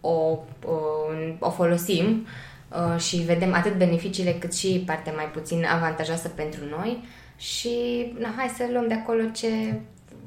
o, 0.00 0.38
uh, 0.66 1.34
o 1.38 1.50
folosim 1.50 2.26
uh, 2.68 3.00
și 3.00 3.16
vedem 3.16 3.54
atât 3.54 3.76
beneficiile 3.76 4.32
cât 4.32 4.54
și 4.54 4.82
partea 4.86 5.12
mai 5.12 5.30
puțin 5.32 5.64
avantajoasă 5.64 6.28
pentru 6.28 6.60
noi 6.64 7.04
și 7.36 7.70
na, 8.18 8.34
hai 8.36 8.52
să 8.56 8.68
luăm 8.72 8.88
de 8.88 8.94
acolo 8.94 9.22
ce 9.34 9.46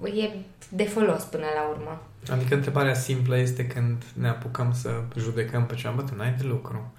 e 0.03 0.29
de 0.69 0.83
folos 0.83 1.23
până 1.23 1.45
la 1.55 1.69
urmă. 1.69 2.01
Adică 2.31 2.55
întrebarea 2.55 2.93
simplă 2.93 3.37
este 3.37 3.67
când 3.67 4.03
ne 4.13 4.27
apucăm 4.27 4.73
să 4.81 4.89
judecăm 5.17 5.65
pe 5.65 5.75
ceva, 5.75 5.93
bă, 5.95 6.01
tu 6.01 6.15
n-ai 6.15 6.35
de 6.37 6.43
lucru. 6.43 6.93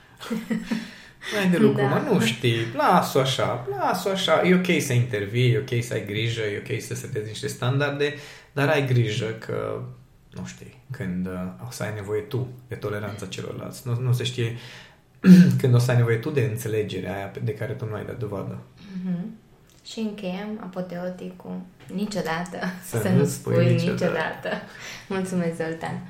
n-ai 1.35 1.49
de 1.51 1.57
lucru, 1.57 1.82
Da. 1.82 1.89
mă, 1.89 2.03
nu 2.11 2.20
știi, 2.20 2.57
las-o 2.76 3.20
așa, 3.20 3.66
las-o 3.70 4.11
așa, 4.11 4.43
e 4.43 4.55
ok 4.55 4.82
să 4.82 4.93
intervii, 4.93 5.53
e 5.53 5.59
ok 5.59 5.82
să 5.85 5.93
ai 5.93 6.07
grijă, 6.07 6.41
e 6.41 6.62
ok 6.70 6.80
să 6.80 6.95
setezi 6.95 7.28
niște 7.28 7.47
standarde, 7.47 8.14
dar 8.55 8.68
ai 8.68 8.86
grijă 8.86 9.26
că, 9.26 9.82
nu 10.30 10.44
știi, 10.46 10.78
când 10.90 11.26
uh, 11.26 11.32
o 11.66 11.70
să 11.70 11.82
ai 11.82 11.94
nevoie 11.94 12.20
tu 12.20 12.48
de 12.68 12.74
toleranța 12.74 13.26
celorlalți, 13.26 13.88
nu, 13.88 14.00
nu 14.00 14.12
se 14.12 14.24
știe 14.24 14.57
când 15.61 15.74
o 15.74 15.78
să 15.78 15.90
ai 15.90 15.96
nevoie 15.96 16.16
tu 16.16 16.30
de 16.30 16.40
înțelegerea 16.40 17.14
aia 17.16 17.26
pe- 17.26 17.40
de 17.40 17.55
care 17.55 17.72
tu 17.72 17.84
nu 17.86 17.94
ai 17.94 18.05
dat 18.05 18.18
dovadă. 18.18 18.59
Mhm. 19.05 19.34
Și 19.84 19.98
încheiem 20.00 20.59
apoteotic 20.61 21.36
cu 21.36 21.66
niciodată 21.94 22.59
Să 22.84 22.98
să, 23.00 23.09
nu 23.09 23.16
nu 23.18 23.24
spui 23.24 23.52
spui 23.55 23.64
niciodată. 23.72 23.90
niciodată. 24.05 24.48
Mulțumesc, 25.09 25.57
Zoltan! 25.57 26.00